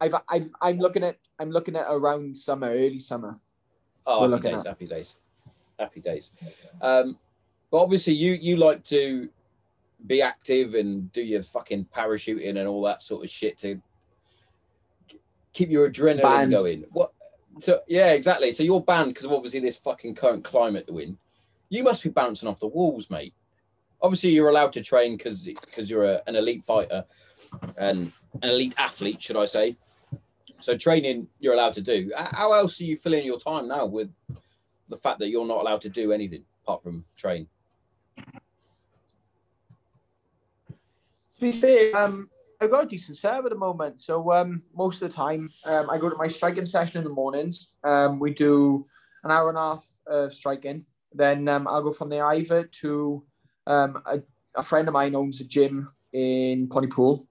I've, 0.00 0.14
I'm, 0.28 0.50
I'm 0.60 0.78
looking 0.78 1.04
at. 1.04 1.18
I'm 1.38 1.50
looking 1.50 1.76
at 1.76 1.86
around 1.88 2.36
summer, 2.36 2.68
early 2.68 2.98
summer. 2.98 3.38
Oh, 4.06 4.28
happy 4.30 4.48
days, 4.48 4.60
at. 4.60 4.66
happy 4.66 4.86
days, 4.86 5.16
happy 5.78 6.00
days. 6.00 6.30
Um, 6.80 7.18
but 7.70 7.82
obviously, 7.82 8.14
you 8.14 8.32
you 8.32 8.56
like 8.56 8.82
to 8.84 9.28
be 10.06 10.22
active 10.22 10.74
and 10.74 11.12
do 11.12 11.22
your 11.22 11.42
fucking 11.42 11.86
parachuting 11.94 12.56
and 12.56 12.68
all 12.68 12.82
that 12.82 13.02
sort 13.02 13.24
of 13.24 13.30
shit 13.30 13.58
to 13.58 13.80
keep 15.52 15.70
your 15.70 15.90
adrenaline 15.90 16.22
Banned. 16.22 16.52
going. 16.52 16.84
What? 16.92 17.12
So 17.60 17.80
yeah, 17.88 18.12
exactly. 18.12 18.52
So 18.52 18.62
you're 18.62 18.80
banned 18.80 19.08
because 19.10 19.24
of 19.24 19.32
obviously 19.32 19.60
this 19.60 19.78
fucking 19.78 20.14
current 20.14 20.44
climate 20.44 20.86
we're 20.88 21.02
in. 21.02 21.18
You 21.68 21.82
must 21.82 22.02
be 22.02 22.10
bouncing 22.10 22.48
off 22.48 22.60
the 22.60 22.66
walls, 22.66 23.10
mate. 23.10 23.34
Obviously, 24.00 24.30
you're 24.30 24.48
allowed 24.48 24.72
to 24.74 24.82
train 24.82 25.16
because 25.16 25.42
because 25.42 25.90
you're 25.90 26.04
a, 26.04 26.22
an 26.26 26.36
elite 26.36 26.64
fighter 26.64 27.04
and 27.76 28.12
an 28.42 28.50
elite 28.50 28.74
athlete, 28.78 29.20
should 29.20 29.36
I 29.36 29.46
say? 29.46 29.76
So 30.60 30.76
training 30.76 31.28
you're 31.38 31.54
allowed 31.54 31.74
to 31.74 31.82
do. 31.82 32.10
How 32.16 32.52
else 32.52 32.80
are 32.80 32.84
you 32.84 32.96
filling 32.96 33.24
your 33.24 33.38
time 33.38 33.68
now 33.68 33.86
with 33.86 34.10
the 34.88 34.96
fact 34.96 35.18
that 35.18 35.28
you're 35.28 35.46
not 35.46 35.58
allowed 35.58 35.82
to 35.82 35.88
do 35.88 36.12
anything 36.12 36.44
apart 36.62 36.82
from 36.82 37.04
train? 37.16 37.48
To 41.36 41.40
be 41.40 41.52
fair, 41.52 41.94
um, 41.94 42.30
I've 42.60 42.70
got 42.70 42.84
a 42.84 42.86
decent 42.86 43.18
setup 43.18 43.44
at 43.44 43.50
the 43.50 43.56
moment. 43.56 44.00
So 44.00 44.32
um, 44.32 44.62
most 44.74 45.02
of 45.02 45.10
the 45.10 45.14
time, 45.14 45.48
um, 45.66 45.90
I 45.90 45.98
go 45.98 46.08
to 46.08 46.16
my 46.16 46.28
striking 46.28 46.64
session 46.64 46.98
in 46.98 47.04
the 47.04 47.10
mornings. 47.10 47.68
Um, 47.84 48.18
we 48.18 48.32
do 48.32 48.86
an 49.22 49.30
hour 49.30 49.50
and 49.50 49.58
a 49.58 49.60
half 49.60 49.86
of 50.06 50.32
striking. 50.32 50.86
Then 51.16 51.48
um, 51.48 51.66
I'll 51.66 51.82
go 51.82 51.92
from 51.92 52.10
there 52.10 52.26
either 52.26 52.64
to 52.64 53.24
um, 53.66 54.02
a, 54.06 54.22
a 54.54 54.62
friend 54.62 54.86
of 54.88 54.94
mine 54.94 55.14
owns 55.14 55.40
a 55.40 55.44
gym 55.44 55.88
in 56.12 56.68
Pontypool, 56.68 57.26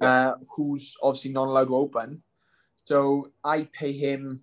uh, 0.00 0.32
who's 0.56 0.96
obviously 1.02 1.32
not 1.32 1.48
allowed 1.48 1.68
to 1.68 1.76
open. 1.76 2.22
So 2.84 3.32
I 3.44 3.68
pay 3.72 3.92
him 3.92 4.40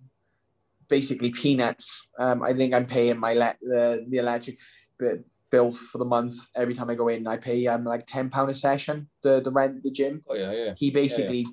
basically 0.88 1.30
peanuts. 1.30 2.08
Um, 2.18 2.42
I 2.42 2.52
think 2.52 2.74
I'm 2.74 2.86
paying 2.86 3.18
my 3.18 3.32
le- 3.32 3.56
the 3.60 4.04
the 4.08 4.18
electric 4.18 4.58
f- 4.60 5.18
bill 5.50 5.72
for 5.72 5.98
the 5.98 6.04
month 6.04 6.34
every 6.54 6.74
time 6.74 6.90
I 6.90 6.94
go 6.94 7.08
in. 7.08 7.26
I 7.26 7.36
pay 7.36 7.66
um 7.66 7.84
like 7.84 8.06
ten 8.06 8.30
pound 8.30 8.50
a 8.50 8.54
session 8.54 9.08
the 9.22 9.40
the 9.40 9.50
rent 9.50 9.82
the 9.82 9.90
gym. 9.90 10.22
Oh 10.28 10.34
yeah, 10.34 10.52
yeah. 10.52 10.74
He 10.76 10.90
basically 10.90 11.46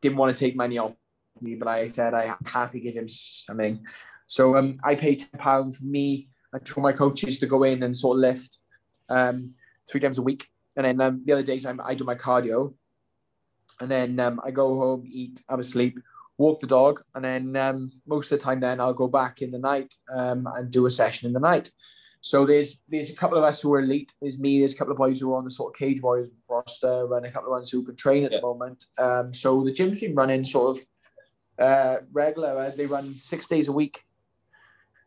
didn't 0.00 0.18
want 0.18 0.36
to 0.36 0.44
take 0.44 0.56
money 0.56 0.78
off 0.78 0.94
me, 1.40 1.54
but 1.56 1.68
I 1.68 1.88
said 1.88 2.14
I 2.14 2.36
had 2.44 2.72
to 2.72 2.80
give 2.80 2.94
him 2.94 3.08
something. 3.08 3.84
So 4.26 4.56
um, 4.56 4.78
I 4.84 4.94
pay 4.94 5.16
ten 5.16 5.38
pound 5.38 5.76
for 5.76 5.84
me 5.84 6.28
two 6.58 6.80
of 6.80 6.82
my 6.82 6.92
coaches 6.92 7.38
to 7.38 7.46
go 7.46 7.62
in 7.64 7.82
and 7.82 7.96
sort 7.96 8.16
of 8.16 8.20
lift 8.20 8.58
um, 9.08 9.54
three 9.90 10.00
times 10.00 10.18
a 10.18 10.22
week, 10.22 10.48
and 10.76 10.86
then 10.86 11.00
um, 11.00 11.22
the 11.24 11.32
other 11.32 11.42
days 11.42 11.66
I'm, 11.66 11.80
I 11.80 11.94
do 11.94 12.04
my 12.04 12.14
cardio, 12.14 12.74
and 13.80 13.90
then 13.90 14.20
um, 14.20 14.40
I 14.44 14.50
go 14.50 14.78
home, 14.78 15.04
eat, 15.06 15.42
have 15.48 15.58
a 15.58 15.64
sleep, 15.64 15.98
walk 16.38 16.60
the 16.60 16.66
dog, 16.66 17.02
and 17.14 17.24
then 17.24 17.56
um, 17.56 17.92
most 18.06 18.30
of 18.30 18.38
the 18.38 18.44
time 18.44 18.60
then 18.60 18.80
I'll 18.80 18.94
go 18.94 19.08
back 19.08 19.42
in 19.42 19.50
the 19.50 19.58
night 19.58 19.94
um, 20.14 20.48
and 20.54 20.70
do 20.70 20.86
a 20.86 20.90
session 20.90 21.26
in 21.26 21.32
the 21.32 21.40
night. 21.40 21.70
So 22.20 22.46
there's 22.46 22.78
there's 22.88 23.10
a 23.10 23.14
couple 23.14 23.36
of 23.36 23.44
us 23.44 23.60
who 23.60 23.74
are 23.74 23.80
elite. 23.80 24.14
There's 24.22 24.38
me. 24.38 24.60
There's 24.60 24.72
a 24.72 24.76
couple 24.78 24.92
of 24.92 24.98
boys 24.98 25.20
who 25.20 25.34
are 25.34 25.36
on 25.36 25.44
the 25.44 25.50
sort 25.50 25.74
of 25.74 25.78
Cage 25.78 26.00
Warriors 26.00 26.30
roster, 26.48 27.14
and 27.14 27.26
a 27.26 27.30
couple 27.30 27.48
of 27.48 27.52
ones 27.52 27.68
who 27.70 27.84
can 27.84 27.96
train 27.96 28.24
at 28.24 28.32
Yeah. 28.32 28.38
the 28.38 28.46
moment. 28.46 28.86
Um, 28.98 29.34
so 29.34 29.62
the 29.62 29.72
gym's 29.72 30.00
been 30.00 30.14
running 30.14 30.44
sort 30.44 30.78
of 30.78 30.84
uh, 31.58 31.96
regular. 32.12 32.56
Uh, 32.58 32.70
they 32.70 32.86
run 32.86 33.14
six 33.16 33.46
days 33.46 33.68
a 33.68 33.72
week. 33.72 34.04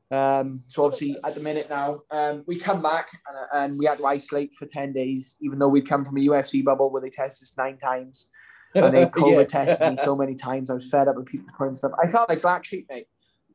Um, 0.10 0.64
so 0.70 0.86
obviously 0.86 1.18
at 1.24 1.36
the 1.36 1.42
minute 1.42 1.70
now, 1.70 2.00
um, 2.12 2.44
we 2.48 2.58
come 2.58 2.82
back 2.82 3.10
and, 3.28 3.38
and 3.54 3.78
we 3.80 3.86
had 3.86 3.98
to 3.98 4.06
isolate 4.06 4.54
for 4.54 4.66
ten 4.66 4.94
days, 4.94 5.36
even 5.42 5.60
though 5.60 5.68
we'd 5.68 5.88
come 5.90 6.06
from 6.06 6.18
a 6.18 6.22
UFC 6.22 6.64
bubble 6.64 6.90
where 6.92 7.02
they 7.02 7.10
tested 7.10 7.46
us 7.46 7.58
nine 7.58 7.78
times 7.78 8.28
and 8.74 8.96
they 8.96 9.06
COVID 9.22 9.38
Yeah. 9.52 9.64
tested 9.64 9.90
me 9.92 9.98
so 9.98 10.16
many 10.16 10.36
times. 10.36 10.70
I 10.70 10.76
was 10.76 10.90
fed 10.90 11.08
up 11.10 11.16
with 11.18 11.26
people 11.26 11.48
putting 11.58 11.76
stuff. 11.76 11.92
I 12.02 12.08
felt 12.08 12.30
like 12.30 12.42
black 12.42 12.64
sheep, 12.64 12.88
mate. 12.90 13.08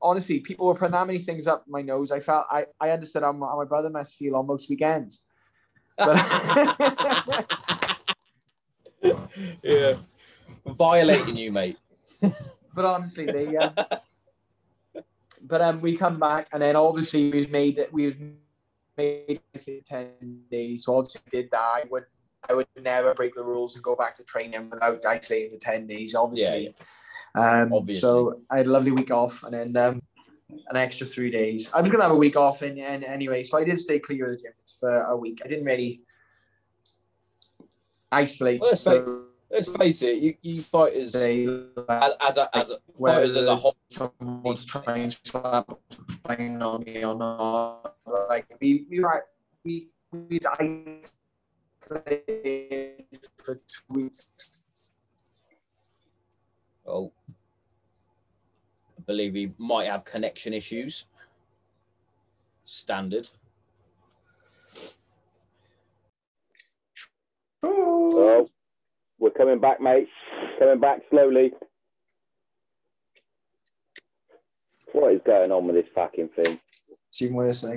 Honestly, 0.03 0.41
people 0.41 0.67
were 0.67 0.75
putting 0.75 0.93
that 0.93 1.07
many 1.07 1.21
things 1.21 1.47
up 1.47 1.65
my 1.69 1.81
nose. 1.81 2.11
I 2.11 2.21
felt 2.21 2.47
I, 2.51 2.67
I 2.81 2.91
understood 2.91 3.23
how, 3.23 3.33
my- 3.33 3.47
how 3.47 3.57
my 3.57 3.65
brother 3.65 3.89
must 3.89 4.15
feel 4.15 4.37
on 4.37 4.47
most 4.47 4.69
weekends. 4.69 5.23
But 5.97 6.17
yeah. 9.63 9.95
Violating 10.67 11.37
you, 11.37 11.51
mate. 11.53 11.79
but 12.75 12.85
honestly, 12.85 13.27
they. 13.27 13.57
Um, 13.57 13.75
but 15.43 15.61
um, 15.61 15.81
we 15.81 15.97
come 15.97 16.19
back 16.19 16.49
and 16.53 16.63
then 16.63 16.77
obviously 16.77 17.31
we've 17.31 17.51
made 17.51 17.79
it. 17.79 17.93
We've 17.93 18.19
made 18.97 19.41
it 19.55 19.87
ten 19.87 20.43
days. 20.51 20.85
So 20.85 20.97
obviously 20.97 21.23
did 21.31 21.51
that. 21.51 21.61
I 21.61 21.85
would. 21.91 22.05
I 22.51 22.55
would 22.55 22.67
never 22.77 23.15
break 23.15 23.37
the 23.37 23.45
rules 23.45 23.77
and 23.77 23.85
go 23.85 23.95
back 23.95 24.17
to 24.17 24.25
training 24.25 24.69
without 24.69 25.07
isolating 25.07 25.53
for 25.53 25.59
ten 25.59 25.87
days. 25.87 26.15
Obviously. 26.15 26.75
Um, 27.35 27.73
Obviously. 27.73 28.01
So 28.01 28.41
I 28.51 28.59
had 28.59 28.67
a 28.67 28.71
lovely 28.71 28.91
week 28.91 29.11
off 29.11 29.43
and 29.43 29.55
then 29.55 29.77
um, 29.77 30.03
an 30.69 30.77
extra 30.77 31.07
three 31.07 31.31
days. 31.31 31.71
I 31.73 31.81
was 31.81 31.91
gonna 31.91 32.03
have 32.03 32.13
a 32.13 32.17
week 32.17 32.37
off 32.37 32.63
and, 32.63 32.79
in 32.79 33.05
anyway, 33.05 33.45
so 33.45 33.59
I 33.59 33.65
did 33.65 33.81
stay 33.81 33.99
clear 33.99 34.27
of 34.27 34.33
the 34.33 34.37
gym 34.37 34.53
for 34.79 35.03
a 35.03 35.17
week. 35.17 35.41
I 35.45 35.49
didn't 35.49 35.65
really 35.65 36.03
isolate. 38.11 38.61
Well, 38.61 38.77
let's 39.53 39.69
face 39.71 40.03
it, 40.03 40.17
you, 40.17 40.35
you 40.43 40.63
fighters 40.63 41.15
as, 41.15 41.23
they 41.23 41.45
as 41.89 42.39
a 42.39 42.57
as 42.57 42.71
a 42.71 42.79
Whether 42.87 43.21
fighters 43.21 43.37
as 43.37 43.47
a 43.47 43.57
whole. 43.57 43.77
someone 43.91 44.43
wants 44.43 44.65
to 44.65 45.11
slap 45.25 45.71
something 45.91 46.63
on 46.63 46.83
me 46.83 47.05
or 47.05 47.15
not. 47.15 47.97
Like 48.29 48.47
we 48.61 48.87
we 48.91 49.01
were 49.01 49.27
we 49.65 49.89
we 50.11 50.41
isolated 50.45 51.45
for 53.37 53.57
two 53.57 53.83
weeks. 53.89 54.31
Well, 56.85 57.13
I 58.99 59.03
believe 59.07 59.35
he 59.35 59.53
might 59.59 59.87
have 59.87 60.05
connection 60.05 60.55
issues. 60.55 61.07
Standard. 62.65 63.29
Oh, 67.63 68.49
we're 69.23 69.31
coming 69.31 69.61
back, 69.61 69.81
mate. 69.81 70.09
Coming 70.59 70.81
back 70.81 70.99
slowly. 71.09 71.53
What 74.93 75.13
is 75.13 75.21
going 75.25 75.53
on 75.53 75.65
with 75.65 75.77
this 75.77 75.87
fucking 75.95 76.31
thing? 76.35 76.45
Seeing 76.45 76.59
It's 77.09 77.23
even 77.23 77.37
worse, 77.37 77.65
I 77.65 77.77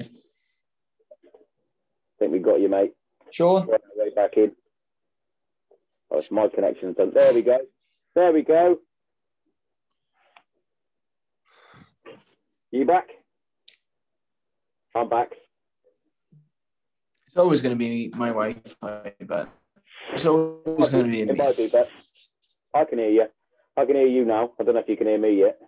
think. 2.20 2.32
we 2.32 2.40
got 2.40 2.60
you, 2.60 2.68
mate. 2.68 2.94
Sean, 3.32 3.68
Right 3.68 3.80
way 3.96 4.10
back 4.16 4.38
in. 4.38 4.54
Oh, 6.10 6.18
it's 6.18 6.32
my 6.32 6.48
connection's 6.48 6.98
done. 6.98 7.12
There 7.14 7.32
we 7.32 7.44
go. 7.44 7.60
There 8.16 8.34
we 8.34 8.42
go. 8.42 8.78
You 12.72 12.86
back? 12.86 13.08
I'm 14.96 15.10
back. 15.10 15.30
it's 17.28 17.38
always 17.38 17.62
going 17.62 17.76
to 17.76 17.80
be 17.80 18.10
my 18.16 18.32
wife, 18.32 18.76
but 18.82 19.50
it's 20.16 20.26
always 20.26 20.90
going 20.90 21.06
to 21.06 21.12
be 21.12 21.22
It 21.22 21.38
might 21.38 21.58
be, 21.58 21.68
but 21.68 21.90
I 22.74 22.86
can 22.86 23.00
hear 23.00 23.10
you. 23.10 23.26
I 23.78 23.86
can 23.86 23.96
hear 23.96 24.08
you 24.08 24.26
now. 24.26 24.52
I 24.60 24.64
don't 24.64 24.76
know 24.76 24.80
if 24.80 24.88
you 24.90 24.98
can 24.98 25.08
hear 25.08 25.18
me 25.18 25.40
yet. 25.40 25.60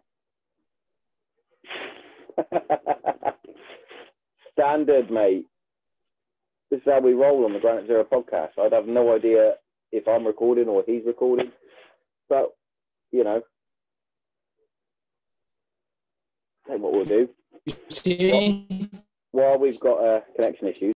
Standard, 4.53 5.11
mate. 5.11 5.45
This 6.71 6.79
is 6.79 6.85
how 6.85 6.99
we 6.99 7.13
roll 7.13 7.45
on 7.45 7.53
the 7.53 7.59
Granite 7.59 7.87
Zero 7.87 8.03
podcast. 8.03 8.51
I'd 8.59 8.73
have 8.73 8.87
no 8.87 9.15
idea 9.15 9.55
if 9.91 10.07
I'm 10.07 10.25
recording 10.25 10.67
or 10.67 10.83
he's 10.85 11.03
recording, 11.05 11.51
but 12.29 12.49
you 13.11 13.23
know, 13.23 13.41
take 16.69 16.81
what 16.81 16.93
we'll 16.93 17.05
do. 17.05 17.29
While 19.31 19.59
we've 19.59 19.79
got 19.79 20.03
uh, 20.03 20.21
connection 20.35 20.67
issues, 20.67 20.93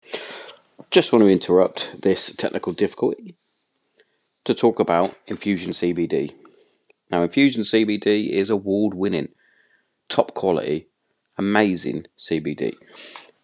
Just 0.91 1.13
want 1.13 1.23
to 1.23 1.31
interrupt 1.31 2.01
this 2.01 2.35
technical 2.35 2.73
difficulty 2.73 3.37
to 4.43 4.53
talk 4.53 4.81
about 4.81 5.15
Infusion 5.25 5.71
CBD. 5.71 6.33
Now, 7.09 7.21
Infusion 7.21 7.61
CBD 7.61 8.29
is 8.29 8.49
award 8.49 8.93
winning, 8.93 9.29
top 10.09 10.33
quality, 10.33 10.89
amazing 11.37 12.07
CBD. 12.19 12.75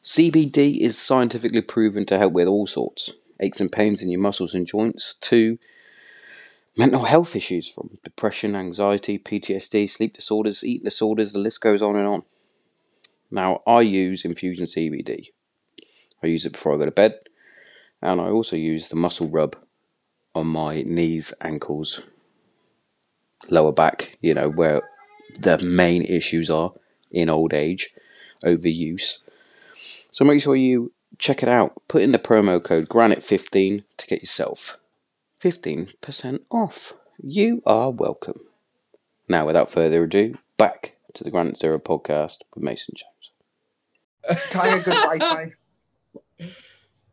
CBD 0.03 0.77
is 0.79 0.97
scientifically 0.97 1.61
proven 1.61 2.05
to 2.07 2.17
help 2.17 2.33
with 2.33 2.49
all 2.49 2.67
sorts 2.67 3.13
aches 3.39 3.61
and 3.61 3.71
pains 3.71 4.01
in 4.01 4.11
your 4.11 4.19
muscles 4.19 4.53
and 4.53 4.67
joints 4.67 5.15
to 5.15 5.57
mental 6.77 7.05
health 7.05 7.33
issues 7.33 7.69
from 7.69 7.97
depression, 8.03 8.57
anxiety, 8.57 9.17
PTSD, 9.17 9.89
sleep 9.89 10.15
disorders, 10.15 10.65
eating 10.65 10.83
disorders, 10.83 11.31
the 11.31 11.39
list 11.39 11.61
goes 11.61 11.81
on 11.81 11.95
and 11.95 12.07
on. 12.07 12.23
Now, 13.31 13.61
I 13.65 13.79
use 13.79 14.25
Infusion 14.25 14.65
CBD. 14.65 15.27
I 16.21 16.27
use 16.27 16.45
it 16.45 16.51
before 16.51 16.73
I 16.73 16.77
go 16.77 16.85
to 16.85 16.91
bed, 16.91 17.19
and 18.01 18.21
I 18.21 18.29
also 18.29 18.55
use 18.55 18.89
the 18.89 18.95
muscle 18.95 19.29
rub 19.29 19.55
on 20.35 20.47
my 20.47 20.83
knees, 20.83 21.33
ankles, 21.41 22.01
lower 23.49 23.71
back, 23.71 24.17
you 24.21 24.33
know, 24.33 24.49
where 24.49 24.81
the 25.39 25.57
main 25.65 26.03
issues 26.03 26.49
are 26.49 26.71
in 27.11 27.29
old 27.29 27.53
age, 27.53 27.89
overuse. 28.43 29.27
So 29.75 30.25
make 30.25 30.41
sure 30.41 30.55
you 30.55 30.91
check 31.17 31.43
it 31.43 31.49
out. 31.49 31.73
Put 31.87 32.01
in 32.01 32.11
the 32.11 32.19
promo 32.19 32.63
code 32.63 32.87
GRANITE15 32.89 33.83
to 33.97 34.07
get 34.07 34.21
yourself 34.21 34.77
15% 35.41 36.39
off. 36.51 36.93
You 37.21 37.61
are 37.65 37.91
welcome. 37.91 38.41
Now, 39.27 39.45
without 39.45 39.71
further 39.71 40.03
ado, 40.03 40.37
back 40.57 40.95
to 41.13 41.23
the 41.23 41.31
Granite 41.31 41.57
Zero 41.57 41.79
podcast 41.79 42.43
with 42.53 42.63
Mason 42.63 42.95
Jones. 42.95 44.39
Kind 44.51 44.77
of 44.77 44.85
good 44.85 44.93
Wi-Fi. 44.93 45.53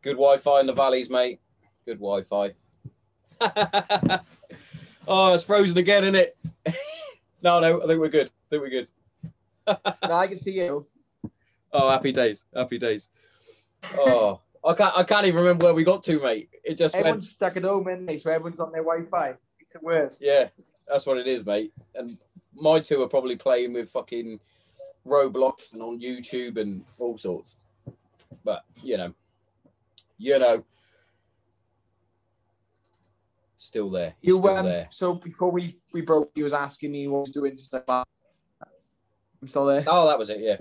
Good 0.05 0.17
Wi-Fi 0.17 0.59
in 0.59 0.67
the 0.67 0.73
valleys, 0.73 1.09
mate. 1.09 1.39
Good 1.83 1.97
Wi-Fi. 1.97 2.53
oh, 5.07 5.33
it's 5.33 5.43
frozen 5.43 5.79
again, 5.79 6.03
isn't 6.03 6.13
it? 6.13 6.37
no, 7.41 7.59
no, 7.59 7.81
I 7.81 7.87
think 7.87 7.99
we're 7.99 8.09
good. 8.09 8.27
I 8.27 8.49
think 8.51 8.61
we're 8.61 8.69
good. 8.69 8.87
no, 9.67 10.13
I 10.13 10.27
can 10.27 10.37
see 10.37 10.59
you. 10.59 10.85
Oh, 11.73 11.89
happy 11.89 12.11
days, 12.11 12.45
happy 12.55 12.77
days. 12.77 13.09
Oh, 13.97 14.41
I 14.63 14.75
can't, 14.75 14.95
I 14.95 15.01
can't 15.01 15.25
even 15.25 15.39
remember 15.39 15.65
where 15.65 15.73
we 15.73 15.83
got 15.83 16.03
to, 16.03 16.19
mate. 16.19 16.49
It 16.63 16.75
just 16.75 16.93
went. 16.93 17.07
Everyone's 17.07 17.29
stuck 17.31 17.57
at 17.57 17.63
home, 17.63 17.87
isn't 17.87 18.05
they? 18.05 18.17
So 18.17 18.29
everyone's 18.29 18.59
on 18.59 18.71
their 18.71 18.83
Wi-Fi. 18.83 19.33
It's 19.59 19.73
it 19.73 19.81
worse. 19.81 20.21
Yeah, 20.21 20.49
that's 20.87 21.07
what 21.07 21.17
it 21.17 21.25
is, 21.25 21.43
mate. 21.47 21.73
And 21.95 22.19
my 22.53 22.79
two 22.79 23.01
are 23.01 23.09
probably 23.09 23.37
playing 23.37 23.73
with 23.73 23.89
fucking 23.89 24.39
Roblox 25.07 25.73
and 25.73 25.81
on 25.81 25.99
YouTube 25.99 26.57
and 26.57 26.85
all 26.99 27.17
sorts. 27.17 27.55
But 28.43 28.65
you 28.83 28.97
know, 28.97 29.11
you 30.17 30.39
know, 30.39 30.63
still 33.57 33.89
there. 33.89 34.15
He's 34.21 34.29
You 34.29 34.37
still 34.39 34.57
um, 34.57 34.65
there. 34.65 34.87
so 34.91 35.15
before 35.15 35.51
we 35.51 35.79
we 35.93 36.01
broke, 36.01 36.31
he 36.35 36.43
was 36.43 36.53
asking 36.53 36.91
me 36.91 37.07
what 37.07 37.17
I 37.17 37.21
was 37.21 37.29
doing 37.31 37.55
like 37.73 37.85
that. 37.87 38.07
I'm 39.41 39.47
still 39.47 39.65
there. 39.65 39.83
Oh, 39.87 40.07
that 40.07 40.17
was 40.19 40.29
it. 40.29 40.39
Yeah. 40.39 40.57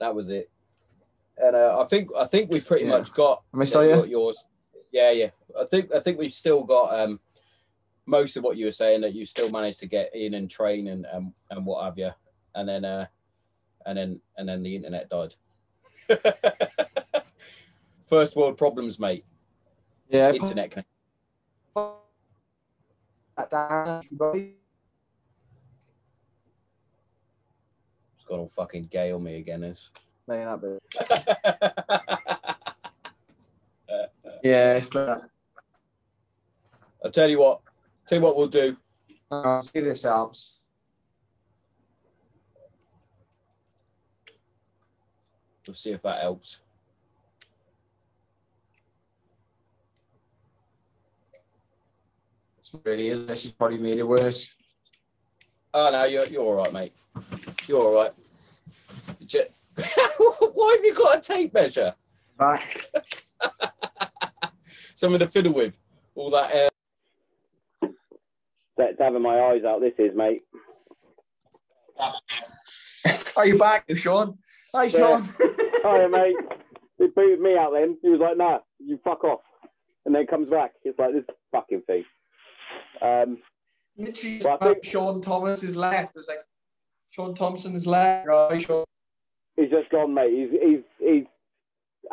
that 0.00 0.14
was 0.14 0.28
it. 0.30 0.50
And 1.38 1.54
uh, 1.54 1.78
I 1.80 1.86
think 1.88 2.10
I 2.18 2.26
think 2.26 2.50
we 2.50 2.60
pretty 2.60 2.84
Yeah. 2.86 2.98
much 2.98 3.12
got 3.12 3.42
Am 3.54 3.60
I 3.60 3.64
still 3.64 3.82
here? 3.82 4.04
yours. 4.06 4.42
Yeah, 4.92 5.10
yeah. 5.10 5.30
I 5.60 5.64
think 5.70 5.92
I 5.94 6.00
think 6.00 6.18
we've 6.18 6.32
still 6.34 6.64
got 6.64 6.98
um 6.98 7.20
most 8.06 8.36
of 8.36 8.44
what 8.44 8.56
you 8.56 8.66
were 8.66 8.72
saying 8.72 9.00
that 9.02 9.14
you 9.14 9.26
still 9.26 9.50
managed 9.50 9.80
to 9.80 9.86
get 9.86 10.10
in 10.14 10.34
and 10.34 10.50
train 10.50 10.88
and 10.88 11.06
and, 11.06 11.32
and 11.50 11.66
what 11.66 11.84
have 11.84 11.98
you. 11.98 12.10
And 12.54 12.68
then 12.68 12.84
uh 12.84 13.06
and 13.84 13.98
then 13.98 14.20
and 14.36 14.48
then 14.48 14.62
the 14.62 14.74
internet 14.76 15.08
died. 15.10 15.34
First 18.06 18.36
world 18.36 18.56
problems, 18.56 18.98
mate. 18.98 19.24
Yeah. 20.08 20.32
Internet 20.32 20.70
connection. 20.70 20.84
That 23.36 23.50
down, 23.50 24.02
everybody. 24.04 24.54
It's 28.16 28.24
gone 28.26 28.38
all 28.38 28.52
fucking 28.54 28.84
gay 28.84 29.10
on 29.12 29.22
me 29.24 29.36
again. 29.36 29.64
Is. 29.64 29.90
Playing 30.26 30.46
that 30.46 30.60
bit. 30.60 30.82
Yeah, 34.42 34.76
it's 34.76 34.88
that. 34.90 35.28
I'll 37.04 37.10
tell 37.10 37.28
you 37.28 37.40
what. 37.40 37.60
Tell 38.08 38.18
you 38.18 38.24
what 38.24 38.36
we'll 38.36 38.46
do. 38.46 38.76
Uh, 39.30 39.60
see 39.60 39.80
this 39.80 40.04
helps. 40.04 40.60
We'll 45.66 45.74
see 45.74 45.90
if 45.90 46.02
that 46.02 46.20
helps. 46.20 46.60
Really 52.84 53.08
is. 53.08 53.26
This 53.26 53.44
has 53.44 53.52
probably 53.52 53.78
made 53.78 53.98
it 53.98 54.06
worse. 54.06 54.50
Oh 55.74 55.90
no, 55.90 56.04
you're 56.04 56.26
you're 56.26 56.42
all 56.42 56.54
right, 56.54 56.72
mate. 56.72 56.92
You're 57.66 57.82
all 57.82 57.94
right. 57.94 58.12
Ju- 59.24 59.44
Why 59.76 60.76
have 60.76 60.84
you 60.84 60.94
got 60.94 61.18
a 61.18 61.20
tape 61.20 61.52
measure? 61.52 61.94
Back. 62.38 62.86
Something 64.94 65.20
to 65.20 65.26
fiddle 65.26 65.52
with. 65.52 65.74
All 66.14 66.30
that 66.30 66.50
air. 66.52 66.68
That's 68.78 68.98
having 68.98 69.22
my 69.22 69.38
eyes 69.40 69.64
out. 69.64 69.80
This 69.80 69.92
is, 69.98 70.14
mate. 70.14 70.42
Are 73.36 73.46
you 73.46 73.58
back, 73.58 73.84
Sean? 73.96 74.38
Hi, 74.74 74.88
Sean. 74.88 75.22
Hiya, 75.82 76.08
mate. 76.08 76.36
He 76.98 77.06
booted 77.08 77.40
me 77.40 77.56
out 77.56 77.72
then. 77.72 77.98
He 78.02 78.08
was 78.08 78.20
like, 78.20 78.36
nah, 78.36 78.58
you 78.78 78.98
fuck 79.04 79.24
off. 79.24 79.40
And 80.04 80.14
then 80.14 80.26
comes 80.26 80.48
back. 80.48 80.72
It's 80.84 80.98
like 80.98 81.12
this 81.12 81.24
fucking 81.52 81.82
thing. 81.86 82.04
Um, 83.02 83.38
Literally, 83.98 84.40
Well, 84.44 84.58
think- 84.58 84.84
Sean 84.84 85.20
Thomas 85.22 85.62
is 85.62 85.74
left. 85.74 86.16
It's 86.16 86.28
like 86.28 86.44
Sean 87.10 87.34
Thompson 87.34 87.74
is 87.74 87.86
left. 87.86 88.26
Right, 88.26 88.60
Sean. 88.60 88.84
he's 89.56 89.70
just 89.70 89.88
gone, 89.90 90.12
mate. 90.12 90.32
He's, 90.32 90.50
he's, 90.60 90.82
he's 90.98 91.24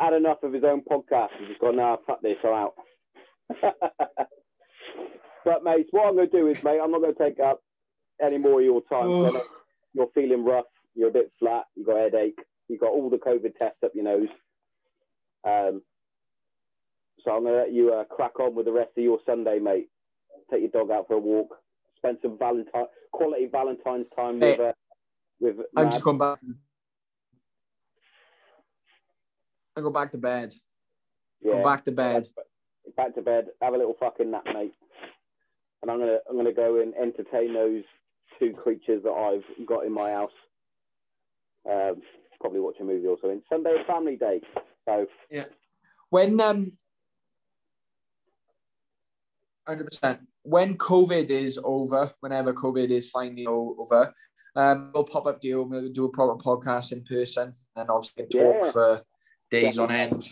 had 0.00 0.14
enough 0.14 0.42
of 0.42 0.52
his 0.52 0.64
own 0.64 0.80
podcast. 0.80 1.28
He's 1.38 1.48
just 1.48 1.60
gone, 1.60 1.76
nah, 1.76 1.96
fuck 2.06 2.22
this, 2.22 2.38
I'm 2.42 2.50
out. 2.54 2.74
but, 5.44 5.62
mate, 5.62 5.86
what 5.90 6.06
I'm 6.06 6.16
going 6.16 6.30
to 6.30 6.38
do 6.38 6.46
is, 6.48 6.62
mate, 6.64 6.80
I'm 6.82 6.90
not 6.90 7.02
going 7.02 7.14
to 7.14 7.22
take 7.22 7.38
up 7.38 7.60
any 8.22 8.38
more 8.38 8.60
of 8.60 8.64
your 8.64 8.80
time. 8.90 9.42
You're 9.92 10.08
feeling 10.14 10.44
rough. 10.44 10.64
You're 10.94 11.10
a 11.10 11.12
bit 11.12 11.30
flat. 11.38 11.64
You've 11.76 11.86
got 11.86 11.96
a 11.96 12.02
headache. 12.04 12.38
You've 12.68 12.80
got 12.80 12.90
all 12.92 13.10
the 13.10 13.18
COVID 13.18 13.56
tests 13.58 13.82
up 13.84 13.92
your 13.94 14.04
nose. 14.04 14.28
Um, 15.46 15.82
so 17.22 17.32
I'm 17.32 17.42
going 17.42 17.54
to 17.54 17.60
let 17.60 17.72
you 17.72 17.92
uh, 17.92 18.04
crack 18.04 18.40
on 18.40 18.54
with 18.54 18.64
the 18.66 18.72
rest 18.72 18.90
of 18.96 19.02
your 19.04 19.18
Sunday, 19.26 19.58
mate. 19.58 19.88
Take 20.50 20.60
your 20.60 20.70
dog 20.70 20.90
out 20.90 21.06
for 21.08 21.14
a 21.14 21.18
walk. 21.18 21.56
Spend 21.96 22.18
some 22.22 22.38
Valentine, 22.38 22.86
quality 23.12 23.46
Valentine's 23.50 24.06
time 24.14 24.40
with, 24.40 24.60
uh, 24.60 24.72
with 25.40 25.56
I'm 25.76 25.90
just 25.90 26.04
going 26.04 26.18
back. 26.18 26.38
To. 26.38 26.54
I 29.76 29.80
go 29.80 29.90
back 29.90 30.12
to 30.12 30.18
bed. 30.18 30.54
Go 31.42 31.62
back 31.62 31.84
to 31.84 31.92
bed. 31.92 32.28
back 32.96 33.14
to 33.14 33.22
bed, 33.22 33.46
have 33.60 33.74
a 33.74 33.76
little 33.76 33.96
fucking 33.98 34.30
nap, 34.30 34.44
mate. 34.46 34.74
And 35.82 35.90
I'm 35.90 35.98
gonna 35.98 36.18
I'm 36.28 36.36
gonna 36.36 36.52
go 36.52 36.80
and 36.80 36.94
entertain 36.94 37.52
those 37.52 37.82
two 38.38 38.52
creatures 38.52 39.02
that 39.04 39.10
I've 39.10 39.66
got 39.66 39.84
in 39.84 39.92
my 39.92 40.10
house. 40.10 40.30
Um, 41.70 42.02
probably 42.40 42.60
watch 42.60 42.76
a 42.80 42.84
movie 42.84 43.06
or 43.06 43.16
something. 43.20 43.42
Sunday 43.50 43.70
is 43.70 43.86
family 43.86 44.16
day, 44.16 44.40
so 44.86 45.06
yeah, 45.30 45.44
When 46.10 46.40
um, 46.40 46.72
hundred 49.66 49.86
percent. 49.86 50.20
When 50.44 50.76
COVID 50.76 51.30
is 51.30 51.58
over, 51.64 52.12
whenever 52.20 52.52
COVID 52.52 52.88
is 52.90 53.08
finally 53.08 53.46
over, 53.46 54.12
um, 54.54 54.90
we'll 54.94 55.04
pop 55.04 55.26
up 55.26 55.40
deal. 55.40 55.64
We'll 55.64 55.88
do 55.90 56.04
a 56.04 56.10
proper 56.10 56.36
podcast 56.40 56.92
in 56.92 57.02
person, 57.04 57.52
and 57.76 57.88
obviously 57.90 58.26
talk 58.26 58.56
Yeah. 58.62 58.70
for 58.70 59.02
days 59.50 59.78
on 59.78 59.90
end. 59.90 60.28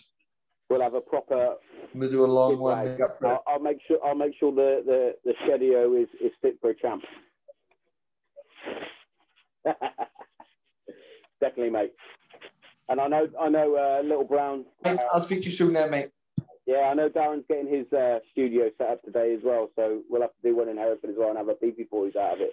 we'll 0.68 0.82
have 0.82 0.94
a 0.94 1.00
proper. 1.00 1.56
We'll 1.94 2.10
do 2.10 2.24
a 2.24 2.26
long 2.26 2.58
one. 2.58 2.84
Make 2.92 3.00
up 3.00 3.16
for. 3.16 3.26
I'll, 3.26 3.42
I'll 3.46 3.58
make 3.60 3.78
sure 3.88 3.98
I'll 4.04 4.14
make 4.14 4.34
sure 4.38 4.52
the 4.52 4.82
the 4.86 5.14
the 5.24 5.34
schedule 5.44 5.96
is 5.96 6.08
is 6.20 6.32
fit 6.42 6.58
for 6.60 6.70
a 6.70 6.74
champ. 6.78 7.02
Definitely, 11.40 11.70
mate. 11.70 11.92
And 12.88 13.00
I 13.00 13.08
know 13.08 13.28
I 13.40 13.48
know 13.48 13.74
uh, 13.76 14.02
little 14.02 14.24
Brown. 14.24 14.66
I'll 14.84 15.20
speak 15.20 15.40
to 15.40 15.46
you 15.46 15.50
soon, 15.50 15.72
then, 15.72 15.90
mate. 15.90 16.10
Yeah, 16.66 16.88
I 16.90 16.94
know 16.94 17.08
Darren's 17.08 17.44
getting 17.48 17.66
his 17.66 17.92
uh, 17.92 18.20
studio 18.30 18.70
set 18.78 18.88
up 18.88 19.02
today 19.02 19.34
as 19.34 19.40
well, 19.42 19.68
so 19.74 20.02
we'll 20.08 20.22
have 20.22 20.30
to 20.30 20.48
do 20.48 20.56
one 20.56 20.68
in 20.68 20.76
Hereford 20.76 21.10
as 21.10 21.16
well 21.18 21.30
and 21.30 21.38
have 21.38 21.48
a 21.48 21.54
BB 21.54 21.90
Boys 21.90 22.14
out 22.14 22.34
of 22.34 22.40
it. 22.40 22.52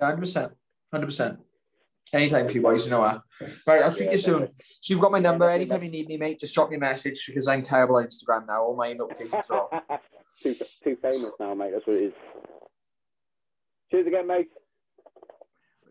Hundred 0.00 0.20
percent. 0.20 0.52
Hundred 0.90 1.06
percent. 1.06 1.38
Anytime 2.12 2.48
for 2.48 2.52
you 2.54 2.62
boys, 2.62 2.86
you 2.86 2.90
know 2.90 3.02
that. 3.02 3.20
Right, 3.66 3.82
I'll 3.82 3.90
speak 3.92 4.08
to 4.08 4.12
you 4.12 4.18
soon. 4.18 4.48
So 4.54 4.94
you've 4.94 5.00
got 5.00 5.12
my 5.12 5.20
number. 5.20 5.48
Anytime 5.48 5.84
you 5.84 5.90
need 5.90 6.08
me, 6.08 6.16
mate, 6.16 6.40
just 6.40 6.54
drop 6.54 6.70
me 6.70 6.76
a 6.76 6.80
message 6.80 7.24
because 7.26 7.46
I'm 7.46 7.62
terrible 7.62 7.96
on 7.96 8.06
Instagram 8.06 8.48
now. 8.48 8.64
All 8.64 8.74
my 8.74 8.92
notifications 8.94 9.48
are 9.50 9.68
off. 9.72 10.00
too, 10.42 10.56
too 10.82 10.96
famous 11.00 11.30
now, 11.38 11.54
mate. 11.54 11.70
That's 11.72 11.86
what 11.86 11.96
it 11.98 12.04
is. 12.04 12.12
Cheers 13.92 14.06
again, 14.08 14.26
mate. 14.26 14.48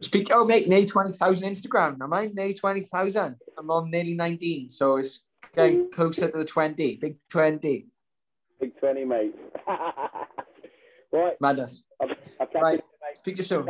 Speak. 0.02 0.30
Oh, 0.32 0.45
mate, 0.45 0.68
nearly 0.68 0.86
twenty 0.86 1.12
thousand 1.12 1.50
Instagram. 1.50 2.02
Am 2.02 2.14
I 2.14 2.28
nearly 2.34 2.54
twenty 2.54 2.82
thousand? 2.82 3.36
I'm 3.58 3.70
on 3.70 3.91
nearly 3.91 4.14
nineteen, 4.14 4.70
so 4.70 4.97
it's 4.97 5.24
getting 5.56 5.91
closer 5.91 6.30
to 6.30 6.38
the 6.38 6.45
twenty. 6.45 6.95
Big 6.97 7.18
twenty. 7.30 7.88
Big 8.60 8.78
20, 8.78 9.06
mate. 9.06 9.36
right, 11.14 11.34
Madness. 11.39 11.86
I'll, 12.02 12.10
I'll 12.41 12.62
Right. 12.62 12.82
Speak 13.14 13.36
to 13.36 13.41
you 13.41 13.43
soon. 13.43 13.70